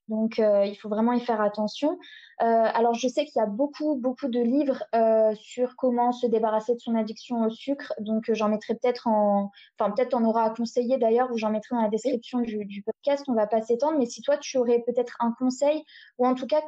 Donc, 0.09 0.39
euh, 0.39 0.65
il 0.65 0.77
faut 0.77 0.89
vraiment 0.89 1.13
y 1.13 1.21
faire 1.21 1.41
attention. 1.41 1.99
Euh, 2.43 2.45
alors, 2.45 2.95
je 2.95 3.09
sais 3.09 3.25
qu'il 3.25 3.41
y 3.41 3.43
a 3.43 3.47
beaucoup, 3.47 3.97
beaucoup 3.97 4.29
de 4.29 4.41
livres 4.41 4.85
euh, 4.95 5.35
sur 5.35 5.75
comment 5.77 6.13
se 6.13 6.27
débarrasser 6.27 6.75
de 6.75 6.81
son 6.81 6.95
addiction 6.95 7.45
au 7.45 7.51
sucre. 7.51 7.93
Donc, 7.99 8.33
j'en 8.33 8.49
mettrai 8.49 8.75
peut-être 8.75 9.09
en, 9.09 9.51
enfin, 9.79 9.91
peut-être 9.91 10.15
on 10.15 10.25
aura 10.25 10.45
à 10.45 10.51
conseiller 10.51 10.99
d'ailleurs, 10.99 11.33
ou 11.33 11.39
j'en 11.39 11.51
mettrai 11.51 11.75
dans 11.75 11.83
la 11.83 11.89
description 11.89 12.41
du, 12.41 12.83
podcast. 12.85 13.25
On 13.29 13.35
va 13.35 13.47
pas 13.47 13.63
s'étendre. 13.63 13.99
Mais 13.99 14.07
si 14.07 14.23
toi, 14.23 14.37
tu 14.37 14.59
aurais 14.59 14.81
peut-être 14.87 15.17
un 15.21 15.33
conseil, 15.33 15.83
ou 16.19 16.27
en 16.27 16.35
tout 16.35 16.47
cas, 16.47 16.63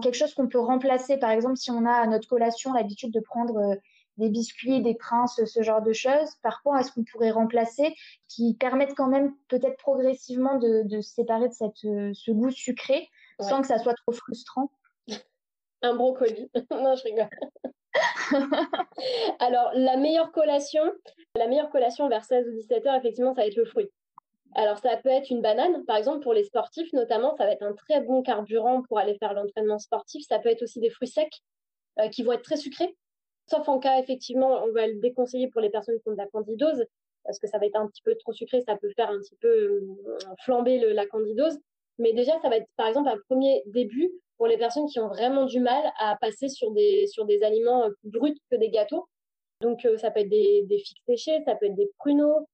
quelque 0.00 0.16
chose 0.16 0.34
qu'on 0.34 0.48
peut 0.48 0.60
remplacer. 0.60 1.18
Par 1.18 1.30
exemple, 1.30 1.56
si 1.56 1.70
on 1.70 1.84
a 1.84 1.92
à 1.92 2.06
notre 2.06 2.28
collation 2.28 2.72
l'habitude 2.72 3.12
de 3.12 3.20
prendre 3.20 3.76
des 4.18 4.28
biscuits, 4.28 4.82
des 4.82 4.94
princes, 4.94 5.40
ce 5.44 5.62
genre 5.62 5.82
de 5.82 5.92
choses, 5.92 6.34
par 6.42 6.62
quoi 6.62 6.80
est-ce 6.80 6.92
qu'on 6.92 7.04
pourrait 7.04 7.30
remplacer 7.30 7.94
qui 8.28 8.54
permettent 8.54 8.94
quand 8.96 9.08
même 9.08 9.32
peut-être 9.48 9.76
progressivement 9.78 10.58
de, 10.58 10.84
se 11.00 11.14
séparer 11.14 11.48
de 11.48 11.54
cette, 11.54 11.76
ce 11.76 12.30
goût 12.30 12.50
sucré 12.50 13.08
sans 13.40 13.60
que 13.60 13.68
ça 13.68 13.78
soit 13.78 13.94
trop 13.94 14.12
frustrant 14.12 14.70
Un 15.82 15.94
brocoli. 15.94 16.50
non, 16.70 16.94
je 16.96 17.04
rigole. 17.04 17.30
Alors, 19.38 19.70
la 19.74 19.96
meilleure 19.96 20.32
collation, 20.32 20.82
la 21.36 21.46
meilleure 21.46 21.70
collation 21.70 22.08
vers 22.08 22.24
16 22.24 22.48
ou 22.48 22.52
17 22.52 22.86
heures, 22.86 22.94
effectivement, 22.96 23.34
ça 23.34 23.42
va 23.42 23.46
être 23.46 23.56
le 23.56 23.64
fruit. 23.64 23.88
Alors, 24.54 24.78
ça 24.78 24.96
peut 24.96 25.10
être 25.10 25.30
une 25.30 25.42
banane, 25.42 25.84
par 25.84 25.96
exemple, 25.96 26.20
pour 26.20 26.32
les 26.32 26.44
sportifs 26.44 26.92
notamment, 26.92 27.36
ça 27.36 27.44
va 27.44 27.52
être 27.52 27.62
un 27.62 27.74
très 27.74 28.00
bon 28.00 28.22
carburant 28.22 28.82
pour 28.82 28.98
aller 28.98 29.16
faire 29.18 29.34
l'entraînement 29.34 29.78
sportif. 29.78 30.24
Ça 30.26 30.38
peut 30.38 30.48
être 30.48 30.62
aussi 30.62 30.80
des 30.80 30.90
fruits 30.90 31.08
secs 31.08 31.42
euh, 32.00 32.08
qui 32.08 32.22
vont 32.22 32.32
être 32.32 32.42
très 32.42 32.56
sucrés, 32.56 32.96
sauf 33.48 33.68
en 33.68 33.78
cas, 33.78 33.98
effectivement, 34.00 34.62
on 34.64 34.72
va 34.72 34.86
le 34.86 35.00
déconseiller 35.00 35.48
pour 35.48 35.60
les 35.60 35.70
personnes 35.70 35.98
qui 36.00 36.08
ont 36.08 36.12
de 36.12 36.18
la 36.18 36.26
candidose, 36.26 36.84
parce 37.24 37.38
que 37.38 37.46
ça 37.46 37.58
va 37.58 37.66
être 37.66 37.76
un 37.76 37.86
petit 37.86 38.02
peu 38.02 38.14
trop 38.16 38.32
sucré, 38.32 38.62
ça 38.62 38.76
peut 38.76 38.90
faire 38.96 39.10
un 39.10 39.18
petit 39.18 39.36
peu 39.36 39.48
euh, 39.48 39.80
flamber 40.44 40.78
la 40.78 41.06
candidose. 41.06 41.58
Mais 41.98 42.12
déjà, 42.12 42.32
ça 42.40 42.48
va 42.48 42.56
être, 42.56 42.68
par 42.76 42.86
exemple, 42.86 43.08
un 43.08 43.18
premier 43.28 43.62
début 43.66 44.10
pour 44.36 44.46
les 44.46 44.56
personnes 44.56 44.86
qui 44.86 45.00
ont 45.00 45.08
vraiment 45.08 45.44
du 45.44 45.60
mal 45.60 45.82
à 45.98 46.16
passer 46.20 46.48
sur 46.48 46.70
des, 46.70 47.06
sur 47.06 47.26
des 47.26 47.42
aliments 47.42 47.84
euh, 47.84 47.90
plus 48.00 48.10
bruts 48.10 48.38
que 48.50 48.56
des 48.56 48.70
gâteaux. 48.70 49.08
Donc, 49.60 49.84
euh, 49.84 49.98
ça 49.98 50.10
peut 50.10 50.20
être 50.20 50.28
des, 50.28 50.78
figues 50.78 51.02
séchées, 51.06 51.42
ça 51.44 51.54
peut 51.56 51.66
être 51.66 51.74
des 51.74 51.90
pruneaux, 51.98 52.46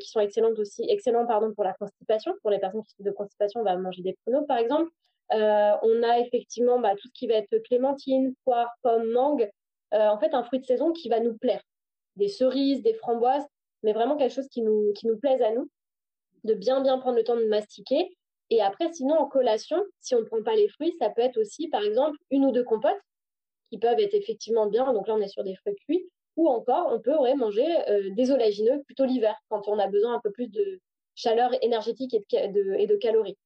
qui 0.00 0.08
sont 0.08 0.20
excellentes 0.20 0.56
aussi, 0.60 0.84
excellents 0.88 1.26
pardon, 1.26 1.52
pour 1.52 1.64
la 1.64 1.72
constipation. 1.72 2.32
Pour 2.42 2.50
les 2.52 2.60
personnes 2.60 2.84
qui 2.84 2.94
sont 2.96 3.02
de 3.02 3.10
constipation, 3.10 3.60
on 3.60 3.64
va 3.64 3.76
manger 3.76 4.02
des 4.02 4.16
pruneaux, 4.22 4.44
par 4.44 4.58
exemple. 4.58 4.88
on 5.30 6.02
a 6.04 6.20
effectivement 6.20 6.78
bah, 6.78 6.92
tout 6.92 7.08
ce 7.08 7.12
qui 7.12 7.26
va 7.26 7.34
être 7.34 7.58
clémentine, 7.64 8.34
poire, 8.44 8.70
pomme, 8.82 9.10
mangue. 9.10 9.50
En 9.92 10.18
fait, 10.18 10.34
un 10.34 10.44
fruit 10.44 10.60
de 10.60 10.66
saison 10.66 10.92
qui 10.92 11.08
va 11.08 11.20
nous 11.20 11.36
plaire. 11.36 11.62
Des 12.16 12.28
cerises, 12.28 12.82
des 12.82 12.94
framboises, 12.94 13.44
mais 13.82 13.92
vraiment 13.92 14.16
quelque 14.16 14.34
chose 14.34 14.48
qui 14.48 14.62
nous, 14.62 14.92
qui 14.94 15.06
nous 15.06 15.18
plaise 15.18 15.42
à 15.42 15.52
nous. 15.52 15.68
De 16.44 16.54
bien, 16.54 16.80
bien 16.80 16.98
prendre 16.98 17.16
le 17.16 17.24
temps 17.24 17.36
de 17.36 17.46
mastiquer 17.46 18.10
et 18.50 18.60
après, 18.60 18.92
sinon, 18.92 19.16
en 19.16 19.26
collation, 19.26 19.82
si 20.00 20.14
on 20.14 20.20
ne 20.20 20.24
prend 20.24 20.42
pas 20.42 20.56
les 20.56 20.68
fruits, 20.68 20.92
ça 20.98 21.08
peut 21.08 21.22
être 21.22 21.38
aussi, 21.38 21.68
par 21.68 21.82
exemple, 21.82 22.18
une 22.30 22.44
ou 22.44 22.50
deux 22.50 22.64
compotes 22.64 23.00
qui 23.70 23.78
peuvent 23.78 24.00
être 24.00 24.14
effectivement 24.14 24.66
bien. 24.66 24.92
Donc 24.92 25.06
là, 25.06 25.14
on 25.14 25.20
est 25.20 25.28
sur 25.28 25.44
des 25.44 25.54
fruits 25.54 25.76
cuits. 25.76 26.08
Ou 26.36 26.48
encore, 26.48 26.88
on 26.92 27.00
peut 27.00 27.14
manger 27.36 27.66
euh, 27.88 28.10
des 28.14 28.30
oléagineux 28.30 28.82
plutôt 28.84 29.04
l'hiver, 29.04 29.36
quand 29.48 29.68
on 29.68 29.78
a 29.78 29.86
besoin 29.86 30.14
un 30.14 30.20
peu 30.20 30.32
plus 30.32 30.48
de 30.48 30.80
chaleur 31.14 31.50
énergétique 31.62 32.14
et 32.14 32.48
de, 32.48 32.74
et 32.78 32.86
de 32.86 32.96
calories. 32.96 33.36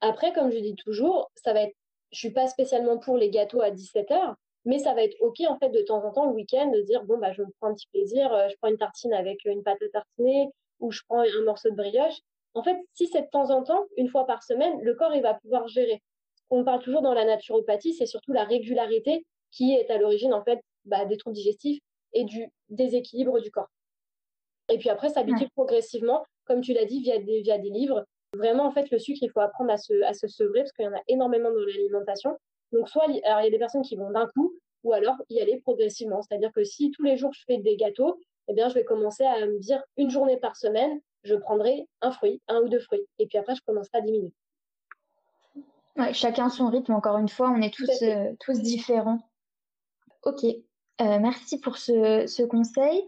Après, 0.00 0.32
comme 0.32 0.50
je 0.50 0.58
dis 0.58 0.74
toujours, 0.74 1.30
ça 1.36 1.52
va 1.52 1.62
être, 1.62 1.74
je 2.10 2.18
suis 2.18 2.32
pas 2.32 2.46
spécialement 2.46 2.98
pour 2.98 3.16
les 3.16 3.30
gâteaux 3.30 3.60
à 3.60 3.70
17 3.70 4.10
heures, 4.12 4.34
mais 4.68 4.78
ça 4.78 4.92
va 4.92 5.02
être 5.02 5.16
ok 5.20 5.40
en 5.48 5.58
fait 5.58 5.70
de 5.70 5.80
temps 5.80 6.04
en 6.04 6.12
temps 6.12 6.26
le 6.26 6.32
week-end 6.32 6.70
de 6.70 6.82
dire 6.82 7.02
bon 7.04 7.16
bah 7.16 7.32
je 7.32 7.40
me 7.42 7.48
prends 7.58 7.70
un 7.70 7.74
petit 7.74 7.88
plaisir, 7.88 8.30
euh, 8.34 8.48
je 8.50 8.56
prends 8.60 8.68
une 8.68 8.76
tartine 8.76 9.14
avec 9.14 9.42
une 9.46 9.62
pâte 9.62 9.82
à 9.82 9.88
tartiner 9.88 10.50
ou 10.78 10.92
je 10.92 11.00
prends 11.08 11.20
un 11.20 11.42
morceau 11.44 11.70
de 11.70 11.74
brioche 11.74 12.18
en 12.52 12.62
fait, 12.62 12.76
si 12.92 13.06
c'est 13.06 13.22
de 13.22 13.28
temps 13.30 13.50
en 13.50 13.62
temps, 13.62 13.86
une 13.96 14.08
fois 14.08 14.26
par 14.26 14.42
semaine, 14.42 14.78
le 14.82 14.94
corps 14.94 15.14
il 15.14 15.22
va 15.22 15.34
pouvoir 15.34 15.68
gérer. 15.68 16.02
On 16.50 16.64
parle 16.64 16.82
toujours 16.82 17.00
dans 17.00 17.14
la 17.14 17.24
naturopathie, 17.24 17.94
c'est 17.94 18.06
surtout 18.06 18.32
la 18.32 18.44
régularité 18.44 19.24
qui 19.50 19.72
est 19.72 19.90
à 19.90 19.96
l'origine 19.96 20.34
en 20.34 20.44
fait 20.44 20.60
bah, 20.84 21.06
des 21.06 21.16
troubles 21.16 21.36
digestifs 21.36 21.80
et 22.12 22.24
du 22.24 22.50
déséquilibre 22.68 23.40
du 23.40 23.50
corps. 23.50 23.70
Et 24.70 24.76
puis 24.76 24.90
après, 24.90 25.08
s'habituer 25.08 25.48
progressivement, 25.54 26.24
comme 26.44 26.60
tu 26.60 26.74
l'as 26.74 26.84
dit, 26.84 27.00
via 27.00 27.18
des, 27.18 27.40
via 27.40 27.56
des 27.56 27.70
livres. 27.70 28.04
Vraiment, 28.34 28.66
en 28.66 28.70
fait, 28.70 28.90
le 28.90 28.98
sucre, 28.98 29.20
il 29.22 29.30
faut 29.30 29.40
apprendre 29.40 29.70
à 29.70 29.78
se, 29.78 30.02
à 30.02 30.12
se 30.12 30.28
sevrer 30.28 30.60
parce 30.60 30.72
qu'il 30.72 30.84
y 30.84 30.88
en 30.88 30.94
a 30.94 31.02
énormément 31.08 31.50
dans 31.50 31.60
l'alimentation. 31.60 32.36
Donc, 32.72 32.88
soit, 32.88 33.04
alors, 33.24 33.40
il 33.40 33.44
y 33.44 33.48
a 33.48 33.50
des 33.50 33.58
personnes 33.58 33.82
qui 33.82 33.96
vont 33.96 34.10
d'un 34.10 34.26
coup, 34.28 34.54
ou 34.84 34.92
alors 34.92 35.16
y 35.28 35.40
aller 35.40 35.60
progressivement. 35.60 36.22
C'est-à-dire 36.22 36.52
que 36.52 36.64
si 36.64 36.90
tous 36.90 37.02
les 37.02 37.16
jours 37.16 37.32
je 37.32 37.42
fais 37.46 37.58
des 37.58 37.76
gâteaux, 37.76 38.18
eh 38.48 38.54
bien, 38.54 38.68
je 38.68 38.74
vais 38.74 38.84
commencer 38.84 39.24
à 39.24 39.46
me 39.46 39.58
dire 39.58 39.82
une 39.96 40.10
journée 40.10 40.36
par 40.38 40.56
semaine, 40.56 41.00
je 41.24 41.34
prendrai 41.34 41.86
un 42.00 42.10
fruit, 42.10 42.40
un 42.48 42.60
ou 42.60 42.68
deux 42.68 42.80
fruits. 42.80 43.06
Et 43.18 43.26
puis 43.26 43.38
après, 43.38 43.54
je 43.54 43.62
commencerai 43.66 43.98
à 43.98 44.00
diminuer. 44.00 44.32
Ouais, 45.96 46.14
chacun 46.14 46.48
son 46.48 46.68
rythme, 46.68 46.92
encore 46.92 47.18
une 47.18 47.28
fois, 47.28 47.50
on 47.50 47.60
est 47.60 47.74
tous, 47.74 47.90
euh, 48.02 48.32
tous 48.40 48.60
différents. 48.60 49.18
Ok, 50.22 50.44
euh, 50.44 50.54
merci 51.00 51.60
pour 51.60 51.76
ce, 51.76 52.26
ce, 52.26 52.42
conseil. 52.42 53.04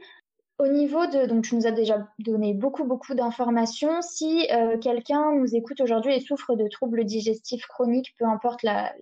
Au 0.61 0.69
niveau 0.69 1.07
de, 1.07 1.25
donc 1.25 1.45
tu 1.45 1.55
nous 1.55 1.67
as 1.67 1.71
déjà 1.71 2.07
donné 2.19 2.53
beaucoup, 2.53 2.85
beaucoup 2.85 3.15
d'informations. 3.15 4.03
Si 4.03 4.47
euh, 4.53 4.77
quelqu'un 4.77 5.33
nous 5.35 5.57
écoute 5.57 5.81
aujourd'hui 5.81 6.15
et 6.15 6.21
souffre 6.21 6.55
de 6.55 6.69
troubles 6.69 7.07
digestifs 7.07 7.65
chroniques, 7.67 8.15
peu 8.19 8.27
importe 8.27 8.63
la, 8.63 8.93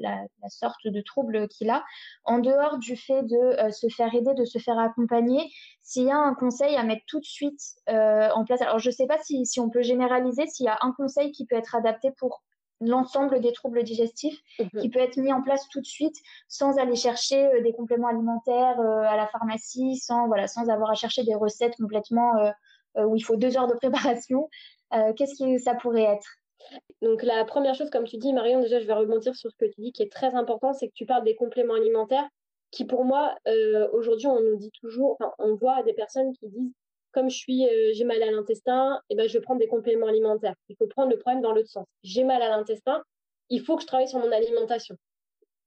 sorte 0.51 0.87
de 0.87 1.01
trouble 1.01 1.49
qu'il 1.49 1.69
a, 1.71 1.85
en 2.25 2.39
dehors 2.39 2.79
du 2.79 2.95
fait 2.95 3.25
de 3.25 3.37
euh, 3.37 3.73
se 3.73 3.89
faire 3.89 4.15
aider, 4.15 4.35
de 4.35 4.45
se 4.45 4.61
faire 4.61 4.79
accompagner, 4.79 5.51
s'il 5.83 6.05
y 6.05 6.13
a 6.13 6.17
un 6.17 6.35
conseil 6.35 6.77
à 6.77 6.85
mettre 6.85 7.03
tout 7.09 7.19
de 7.19 7.25
suite 7.25 7.61
euh, 7.89 8.29
en 8.37 8.45
place, 8.45 8.63
alors 8.63 8.79
je 8.79 8.91
ne 8.91 8.95
sais 8.95 9.09
pas 9.09 9.19
si, 9.25 9.45
si 9.45 9.59
on 9.59 9.69
peut 9.69 9.83
généraliser, 9.83 10.47
s'il 10.47 10.67
y 10.67 10.69
a 10.69 10.79
un 10.83 10.93
conseil 10.93 11.33
qui 11.33 11.45
peut 11.45 11.57
être 11.57 11.75
adapté 11.75 12.13
pour 12.21 12.45
l'ensemble 12.81 13.41
des 13.41 13.53
troubles 13.53 13.83
digestifs 13.83 14.41
mhm. 14.59 14.81
qui 14.81 14.89
peut 14.89 15.01
être 15.01 15.16
mis 15.16 15.33
en 15.33 15.43
place 15.43 15.68
tout 15.68 15.81
de 15.81 15.87
suite 15.87 16.16
sans 16.49 16.79
aller 16.79 16.97
chercher 16.97 17.47
euh, 17.47 17.62
des 17.62 17.72
compléments 17.72 18.09
alimentaires 18.09 18.79
euh, 18.81 19.03
à 19.03 19.16
la 19.16 19.26
pharmacie, 19.26 19.97
sans, 19.97 20.26
voilà, 20.26 20.47
sans 20.47 20.68
avoir 20.68 20.91
à 20.91 20.95
chercher 20.95 21.24
des 21.24 21.35
recettes 21.35 21.76
complètement 21.76 22.37
euh, 22.39 23.05
où 23.05 23.16
il 23.16 23.20
faut 23.20 23.37
deux 23.37 23.57
heures 23.57 23.68
de 23.68 23.74
préparation. 23.83 24.49
Qu'est-ce 25.16 25.39
que 25.39 25.59
ça 25.59 25.74
pourrait 25.74 26.05
être? 26.05 26.26
Donc 27.03 27.22
la 27.22 27.45
première 27.45 27.74
chose, 27.74 27.91
comme 27.91 28.05
tu 28.05 28.16
dis, 28.16 28.33
Marion, 28.33 28.61
déjà 28.61 28.81
je 28.81 28.87
vais 28.87 28.95
rebondir 28.95 29.37
sur 29.37 29.51
ce 29.51 29.57
que 29.57 29.66
tu 29.66 29.81
dis 29.83 29.93
qui 29.93 30.03
est 30.03 30.11
très 30.11 30.35
important, 30.35 30.72
c'est 30.72 30.89
que 30.89 30.95
tu 30.95 31.05
parles 31.05 31.24
des 31.24 31.37
compléments 31.37 31.74
alimentaires 31.74 32.26
qui 32.70 32.87
pour 32.87 33.05
moi, 33.05 33.35
aujourd'hui 33.93 34.26
on 34.26 34.41
nous 34.41 34.57
dit 34.57 34.70
toujours, 34.81 35.18
on 35.39 35.55
voit 35.57 35.83
des 35.83 35.93
personnes 35.93 36.33
qui 36.33 36.49
disent 36.49 36.72
comme 37.13 37.31
je 37.31 37.37
suis, 37.37 37.67
euh, 37.67 37.91
j'ai 37.95 38.05
mal 38.05 38.23
à 38.23 38.31
l'intestin, 38.31 39.01
et 39.09 39.15
eh 39.15 39.17
ben, 39.17 39.29
je 39.29 39.33
vais 39.33 39.41
prendre 39.41 39.61
des 39.61 39.69
compléments 39.69 40.07
alimentaires. 40.07 40.55
Il 40.69 40.77
faut 40.77 40.87
prendre 40.87 41.11
le 41.11 41.19
problème 41.19 41.43
dans 41.43 41.53
l'autre 41.53 41.71
sens. 41.71 41.87
J'ai 42.03 42.25
mal 42.25 42.43
à 42.43 42.49
l'intestin, 42.49 43.03
il 43.51 43.63
faut 43.63 43.77
que 43.77 43.83
je 43.83 43.87
travaille 43.87 44.09
sur 44.09 44.19
mon 44.19 44.31
alimentation. 44.31 44.97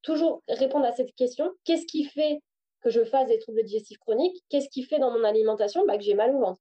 Toujours 0.03 0.41
répondre 0.47 0.85
à 0.85 0.91
cette 0.91 1.13
question. 1.15 1.51
Qu'est-ce 1.63 1.85
qui 1.85 2.05
fait 2.05 2.39
que 2.81 2.89
je 2.89 3.03
fasse 3.03 3.27
des 3.27 3.39
troubles 3.39 3.63
digestifs 3.63 3.99
chroniques? 3.99 4.43
Qu'est-ce 4.49 4.69
qui 4.69 4.83
fait 4.83 4.99
dans 4.99 5.11
mon 5.11 5.23
alimentation 5.23 5.85
bah, 5.85 5.97
que 5.97 6.03
j'ai 6.03 6.15
mal 6.15 6.35
au 6.35 6.39
ventre? 6.39 6.59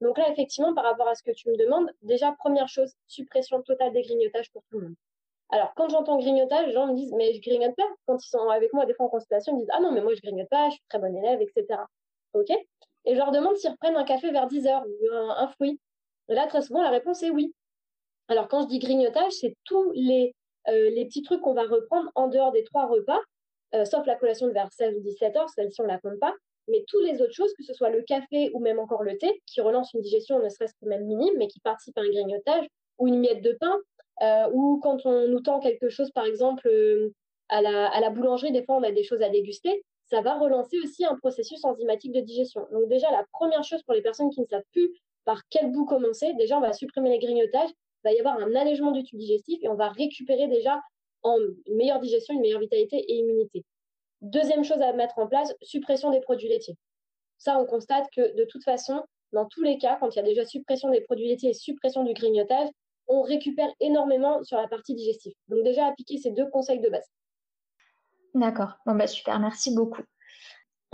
Donc 0.00 0.18
là, 0.18 0.28
effectivement, 0.30 0.74
par 0.74 0.84
rapport 0.84 1.06
à 1.06 1.14
ce 1.14 1.22
que 1.22 1.30
tu 1.30 1.48
me 1.48 1.56
demandes, 1.56 1.88
déjà, 2.02 2.32
première 2.38 2.68
chose, 2.68 2.92
suppression 3.06 3.62
totale 3.62 3.92
des 3.92 4.02
grignotages 4.02 4.50
pour 4.50 4.62
tout 4.70 4.80
le 4.80 4.86
monde. 4.88 4.96
Alors, 5.50 5.74
quand 5.76 5.88
j'entends 5.90 6.18
grignotage, 6.18 6.66
les 6.66 6.72
gens 6.72 6.86
me 6.86 6.94
disent, 6.94 7.12
mais 7.12 7.32
je 7.34 7.40
grignote 7.40 7.76
pas. 7.76 7.88
Quand 8.06 8.16
ils 8.24 8.28
sont 8.28 8.48
avec 8.48 8.72
moi, 8.72 8.86
des 8.86 8.94
fois 8.94 9.06
en 9.06 9.10
consultation, 9.10 9.52
ils 9.52 9.56
me 9.56 9.60
disent, 9.60 9.70
ah 9.72 9.80
non, 9.80 9.92
mais 9.92 10.00
moi, 10.00 10.14
je 10.14 10.20
grignote 10.20 10.48
pas, 10.48 10.70
je 10.70 10.74
suis 10.74 10.82
très 10.88 10.98
bonne 10.98 11.16
élève, 11.16 11.40
etc. 11.40 11.78
OK? 12.32 12.48
Et 13.04 13.14
je 13.14 13.18
leur 13.18 13.32
demande 13.32 13.56
s'ils 13.56 13.70
reprennent 13.70 13.96
un 13.96 14.04
café 14.04 14.30
vers 14.30 14.46
10 14.46 14.66
heures 14.66 14.84
ou 14.86 15.14
un, 15.14 15.48
fruit. 15.48 15.80
Et 16.28 16.34
là, 16.34 16.46
très 16.46 16.62
souvent, 16.62 16.82
la 16.82 16.90
réponse 16.90 17.22
est 17.22 17.30
oui. 17.30 17.52
Alors, 18.28 18.48
quand 18.48 18.62
je 18.62 18.68
dis 18.68 18.78
grignotage, 18.78 19.32
c'est 19.32 19.56
tous 19.64 19.90
les, 19.94 20.34
euh, 20.68 20.90
les 20.90 21.04
petits 21.06 21.22
trucs 21.22 21.40
qu'on 21.40 21.54
va 21.54 21.64
reprendre 21.64 22.10
en 22.14 22.28
dehors 22.28 22.52
des 22.52 22.64
trois 22.64 22.86
repas, 22.86 23.20
euh, 23.74 23.84
sauf 23.84 24.06
la 24.06 24.14
collation 24.14 24.46
de 24.46 24.52
vers 24.52 24.72
16 24.72 24.96
ou 24.98 25.00
17 25.00 25.36
heures, 25.36 25.50
celle-ci, 25.50 25.80
on 25.80 25.84
ne 25.84 25.88
la 25.88 25.98
compte 25.98 26.20
pas. 26.20 26.34
Mais 26.68 26.84
toutes 26.86 27.04
les 27.04 27.20
autres 27.20 27.34
choses, 27.34 27.52
que 27.54 27.64
ce 27.64 27.74
soit 27.74 27.90
le 27.90 28.02
café 28.02 28.50
ou 28.54 28.60
même 28.60 28.78
encore 28.78 29.02
le 29.02 29.18
thé, 29.18 29.42
qui 29.46 29.60
relance 29.60 29.92
une 29.94 30.00
digestion 30.00 30.38
ne 30.38 30.48
serait-ce 30.48 30.74
que 30.80 30.86
même 30.86 31.04
minime, 31.04 31.34
mais 31.38 31.48
qui 31.48 31.58
participe 31.60 31.98
à 31.98 32.02
un 32.02 32.08
grignotage, 32.08 32.66
ou 32.98 33.08
une 33.08 33.18
miette 33.18 33.42
de 33.42 33.52
pain, 33.52 33.76
euh, 34.22 34.48
ou 34.52 34.78
quand 34.80 35.04
on 35.04 35.26
nous 35.26 35.40
tend 35.40 35.58
quelque 35.58 35.88
chose, 35.88 36.12
par 36.12 36.24
exemple, 36.24 36.70
à 37.48 37.60
la, 37.60 37.88
à 37.88 38.00
la 38.00 38.10
boulangerie, 38.10 38.52
des 38.52 38.64
fois, 38.64 38.76
on 38.76 38.82
a 38.84 38.92
des 38.92 39.02
choses 39.02 39.22
à 39.22 39.28
déguster 39.28 39.82
ça 40.12 40.20
va 40.20 40.38
relancer 40.38 40.78
aussi 40.84 41.06
un 41.06 41.16
processus 41.16 41.64
enzymatique 41.64 42.12
de 42.12 42.20
digestion. 42.20 42.66
Donc 42.70 42.86
déjà, 42.88 43.10
la 43.10 43.24
première 43.32 43.64
chose 43.64 43.82
pour 43.82 43.94
les 43.94 44.02
personnes 44.02 44.28
qui 44.28 44.42
ne 44.42 44.46
savent 44.46 44.62
plus 44.70 44.92
par 45.24 45.40
quel 45.48 45.72
bout 45.72 45.86
commencer, 45.86 46.34
déjà, 46.34 46.58
on 46.58 46.60
va 46.60 46.74
supprimer 46.74 47.08
les 47.08 47.18
grignotages, 47.18 47.70
il 47.70 48.04
va 48.04 48.12
y 48.12 48.18
avoir 48.18 48.36
un 48.36 48.54
allègement 48.54 48.90
du 48.90 49.04
tube 49.04 49.18
digestif 49.18 49.58
et 49.62 49.68
on 49.68 49.74
va 49.74 49.88
récupérer 49.88 50.48
déjà 50.48 50.78
en 51.22 51.38
une 51.66 51.76
meilleure 51.76 51.98
digestion, 51.98 52.34
une 52.34 52.42
meilleure 52.42 52.60
vitalité 52.60 52.98
et 52.98 53.14
immunité. 53.14 53.64
Deuxième 54.20 54.64
chose 54.64 54.82
à 54.82 54.92
mettre 54.92 55.18
en 55.18 55.26
place, 55.26 55.54
suppression 55.62 56.10
des 56.10 56.20
produits 56.20 56.48
laitiers. 56.48 56.76
Ça, 57.38 57.58
on 57.58 57.64
constate 57.64 58.04
que 58.14 58.36
de 58.36 58.44
toute 58.44 58.64
façon, 58.64 59.02
dans 59.32 59.46
tous 59.46 59.62
les 59.62 59.78
cas, 59.78 59.96
quand 59.98 60.14
il 60.14 60.16
y 60.16 60.20
a 60.20 60.24
déjà 60.24 60.44
suppression 60.44 60.90
des 60.90 61.00
produits 61.00 61.28
laitiers 61.28 61.50
et 61.50 61.54
suppression 61.54 62.04
du 62.04 62.12
grignotage, 62.12 62.68
on 63.06 63.22
récupère 63.22 63.72
énormément 63.80 64.42
sur 64.44 64.58
la 64.58 64.68
partie 64.68 64.94
digestive. 64.94 65.32
Donc 65.48 65.64
déjà, 65.64 65.86
appliquer 65.86 66.18
ces 66.18 66.32
deux 66.32 66.50
conseils 66.50 66.80
de 66.80 66.90
base. 66.90 67.08
D'accord. 68.34 68.78
Bon, 68.86 68.94
bah 68.94 69.06
super, 69.06 69.38
merci 69.40 69.74
beaucoup. 69.74 70.02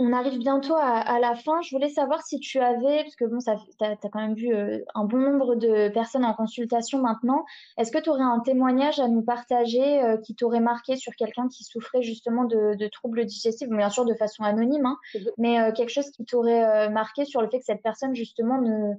On 0.01 0.13
arrive 0.13 0.39
bientôt 0.39 0.75
à, 0.77 1.19
la 1.19 1.35
fin. 1.35 1.61
Je 1.61 1.75
voulais 1.75 1.89
savoir 1.89 2.25
si 2.25 2.39
tu 2.39 2.59
avais, 2.59 3.03
parce 3.03 3.17
que 3.17 3.25
bon, 3.25 3.39
tu 3.39 3.49
as, 3.49 3.97
quand 3.97 4.21
même 4.21 4.33
vu 4.33 4.55
euh, 4.55 4.79
un 4.95 5.03
bon 5.03 5.17
nombre 5.17 5.55
de 5.55 5.89
personnes 5.89 6.23
en 6.23 6.33
consultation 6.33 7.01
maintenant. 7.01 7.43
Est-ce 7.77 7.91
que 7.91 7.97
tu 7.97 8.09
aurais 8.09 8.23
un 8.23 8.39
témoignage 8.39 9.01
à 9.01 9.09
nous 9.09 9.21
partager 9.21 10.01
euh, 10.01 10.15
qui 10.15 10.35
t'aurait 10.35 10.61
marqué 10.61 10.95
sur 10.95 11.13
quelqu'un 11.17 11.49
qui 11.49 11.65
souffrait 11.65 12.01
justement 12.01 12.45
de, 12.45 12.87
troubles 12.87 13.25
digestifs, 13.25 13.67
bien 13.67 13.89
sûr 13.89 14.05
de 14.05 14.13
façon 14.13 14.43
anonyme, 14.43 14.85
hein, 14.85 14.97
mais 15.37 15.59
euh, 15.59 15.73
quelque 15.73 15.91
chose 15.91 16.09
qui 16.11 16.23
t'aurait 16.23 16.89
marqué 16.89 17.25
sur 17.25 17.41
le 17.41 17.49
fait 17.49 17.59
que 17.59 17.65
cette 17.65 17.83
personne 17.83 18.15
justement 18.15 18.61
ne, 18.61 18.93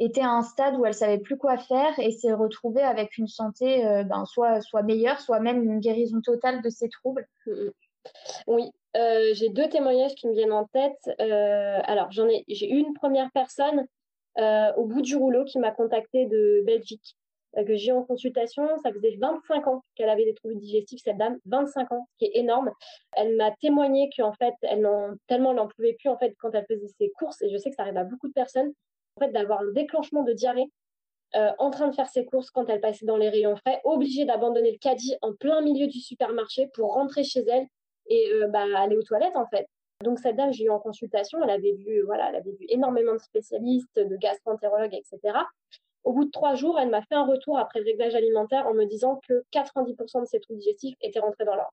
était 0.00 0.22
à 0.22 0.30
un 0.30 0.42
stade 0.42 0.74
où 0.76 0.86
elle 0.86 0.94
savait 0.94 1.18
plus 1.18 1.36
quoi 1.36 1.58
faire 1.58 1.92
et 1.98 2.12
s'est 2.12 2.32
retrouvée 2.32 2.82
avec 2.82 3.18
une 3.18 3.28
santé 3.28 3.82
ben, 4.06 4.24
soit, 4.24 4.62
soit 4.62 4.82
meilleure, 4.82 5.20
soit 5.20 5.40
même 5.40 5.62
une 5.62 5.80
guérison 5.80 6.22
totale 6.22 6.62
de 6.62 6.70
ses 6.70 6.88
troubles? 6.88 7.28
Oui, 8.46 8.70
j'ai 8.94 9.48
deux 9.50 9.68
témoignages 9.68 10.14
qui 10.14 10.26
me 10.26 10.32
viennent 10.32 10.52
en 10.52 10.66
tête. 10.66 11.10
alors, 11.18 12.10
j'en 12.10 12.28
ai, 12.28 12.44
j'ai 12.48 12.68
une 12.68 12.94
première 12.94 13.30
personne 13.32 13.86
au 14.38 14.84
bout 14.84 15.02
du 15.02 15.16
rouleau 15.16 15.44
qui 15.44 15.58
m'a 15.58 15.70
contactée 15.70 16.26
de 16.26 16.62
Belgique 16.66 17.16
euh, 17.56 17.64
que 17.64 17.76
j'ai 17.76 17.92
en 17.92 18.02
consultation. 18.02 18.68
Ça 18.82 18.92
faisait 18.92 19.16
25 19.18 19.66
ans 19.66 19.82
qu'elle 19.94 20.08
avait 20.08 20.24
des 20.24 20.34
troubles 20.34 20.58
digestifs, 20.58 21.00
cette 21.02 21.16
dame, 21.16 21.38
25 21.46 21.92
ans, 21.92 22.06
ce 22.12 22.18
qui 22.18 22.24
est 22.26 22.38
énorme. 22.38 22.70
Elle 23.12 23.36
m'a 23.36 23.50
témoigné 23.60 24.10
qu'en 24.16 24.32
fait, 24.32 24.54
elle 24.62 24.82
n'en, 24.82 25.14
tellement 25.26 25.50
elle 25.50 25.56
n'en 25.56 25.68
pouvait 25.68 25.94
plus 25.94 26.08
en 26.08 26.18
fait 26.18 26.34
quand 26.38 26.50
elle 26.54 26.66
faisait 26.66 26.88
ses 26.98 27.10
courses, 27.18 27.40
et 27.42 27.48
je 27.48 27.56
sais 27.56 27.70
que 27.70 27.76
ça 27.76 27.82
arrive 27.82 27.96
à 27.96 28.04
beaucoup 28.04 28.28
de 28.28 28.32
personnes, 28.32 28.72
en 29.16 29.24
fait, 29.24 29.32
d'avoir 29.32 29.60
un 29.60 29.72
déclenchement 29.72 30.22
de 30.22 30.32
diarrhée 30.32 30.70
euh, 31.34 31.50
en 31.58 31.70
train 31.70 31.88
de 31.88 31.94
faire 31.94 32.08
ses 32.08 32.24
courses 32.24 32.50
quand 32.50 32.68
elle 32.68 32.80
passait 32.80 33.06
dans 33.06 33.16
les 33.16 33.28
rayons 33.28 33.56
frais, 33.56 33.80
obligée 33.84 34.24
d'abandonner 34.24 34.72
le 34.72 34.78
caddie 34.78 35.16
en 35.22 35.32
plein 35.34 35.60
milieu 35.60 35.86
du 35.86 36.00
supermarché 36.00 36.68
pour 36.74 36.94
rentrer 36.94 37.24
chez 37.24 37.44
elle 37.48 37.66
et 38.08 38.32
euh, 38.32 38.48
bah, 38.48 38.64
aller 38.76 38.96
aux 38.96 39.02
toilettes 39.02 39.36
en 39.36 39.46
fait. 39.46 39.66
Donc 40.02 40.18
cette 40.18 40.36
dame, 40.36 40.52
j'ai 40.52 40.64
eu 40.64 40.70
en 40.70 40.78
consultation, 40.78 41.42
elle 41.42 41.50
avait 41.50 41.72
vu, 41.72 42.02
voilà, 42.02 42.28
elle 42.28 42.36
avait 42.36 42.52
vu 42.52 42.66
énormément 42.68 43.14
de 43.14 43.18
spécialistes, 43.18 43.98
de 43.98 44.16
gastroentérologues, 44.16 44.94
etc. 44.94 45.38
Au 46.04 46.12
bout 46.12 46.26
de 46.26 46.30
trois 46.30 46.54
jours, 46.54 46.78
elle 46.78 46.90
m'a 46.90 47.02
fait 47.02 47.14
un 47.14 47.24
retour 47.24 47.58
après 47.58 47.80
le 47.80 47.86
réglage 47.86 48.14
alimentaire 48.14 48.66
en 48.66 48.74
me 48.74 48.84
disant 48.84 49.20
que 49.26 49.42
90% 49.52 50.20
de 50.20 50.26
ses 50.26 50.40
troubles 50.40 50.60
digestifs 50.60 50.94
étaient 51.00 51.18
rentrés 51.18 51.44
dans 51.44 51.54
l'ordre. 51.54 51.72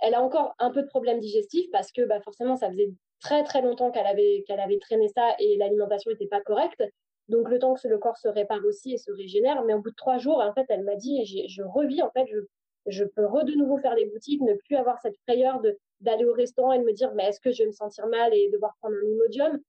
Elle 0.00 0.14
a 0.14 0.22
encore 0.22 0.54
un 0.58 0.70
peu 0.70 0.82
de 0.82 0.88
problèmes 0.88 1.20
digestifs 1.20 1.70
parce 1.70 1.92
que 1.92 2.02
bah, 2.02 2.20
forcément, 2.20 2.56
ça 2.56 2.68
faisait 2.68 2.90
très 3.20 3.44
très 3.44 3.62
longtemps 3.62 3.90
qu'elle 3.90 4.06
avait, 4.06 4.44
qu'elle 4.46 4.60
avait 4.60 4.78
traîné 4.78 5.08
ça 5.08 5.34
et 5.38 5.56
l'alimentation 5.56 6.10
n'était 6.10 6.26
pas 6.26 6.40
correcte. 6.40 6.82
Donc 7.28 7.48
le 7.48 7.58
temps 7.58 7.74
que 7.74 7.86
le 7.86 7.98
corps 7.98 8.16
se 8.16 8.28
répare 8.28 8.64
aussi 8.64 8.92
et 8.92 8.98
se 8.98 9.12
régénère. 9.12 9.62
Mais 9.64 9.74
au 9.74 9.80
bout 9.80 9.90
de 9.90 9.96
trois 9.96 10.18
jours, 10.18 10.40
en 10.40 10.52
fait, 10.52 10.66
elle 10.68 10.82
m'a 10.82 10.96
dit, 10.96 11.24
je 11.24 11.62
revis, 11.62 12.02
en 12.02 12.10
fait, 12.10 12.26
je, 12.26 12.40
je 12.86 13.04
peux 13.04 13.22
de 13.22 13.54
nouveau 13.56 13.78
faire 13.78 13.94
les 13.94 14.06
boutiques, 14.06 14.40
ne 14.40 14.54
plus 14.54 14.76
avoir 14.76 15.00
cette 15.00 15.16
frayeur 15.26 15.60
d'aller 16.00 16.24
au 16.24 16.32
restaurant 16.32 16.72
et 16.72 16.78
de 16.78 16.84
me 16.84 16.92
dire, 16.92 17.12
mais 17.14 17.24
est-ce 17.26 17.40
que 17.40 17.52
je 17.52 17.62
vais 17.62 17.66
me 17.66 17.72
sentir 17.72 18.06
mal 18.06 18.34
et 18.34 18.50
devoir 18.50 18.74
prendre 18.80 18.96
un 18.96 19.08
Imodium? 19.08 19.60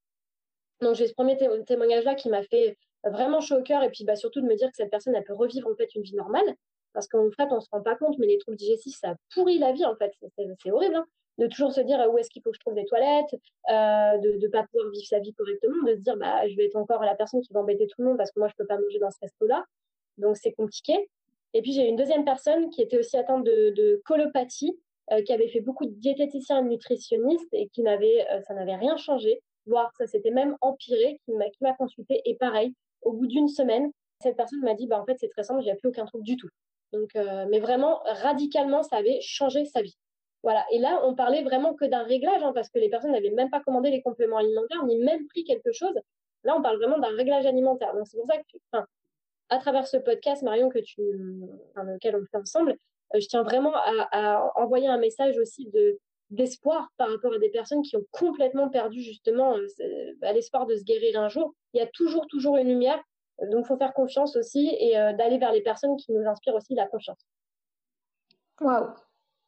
Donc 0.82 0.96
j'ai 0.96 1.08
ce 1.08 1.14
premier 1.14 1.38
témoignage-là 1.38 2.16
qui 2.16 2.30
m'a 2.30 2.44
fait 2.44 2.78
vraiment 3.04 3.40
chaud 3.40 3.58
au 3.58 3.64
cœur 3.64 3.84
et 3.84 3.90
puis 3.90 4.04
bah, 4.04 4.16
surtout 4.16 4.42
de 4.42 4.48
me 4.48 4.56
dire 4.56 4.70
que 4.70 4.78
cette 4.78 4.90
personne 4.90 5.16
elle 5.16 5.24
peut 5.24 5.34
revivre 5.34 5.68
en 5.70 5.76
fait 5.76 5.94
une 5.96 6.02
vie 6.02 6.16
normale. 6.16 6.56
Parce 6.94 7.08
qu'en 7.08 7.30
fait 7.32 7.48
on 7.52 7.60
se 7.60 7.70
rend 7.72 7.82
pas 7.82 7.96
compte 7.96 8.18
mais 8.18 8.28
les 8.28 8.38
troubles 8.38 8.58
digestifs 8.58 8.98
ça 8.98 9.16
pourrit 9.34 9.60
la 9.60 9.72
vie 9.72 9.86
en 9.86 9.96
fait. 9.96 10.12
C'est 10.36 10.72
horrible 10.72 10.96
hein, 10.96 11.06
de 11.38 11.48
toujours 11.48 11.72
se 11.72 11.82
dire 11.82 12.00
où 12.12 12.18
est-ce 12.18 12.30
qu'il 12.30 12.42
faut 12.42 12.52
que 12.52 12.56
je 12.56 12.60
trouve 12.60 12.76
des 12.76 12.86
toilettes 12.86 13.34
euh, 13.70 14.18
de 14.18 14.38
ne 14.42 14.48
pas 14.48 14.64
pouvoir 14.64 14.90
vivre 14.92 15.06
sa 15.08 15.20
vie 15.20 15.34
correctement 15.34 15.84
de 15.84 15.96
se 15.96 16.02
dire 16.02 16.18
bah 16.18 16.48
je 16.48 16.56
vais 16.56 16.66
être 16.66 16.76
encore 16.76 17.04
la 17.04 17.16
personne 17.16 17.42
qui 17.42 17.54
va 17.54 17.62
embêter 17.62 17.88
tout 17.88 18.02
le 18.02 18.08
monde 18.08 18.18
parce 18.18 18.32
que 18.32 18.40
moi 18.40 18.50
je 18.50 18.56
peux 18.58 18.66
pas 18.66 18.78
manger 18.78 19.00
dans 19.00 19.12
ce 19.12 19.20
resto 19.22 19.46
là 19.48 19.64
donc 20.18 20.36
c'est 20.38 20.52
compliqué 20.52 21.10
et 21.54 21.62
puis 21.62 21.74
j'ai 21.74 21.88
une 21.88 21.96
deuxième 21.96 22.26
personne 22.26 22.70
qui 22.70 22.82
était 22.82 22.98
aussi 22.98 23.18
atteinte 23.18 23.44
de, 23.44 24.02
colopathie 24.06 24.78
euh, 25.12 25.22
qui 25.24 25.34
avait 25.34 25.50
fait 25.50 25.62
beaucoup 25.62 25.86
de 25.86 25.92
diététiciens 25.92 26.60
et 26.60 26.70
nutritionnistes 26.70 27.54
et 27.54 27.68
qui 27.70 27.82
n'avait 27.82 28.28
euh, 28.32 28.42
ça 28.42 28.54
n'avait 28.54 28.76
rien 28.76 28.98
changé 28.98 29.42
voire 29.66 29.92
ça 29.98 30.08
s'était 30.08 30.32
même 30.32 30.58
empiré 30.62 31.20
qui 31.26 31.34
m'a 31.62 31.74
consulté 31.74 32.22
et 32.26 32.36
pareil 32.36 32.74
au 33.02 33.14
bout 33.14 33.28
d'une 33.28 33.48
semaine, 33.48 33.92
cette 34.20 34.38
personne 34.38 34.62
m'a 34.62 34.74
dit, 34.74 34.88
bah, 34.88 35.00
en 35.00 35.06
fait, 35.06 35.18
c'est 35.20 35.30
très 35.30 35.44
simple, 35.44 35.62
j'ai 35.64 35.74
plus 35.76 35.90
aucun 35.90 36.06
trouble 36.06 36.24
du 36.24 36.38
tout. 36.38 36.50
Donc, 36.94 37.16
euh, 37.16 37.46
mais 37.50 37.60
vraiment, 37.60 38.02
radicalement, 38.06 38.84
ça 38.84 38.98
avait 38.98 39.20
changé 39.22 39.66
sa 39.66 39.82
vie. 39.82 39.98
Voilà. 40.44 40.66
Et 40.72 40.80
là, 40.80 41.02
on 41.06 41.16
parlait 41.16 41.44
vraiment 41.44 41.74
que 41.74 41.86
d'un 41.86 42.04
réglage, 42.04 42.44
hein, 42.44 42.52
parce 42.54 42.70
que 42.70 42.80
les 42.80 42.90
personnes 42.90 43.12
n'avaient 43.12 43.32
même 43.32 43.50
pas 43.50 43.62
commandé 43.62 43.90
les 43.92 44.02
compléments 44.02 44.38
alimentaires, 44.38 44.84
ni 44.86 44.98
même 44.98 45.28
pris 45.28 45.44
quelque 45.44 45.72
chose. 45.72 45.94
Là, 46.44 46.56
on 46.58 46.62
parle 46.62 46.78
vraiment 46.78 46.98
d'un 46.98 47.16
réglage 47.16 47.46
alimentaire. 47.46 47.94
Donc, 47.94 48.08
c'est 48.08 48.18
pour 48.18 48.28
ça 48.28 48.38
que, 48.38 48.86
à 49.52 49.58
travers 49.58 49.86
ce 49.86 49.98
podcast, 49.98 50.42
Marion, 50.44 50.70
que 50.70 50.80
tu, 50.80 51.02
enfin, 51.70 51.84
lequel 51.84 52.16
on 52.16 52.26
fait 52.26 52.38
ensemble, 52.38 52.72
euh, 53.14 53.20
je 53.20 53.28
tiens 53.28 53.44
vraiment 53.44 53.74
à, 53.76 54.52
envoyer 54.56 54.88
un 54.88 54.98
message 54.98 55.38
aussi 55.38 55.68
de 55.68 56.00
d'espoir 56.30 56.88
par 56.96 57.10
rapport 57.10 57.34
à 57.34 57.40
des 57.40 57.50
personnes 57.50 57.82
qui 57.82 57.98
ont 57.98 58.06
complètement 58.12 58.70
perdu 58.70 59.02
justement 59.02 59.58
euh, 59.58 59.68
bah, 60.22 60.32
l'espoir 60.32 60.66
de 60.66 60.78
se 60.78 60.86
guérir 60.86 61.20
un 61.20 61.28
jour. 61.28 61.54
Il 61.74 61.80
y 61.80 61.82
a 61.82 61.88
toujours, 61.88 62.26
toujours 62.28 62.56
une 62.56 62.70
lumière. 62.70 63.04
Donc, 63.52 63.66
il 63.66 63.68
faut 63.68 63.76
faire 63.76 63.94
confiance 63.94 64.38
aussi 64.38 64.74
et 64.80 64.98
euh, 64.98 65.12
d'aller 65.12 65.40
vers 65.40 65.52
les 65.52 65.62
personnes 65.62 65.98
qui 65.98 66.14
nous 66.14 66.26
inspirent 66.26 66.56
aussi 66.56 66.74
la 66.74 66.88
confiance. 66.88 67.20
Waouh, 68.62 68.92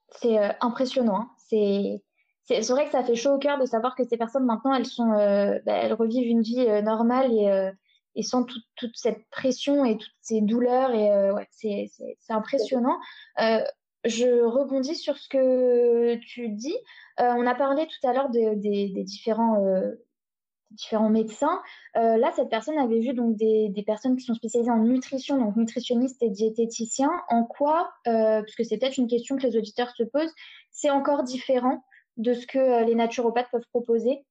c'est 0.09 0.37
impressionnant. 0.59 1.21
Hein. 1.21 1.29
C'est 1.37 2.03
c'est 2.45 2.59
vrai 2.71 2.83
que 2.83 2.91
ça 2.91 3.05
fait 3.05 3.15
chaud 3.15 3.35
au 3.35 3.39
cœur 3.39 3.57
de 3.57 3.65
savoir 3.65 3.95
que 3.95 4.03
ces 4.03 4.17
personnes 4.17 4.43
maintenant 4.43 4.73
elles 4.73 4.85
sont 4.85 5.07
bah, 5.07 5.73
elles 5.73 5.93
revivent 5.93 6.27
une 6.27 6.41
vie 6.41 6.65
normale 6.81 7.31
et, 7.31 7.71
et 8.15 8.23
sans 8.23 8.43
toute 8.43 8.95
cette 8.95 9.27
pression 9.29 9.85
et 9.85 9.97
toutes 9.97 10.15
ces 10.21 10.41
douleurs 10.41 10.91
et 10.91 11.31
ouais, 11.31 11.47
c'est 11.51 11.89
impressionnant 12.29 12.99
je 14.05 14.43
rebondis 14.43 14.95
sur 14.95 15.17
ce 15.17 15.29
que 15.29 16.15
tu 16.15 16.49
dis. 16.49 16.75
Euh, 17.19 17.33
on 17.37 17.47
a 17.47 17.55
parlé 17.55 17.87
tout 17.87 18.07
à 18.07 18.13
l'heure 18.13 18.29
des 18.29 18.55
différents, 19.03 19.63
euh, 19.65 19.93
différents 20.71 21.09
médecins. 21.09 21.61
Euh, 21.95 22.17
là, 22.17 22.31
cette 22.35 22.49
personne 22.49 22.77
avait 22.77 22.99
vu 22.99 23.13
donc 23.13 23.35
des, 23.35 23.83
personnes 23.85 24.17
qui 24.17 24.25
sont 24.25 24.33
spécialisées 24.33 24.71
en 24.71 24.83
nutrition, 24.83 25.37
donc 25.37 25.55
nutritionnistes 25.55 26.21
et 26.21 26.29
diététiciens. 26.29 27.11
En 27.29 27.43
quoi, 27.43 27.93
puisque 28.43 28.65
c'est 28.65 28.77
peut-être 28.77 28.97
une 28.97 29.07
question 29.07 29.37
que 29.37 29.43
les 29.43 29.57
auditeurs 29.57 29.91
se 29.91 30.03
posent, 30.03 30.33
c'est 30.71 30.89
encore 30.89 31.23
différent 31.23 31.83
de 32.17 32.33
ce 32.33 32.45
que 32.45 32.83
les 32.85 32.95
naturopathes 32.95 33.49
peuvent 33.51 33.67
proposer? 33.71 34.25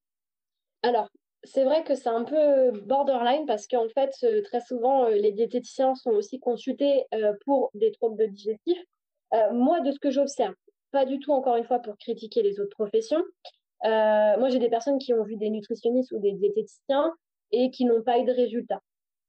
Alors, 0.83 1.09
c'est 1.45 1.65
vrai 1.65 1.85
que 1.85 1.95
c'est 1.95 2.09
un 2.09 2.25
peu 2.25 2.71
borderline 2.81 3.47
parce 3.47 3.67
qu'en 3.67 3.89
fait, 3.89 4.15
très 4.45 4.61
souvent, 4.61 5.09
les 5.09 5.33
diététiciens 5.33 5.95
sont 5.95 6.11
aussi 6.11 6.39
consultés 6.41 7.05
pour 7.45 7.71
des 7.75 7.93
troubles 7.93 8.29
digestifs. 8.31 8.83
Euh, 9.35 9.53
moi, 9.53 9.81
de 9.81 9.93
ce 9.93 9.99
que 9.99 10.11
j'observe, 10.11 10.55
pas 10.91 11.05
du 11.05 11.19
tout 11.19 11.33
encore 11.33 11.57
une 11.57 11.65
fois 11.65 11.79
pour 11.79 11.97
critiquer 11.97 12.43
les 12.43 12.61
autres 12.61 12.77
professions. 12.77 13.23
Euh, 13.85 14.39
moi, 14.39 14.49
j'ai 14.51 14.59
des 14.59 14.69
personnes 14.69 14.99
qui 14.99 15.15
ont 15.15 15.25
vu 15.25 15.37
des 15.37 15.51
nutritionnistes 15.51 16.13
ou 16.13 16.19
des 16.19 16.33
diététiciens 16.33 17.15
et 17.51 17.71
qui 17.71 17.85
n'ont 17.85 18.03
pas 18.03 18.19
eu 18.19 18.25
de 18.25 18.33
résultats. 18.33 18.81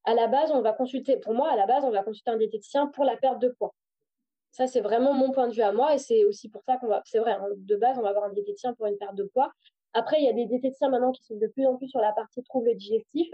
À 0.05 0.14
la 0.14 0.28
base, 0.28 0.51
on 0.51 0.61
va 0.61 0.74
consulter, 0.74 1.18
pour 1.18 1.34
moi, 1.34 1.49
à 1.51 1.55
la 1.55 1.66
base, 1.66 1.84
on 1.86 1.91
va 1.91 2.03
consulter 2.03 2.32
un 2.32 2.38
diététicien 2.38 2.88
pour 2.88 3.05
la 3.05 3.16
perte 3.16 3.39
de 3.39 3.49
poids. 3.49 3.74
Ça, 4.51 4.68
c'est 4.68 4.82
vraiment 4.82 5.14
mon 5.14 5.32
point 5.32 5.47
de 5.47 5.53
vue 5.53 5.61
à 5.61 5.72
moi 5.72 5.95
et 5.95 5.97
c'est 5.97 6.26
aussi 6.26 6.49
pour 6.49 6.61
ça 6.68 6.78
qu'on 6.78 6.88
va, 6.88 7.01
c'est 7.05 7.18
vrai, 7.18 7.32
hein, 7.32 7.47
de 7.55 7.76
base, 7.76 7.97
on 7.97 8.01
va 8.01 8.09
avoir 8.09 8.26
un 8.26 8.34
diététicien 8.34 8.74
pour 8.74 8.86
une 8.86 8.97
perte 8.97 9.16
de 9.16 9.24
poids. 9.24 9.51
Après, 9.94 10.20
il 10.20 10.26
y 10.26 10.30
a 10.30 10.34
des 10.34 10.46
diététiciens 10.46 10.89
maintenant 10.89 11.12
qui 11.12 11.24
sont 11.24 11.36
de 11.36 11.48
plus 11.48 11.66
en 11.66 11.76
plus 11.76 11.88
sur 11.88 12.00
la 12.00 12.12
partie 12.14 12.44
troubles 12.44 12.76
digestifs 12.76 13.34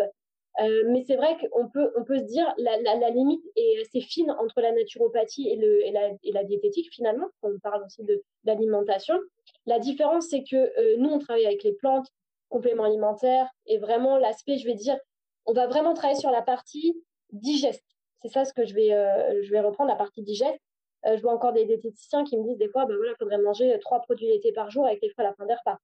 euh, 0.59 0.83
mais 0.87 1.03
c'est 1.05 1.15
vrai 1.15 1.37
qu'on 1.37 1.69
peut, 1.69 1.91
on 1.95 2.03
peut 2.03 2.17
se 2.17 2.23
dire 2.23 2.53
la, 2.57 2.77
la, 2.81 3.09
limite 3.11 3.43
est 3.55 3.79
assez 3.81 4.01
fine 4.01 4.31
entre 4.31 4.59
la 4.61 4.71
naturopathie 4.71 5.47
et, 5.47 5.55
le, 5.55 5.85
et, 5.85 5.91
la, 5.91 6.09
et 6.23 6.31
la 6.33 6.43
diététique 6.43 6.93
finalement. 6.93 7.27
On 7.43 7.57
parle 7.59 7.83
aussi 7.85 8.03
d'alimentation. 8.43 9.17
La 9.65 9.79
différence, 9.79 10.27
c'est 10.27 10.43
que 10.43 10.55
euh, 10.55 10.97
nous, 10.97 11.09
on 11.09 11.19
travaille 11.19 11.45
avec 11.45 11.63
les 11.63 11.73
plantes, 11.73 12.07
compléments 12.49 12.83
alimentaires, 12.83 13.47
et 13.67 13.77
vraiment 13.77 14.17
l'aspect, 14.17 14.57
je 14.57 14.65
vais 14.65 14.73
dire, 14.73 14.97
on 15.45 15.53
va 15.53 15.67
vraiment 15.67 15.93
travailler 15.93 16.19
sur 16.19 16.31
la 16.31 16.41
partie 16.41 17.01
digeste. 17.31 17.85
C'est 18.21 18.29
ça 18.29 18.43
ce 18.43 18.53
que 18.53 18.65
je 18.65 18.73
vais, 18.73 18.91
euh, 18.91 19.41
je 19.43 19.51
vais 19.51 19.61
reprendre, 19.61 19.89
la 19.89 19.95
partie 19.95 20.23
digeste. 20.23 20.59
je 21.05 21.21
vois 21.21 21.33
encore 21.33 21.53
des 21.53 21.65
diététiciens 21.65 22.25
qui 22.25 22.37
me 22.37 22.43
disent 22.43 22.57
des 22.57 22.67
fois, 22.67 22.85
ben 22.85 22.97
voilà, 22.97 23.11
il 23.11 23.17
faudrait 23.17 23.37
manger 23.37 23.77
trois 23.79 24.01
produits 24.01 24.27
laitiers 24.27 24.51
par 24.51 24.69
jour 24.69 24.85
avec 24.85 25.01
les 25.01 25.09
fois 25.11 25.23
à 25.23 25.27
la 25.27 25.33
fin 25.35 25.45
des 25.45 25.53
repas. 25.53 25.79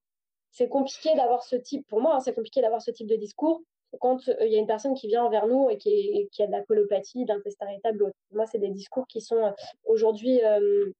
C'est 0.55 0.69
compliqué 0.69 1.13
d'avoir 1.15 1.43
ce 1.43 1.57
type, 1.57 1.85
pour 1.87 1.99
moi, 2.01 2.15
hein, 2.15 2.19
c'est 2.21 2.33
compliqué 2.33 2.61
d'avoir 2.61 2.81
ce 2.81 2.89
type 2.89 3.07
de 3.07 3.15
discours 3.17 3.61
quand 3.99 4.27
euh, 4.29 4.35
il 4.41 4.51
y 4.51 4.55
a 4.55 4.59
une 4.59 4.67
personne 4.67 4.93
qui 4.93 5.07
vient 5.07 5.29
vers 5.29 5.47
nous 5.47 5.69
et 5.69 5.77
qui, 5.77 6.29
qui 6.31 6.43
a 6.43 6.47
de 6.47 6.51
la 6.51 6.63
colopathie, 6.63 7.25
d'intestin 7.25 7.69
irritable, 7.69 8.11
moi, 8.31 8.45
c'est 8.45 8.59
des 8.59 8.69
discours 8.69 9.07
qui 9.07 9.21
sont 9.21 9.43
euh, 9.43 9.51
aujourd'hui 9.85 10.41
euh, 10.43 10.91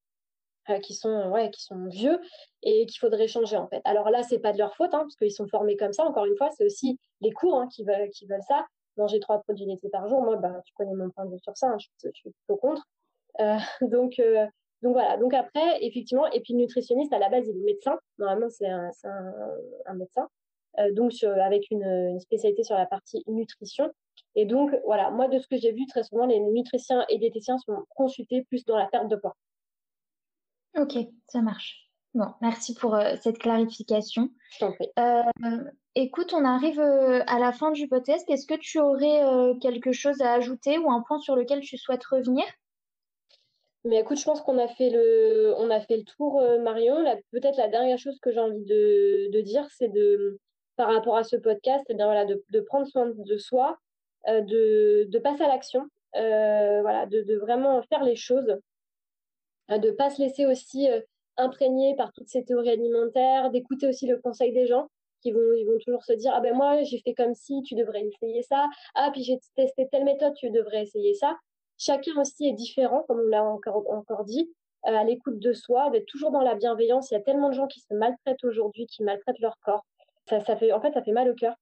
qui 0.81 0.95
sont 0.95 1.29
ouais 1.29 1.51
qui 1.51 1.61
sont 1.61 1.85
vieux 1.85 2.19
et 2.63 2.87
qu'il 2.87 2.97
faudrait 2.99 3.27
changer 3.27 3.55
en 3.55 3.67
fait. 3.67 3.81
Alors 3.85 4.09
là, 4.09 4.23
c'est 4.23 4.39
pas 4.39 4.51
de 4.51 4.57
leur 4.57 4.75
faute 4.75 4.93
hein, 4.95 5.01
parce 5.01 5.15
qu'ils 5.15 5.31
sont 5.31 5.47
formés 5.47 5.77
comme 5.77 5.93
ça. 5.93 6.03
Encore 6.05 6.25
une 6.25 6.35
fois, 6.37 6.49
c'est 6.57 6.65
aussi 6.65 6.97
les 7.21 7.31
cours 7.31 7.59
hein, 7.59 7.67
qui 7.71 7.83
veulent 7.83 8.09
qui 8.09 8.25
veulent 8.25 8.43
ça. 8.47 8.65
Manger 8.97 9.19
trois 9.19 9.41
produits 9.41 9.65
laitiers 9.65 9.89
par 9.89 10.07
jour, 10.07 10.21
moi, 10.21 10.37
bah, 10.37 10.61
tu 10.65 10.73
connais 10.73 10.93
mon 10.93 11.09
point 11.11 11.25
de 11.25 11.31
vue 11.31 11.39
sur 11.39 11.55
ça. 11.55 11.67
Hein, 11.67 11.77
je, 11.77 12.09
suis 12.13 12.31
plutôt 12.31 12.55
contre. 12.55 12.87
Donc 13.81 14.19
donc 14.81 14.93
voilà. 14.93 15.17
Donc 15.17 15.33
après, 15.33 15.83
effectivement, 15.83 16.27
et 16.31 16.41
puis 16.41 16.53
le 16.53 16.59
nutritionniste 16.59 17.13
à 17.13 17.19
la 17.19 17.29
base, 17.29 17.47
il 17.47 17.57
est 17.57 17.63
médecin. 17.63 17.97
Normalement, 18.19 18.49
c'est 18.49 18.67
un, 18.67 18.91
un, 19.03 19.33
un 19.85 19.93
médecin. 19.95 20.27
Euh, 20.79 20.91
donc 20.93 21.11
avec 21.23 21.69
une, 21.71 22.19
spécialité 22.19 22.63
sur 22.63 22.75
la 22.75 22.85
partie 22.85 23.23
nutrition. 23.27 23.91
Et 24.35 24.45
donc, 24.45 24.71
voilà, 24.85 25.11
moi, 25.11 25.27
de 25.27 25.39
ce 25.39 25.47
que 25.47 25.57
j'ai 25.57 25.71
vu, 25.71 25.85
très 25.87 26.03
souvent, 26.03 26.25
les 26.25 26.39
nutritiens 26.39 27.05
et 27.09 27.17
diététiciens 27.17 27.57
sont 27.57 27.85
consultés 27.89 28.43
plus 28.43 28.65
dans 28.65 28.77
la 28.77 28.87
perte 28.87 29.07
de 29.07 29.15
poids. 29.15 29.35
Ok, 30.77 30.97
ça 31.27 31.41
marche. 31.41 31.89
Bon, 32.13 32.27
merci 32.41 32.73
pour 32.73 32.95
euh, 32.95 33.15
cette 33.21 33.39
clarification. 33.39 34.29
Je 34.51 34.59
t'en 34.59 34.71
prie. 34.71 34.87
Euh, 34.99 35.63
écoute, 35.95 36.33
on 36.33 36.45
arrive 36.45 36.79
à 36.79 37.39
la 37.39 37.51
fin 37.51 37.71
du 37.71 37.87
podcast. 37.87 38.29
Est-ce 38.29 38.47
que 38.47 38.55
tu 38.55 38.79
aurais 38.79 39.57
quelque 39.59 39.91
chose 39.91 40.21
à 40.21 40.33
ajouter 40.33 40.77
ou 40.77 40.91
un 40.91 41.01
point 41.01 41.19
sur 41.19 41.35
lequel 41.35 41.61
tu 41.61 41.77
souhaites 41.77 42.05
revenir? 42.05 42.45
Mais 43.85 43.99
écoute, 43.99 44.17
je 44.17 44.25
pense 44.25 44.41
qu'on 44.41 44.57
a 44.57 44.67
fait 44.67 44.89
le, 44.89 45.53
on 45.57 45.69
a 45.69 45.79
fait 45.79 45.97
le 45.97 46.03
tour, 46.03 46.41
Marion. 46.61 47.03
Peut-être 47.31 47.57
la 47.57 47.67
dernière 47.67 47.97
chose 47.97 48.19
que 48.19 48.31
j'ai 48.31 48.39
envie 48.39 48.63
de, 48.63 49.31
de 49.31 49.41
dire, 49.41 49.67
c'est 49.77 49.89
de, 49.89 50.39
par 50.75 50.93
rapport 50.93 51.17
à 51.17 51.23
ce 51.23 51.35
podcast, 51.35 51.83
eh 51.89 51.93
bien 51.93 52.05
voilà, 52.05 52.25
de, 52.25 52.43
de, 52.49 52.59
prendre 52.61 52.87
soin 52.87 53.11
de 53.15 53.37
soi, 53.37 53.77
de, 54.27 55.05
de 55.09 55.19
passer 55.19 55.43
à 55.43 55.47
l'action, 55.47 55.85
voilà, 56.13 57.05
de, 57.05 57.21
de, 57.21 57.37
vraiment 57.37 57.81
faire 57.83 58.03
les 58.03 58.15
choses, 58.15 58.57
de 59.69 59.77
ne 59.77 59.91
pas 59.91 60.09
se 60.09 60.21
laisser 60.21 60.45
aussi 60.45 60.87
imprégner 61.37 61.95
par 61.95 62.11
toutes 62.13 62.27
ces 62.27 62.43
théories 62.43 62.71
alimentaires, 62.71 63.51
d'écouter 63.51 63.87
aussi 63.87 64.07
le 64.07 64.17
conseil 64.17 64.53
des 64.53 64.67
gens 64.67 64.87
qui 65.21 65.31
vont, 65.31 65.53
ils 65.57 65.65
vont 65.65 65.77
toujours 65.83 66.03
se 66.03 66.13
dire 66.13 66.31
ah 66.35 66.41
ben 66.41 66.53
moi 66.53 66.83
j'ai 66.83 66.99
fait 66.99 67.13
comme 67.13 67.33
si, 67.33 67.61
tu 67.63 67.75
devrais 67.75 68.05
essayer 68.05 68.41
ça. 68.43 68.67
Ah 68.93 69.09
puis 69.11 69.23
j'ai 69.23 69.39
testé 69.55 69.87
telle 69.91 70.05
méthode, 70.05 70.33
tu 70.35 70.49
devrais 70.51 70.83
essayer 70.83 71.13
ça. 71.13 71.35
Chacun 71.77 72.19
aussi 72.19 72.47
est 72.47 72.53
différent, 72.53 73.03
comme 73.07 73.19
on 73.19 73.29
l'a 73.29 73.43
encore, 73.43 74.23
dit, 74.25 74.49
euh, 74.87 74.95
à 74.95 75.03
l'écoute 75.03 75.39
de 75.39 75.53
soi, 75.53 75.89
d'être 75.89 76.05
toujours 76.05 76.31
dans 76.31 76.41
la 76.41 76.55
bienveillance. 76.55 77.11
Il 77.11 77.15
y 77.15 77.17
a 77.17 77.21
tellement 77.21 77.49
de 77.49 77.53
gens 77.55 77.67
qui 77.67 77.81
se 77.81 77.93
maltraitent 77.93 78.43
aujourd'hui, 78.43 78.85
qui 78.87 79.03
maltraitent 79.03 79.39
leur 79.39 79.57
corps. 79.59 79.85
Ça, 80.29 80.39
ça 80.41 80.55
fait, 80.55 80.71
en 80.71 80.81
fait, 80.81 80.93
ça 80.93 81.01
fait 81.01 81.11
mal 81.11 81.29
au 81.29 81.35
cœur. 81.35 81.55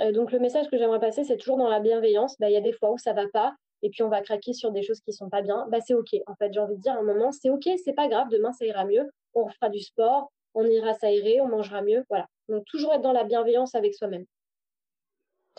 Euh, 0.00 0.12
donc 0.12 0.32
le 0.32 0.38
message 0.38 0.68
que 0.68 0.76
j'aimerais 0.76 1.00
passer, 1.00 1.24
c'est 1.24 1.36
toujours 1.36 1.56
dans 1.56 1.68
la 1.68 1.80
bienveillance. 1.80 2.36
Ben, 2.38 2.48
il 2.48 2.52
y 2.52 2.56
a 2.56 2.60
des 2.60 2.72
fois 2.72 2.92
où 2.92 2.98
ça 2.98 3.12
va 3.12 3.26
pas, 3.28 3.54
et 3.82 3.90
puis 3.90 4.02
on 4.02 4.08
va 4.08 4.20
craquer 4.20 4.52
sur 4.52 4.70
des 4.72 4.82
choses 4.82 5.00
qui 5.00 5.12
sont 5.12 5.28
pas 5.28 5.42
bien. 5.42 5.66
Bah 5.70 5.80
c'est 5.80 5.94
ok. 5.94 6.14
En 6.26 6.34
fait, 6.36 6.52
j'ai 6.52 6.60
envie 6.60 6.76
de 6.76 6.80
dire 6.80 6.92
à 6.92 6.98
un 6.98 7.02
moment, 7.02 7.32
c'est 7.32 7.50
ok, 7.50 7.68
c'est 7.84 7.92
pas 7.92 8.08
grave. 8.08 8.28
Demain 8.30 8.52
ça 8.52 8.64
ira 8.64 8.84
mieux. 8.84 9.10
On 9.34 9.48
fera 9.48 9.68
du 9.68 9.80
sport, 9.80 10.32
on 10.54 10.64
ira 10.66 10.94
s'aérer, 10.94 11.40
on 11.40 11.48
mangera 11.48 11.82
mieux. 11.82 12.04
Voilà. 12.08 12.26
Donc 12.48 12.64
toujours 12.66 12.92
être 12.94 13.02
dans 13.02 13.12
la 13.12 13.24
bienveillance 13.24 13.74
avec 13.74 13.94
soi-même. 13.94 14.24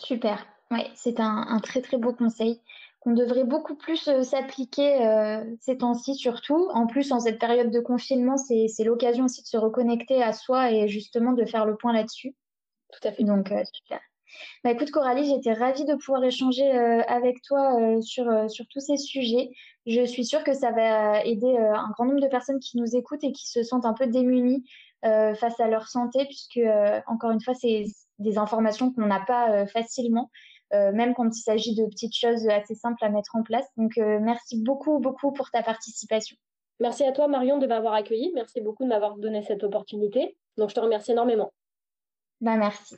Super. 0.00 0.46
Ouais, 0.70 0.90
c'est 0.94 1.18
un, 1.18 1.58
très 1.62 1.80
très 1.80 1.96
beau 1.96 2.12
conseil 2.12 2.60
qu'on 3.00 3.12
devrait 3.12 3.44
beaucoup 3.44 3.76
plus 3.76 4.08
euh, 4.08 4.22
s'appliquer 4.22 5.06
euh, 5.06 5.44
ces 5.60 5.78
temps-ci 5.78 6.14
surtout. 6.14 6.68
En 6.72 6.86
plus, 6.86 7.12
en 7.12 7.20
cette 7.20 7.38
période 7.38 7.70
de 7.70 7.80
confinement, 7.80 8.36
c'est 8.36 8.84
l'occasion 8.84 9.24
aussi 9.24 9.42
de 9.42 9.46
se 9.46 9.56
reconnecter 9.56 10.22
à 10.22 10.32
soi 10.32 10.72
et 10.72 10.88
justement 10.88 11.32
de 11.32 11.44
faire 11.44 11.64
le 11.64 11.76
point 11.76 11.92
là-dessus. 11.92 12.34
Tout 12.92 13.06
à 13.06 13.12
fait. 13.12 13.24
Donc, 13.24 13.52
euh, 13.52 13.62
super. 13.72 14.00
Bah, 14.62 14.70
écoute 14.72 14.90
Coralie, 14.90 15.26
j'étais 15.26 15.52
ravie 15.52 15.84
de 15.84 15.94
pouvoir 15.94 16.22
échanger 16.22 16.70
avec 16.70 17.40
toi 17.42 17.78
sur, 18.02 18.26
sur 18.50 18.66
tous 18.68 18.80
ces 18.80 18.98
sujets. 18.98 19.48
Je 19.86 20.04
suis 20.04 20.26
sûre 20.26 20.44
que 20.44 20.52
ça 20.52 20.70
va 20.70 21.24
aider 21.24 21.56
un 21.56 21.88
grand 21.92 22.04
nombre 22.04 22.20
de 22.20 22.28
personnes 22.28 22.60
qui 22.60 22.76
nous 22.76 22.94
écoutent 22.94 23.24
et 23.24 23.32
qui 23.32 23.48
se 23.48 23.62
sentent 23.62 23.86
un 23.86 23.94
peu 23.94 24.06
démunies 24.06 24.68
face 25.02 25.58
à 25.60 25.68
leur 25.68 25.88
santé, 25.88 26.26
puisque, 26.26 26.60
encore 27.06 27.30
une 27.30 27.40
fois, 27.40 27.54
c'est 27.54 27.84
des 28.18 28.36
informations 28.36 28.92
qu'on 28.92 29.06
n'a 29.06 29.24
pas 29.26 29.66
facilement. 29.66 30.30
Même 30.72 31.14
quand 31.14 31.28
il 31.36 31.40
s'agit 31.40 31.74
de 31.74 31.86
petites 31.86 32.14
choses 32.14 32.48
assez 32.48 32.74
simples 32.74 33.04
à 33.04 33.08
mettre 33.08 33.36
en 33.36 33.42
place. 33.42 33.66
Donc, 33.76 33.96
merci 33.96 34.62
beaucoup, 34.62 34.98
beaucoup 34.98 35.32
pour 35.32 35.50
ta 35.50 35.62
participation. 35.62 36.36
Merci 36.80 37.04
à 37.04 37.12
toi, 37.12 37.26
Marion, 37.26 37.58
de 37.58 37.66
m'avoir 37.66 37.94
accueilli. 37.94 38.30
Merci 38.34 38.60
beaucoup 38.60 38.84
de 38.84 38.88
m'avoir 38.88 39.16
donné 39.16 39.42
cette 39.42 39.64
opportunité. 39.64 40.36
Donc, 40.56 40.70
je 40.70 40.74
te 40.74 40.80
remercie 40.80 41.12
énormément. 41.12 41.52
Ben, 42.40 42.56
merci. 42.56 42.96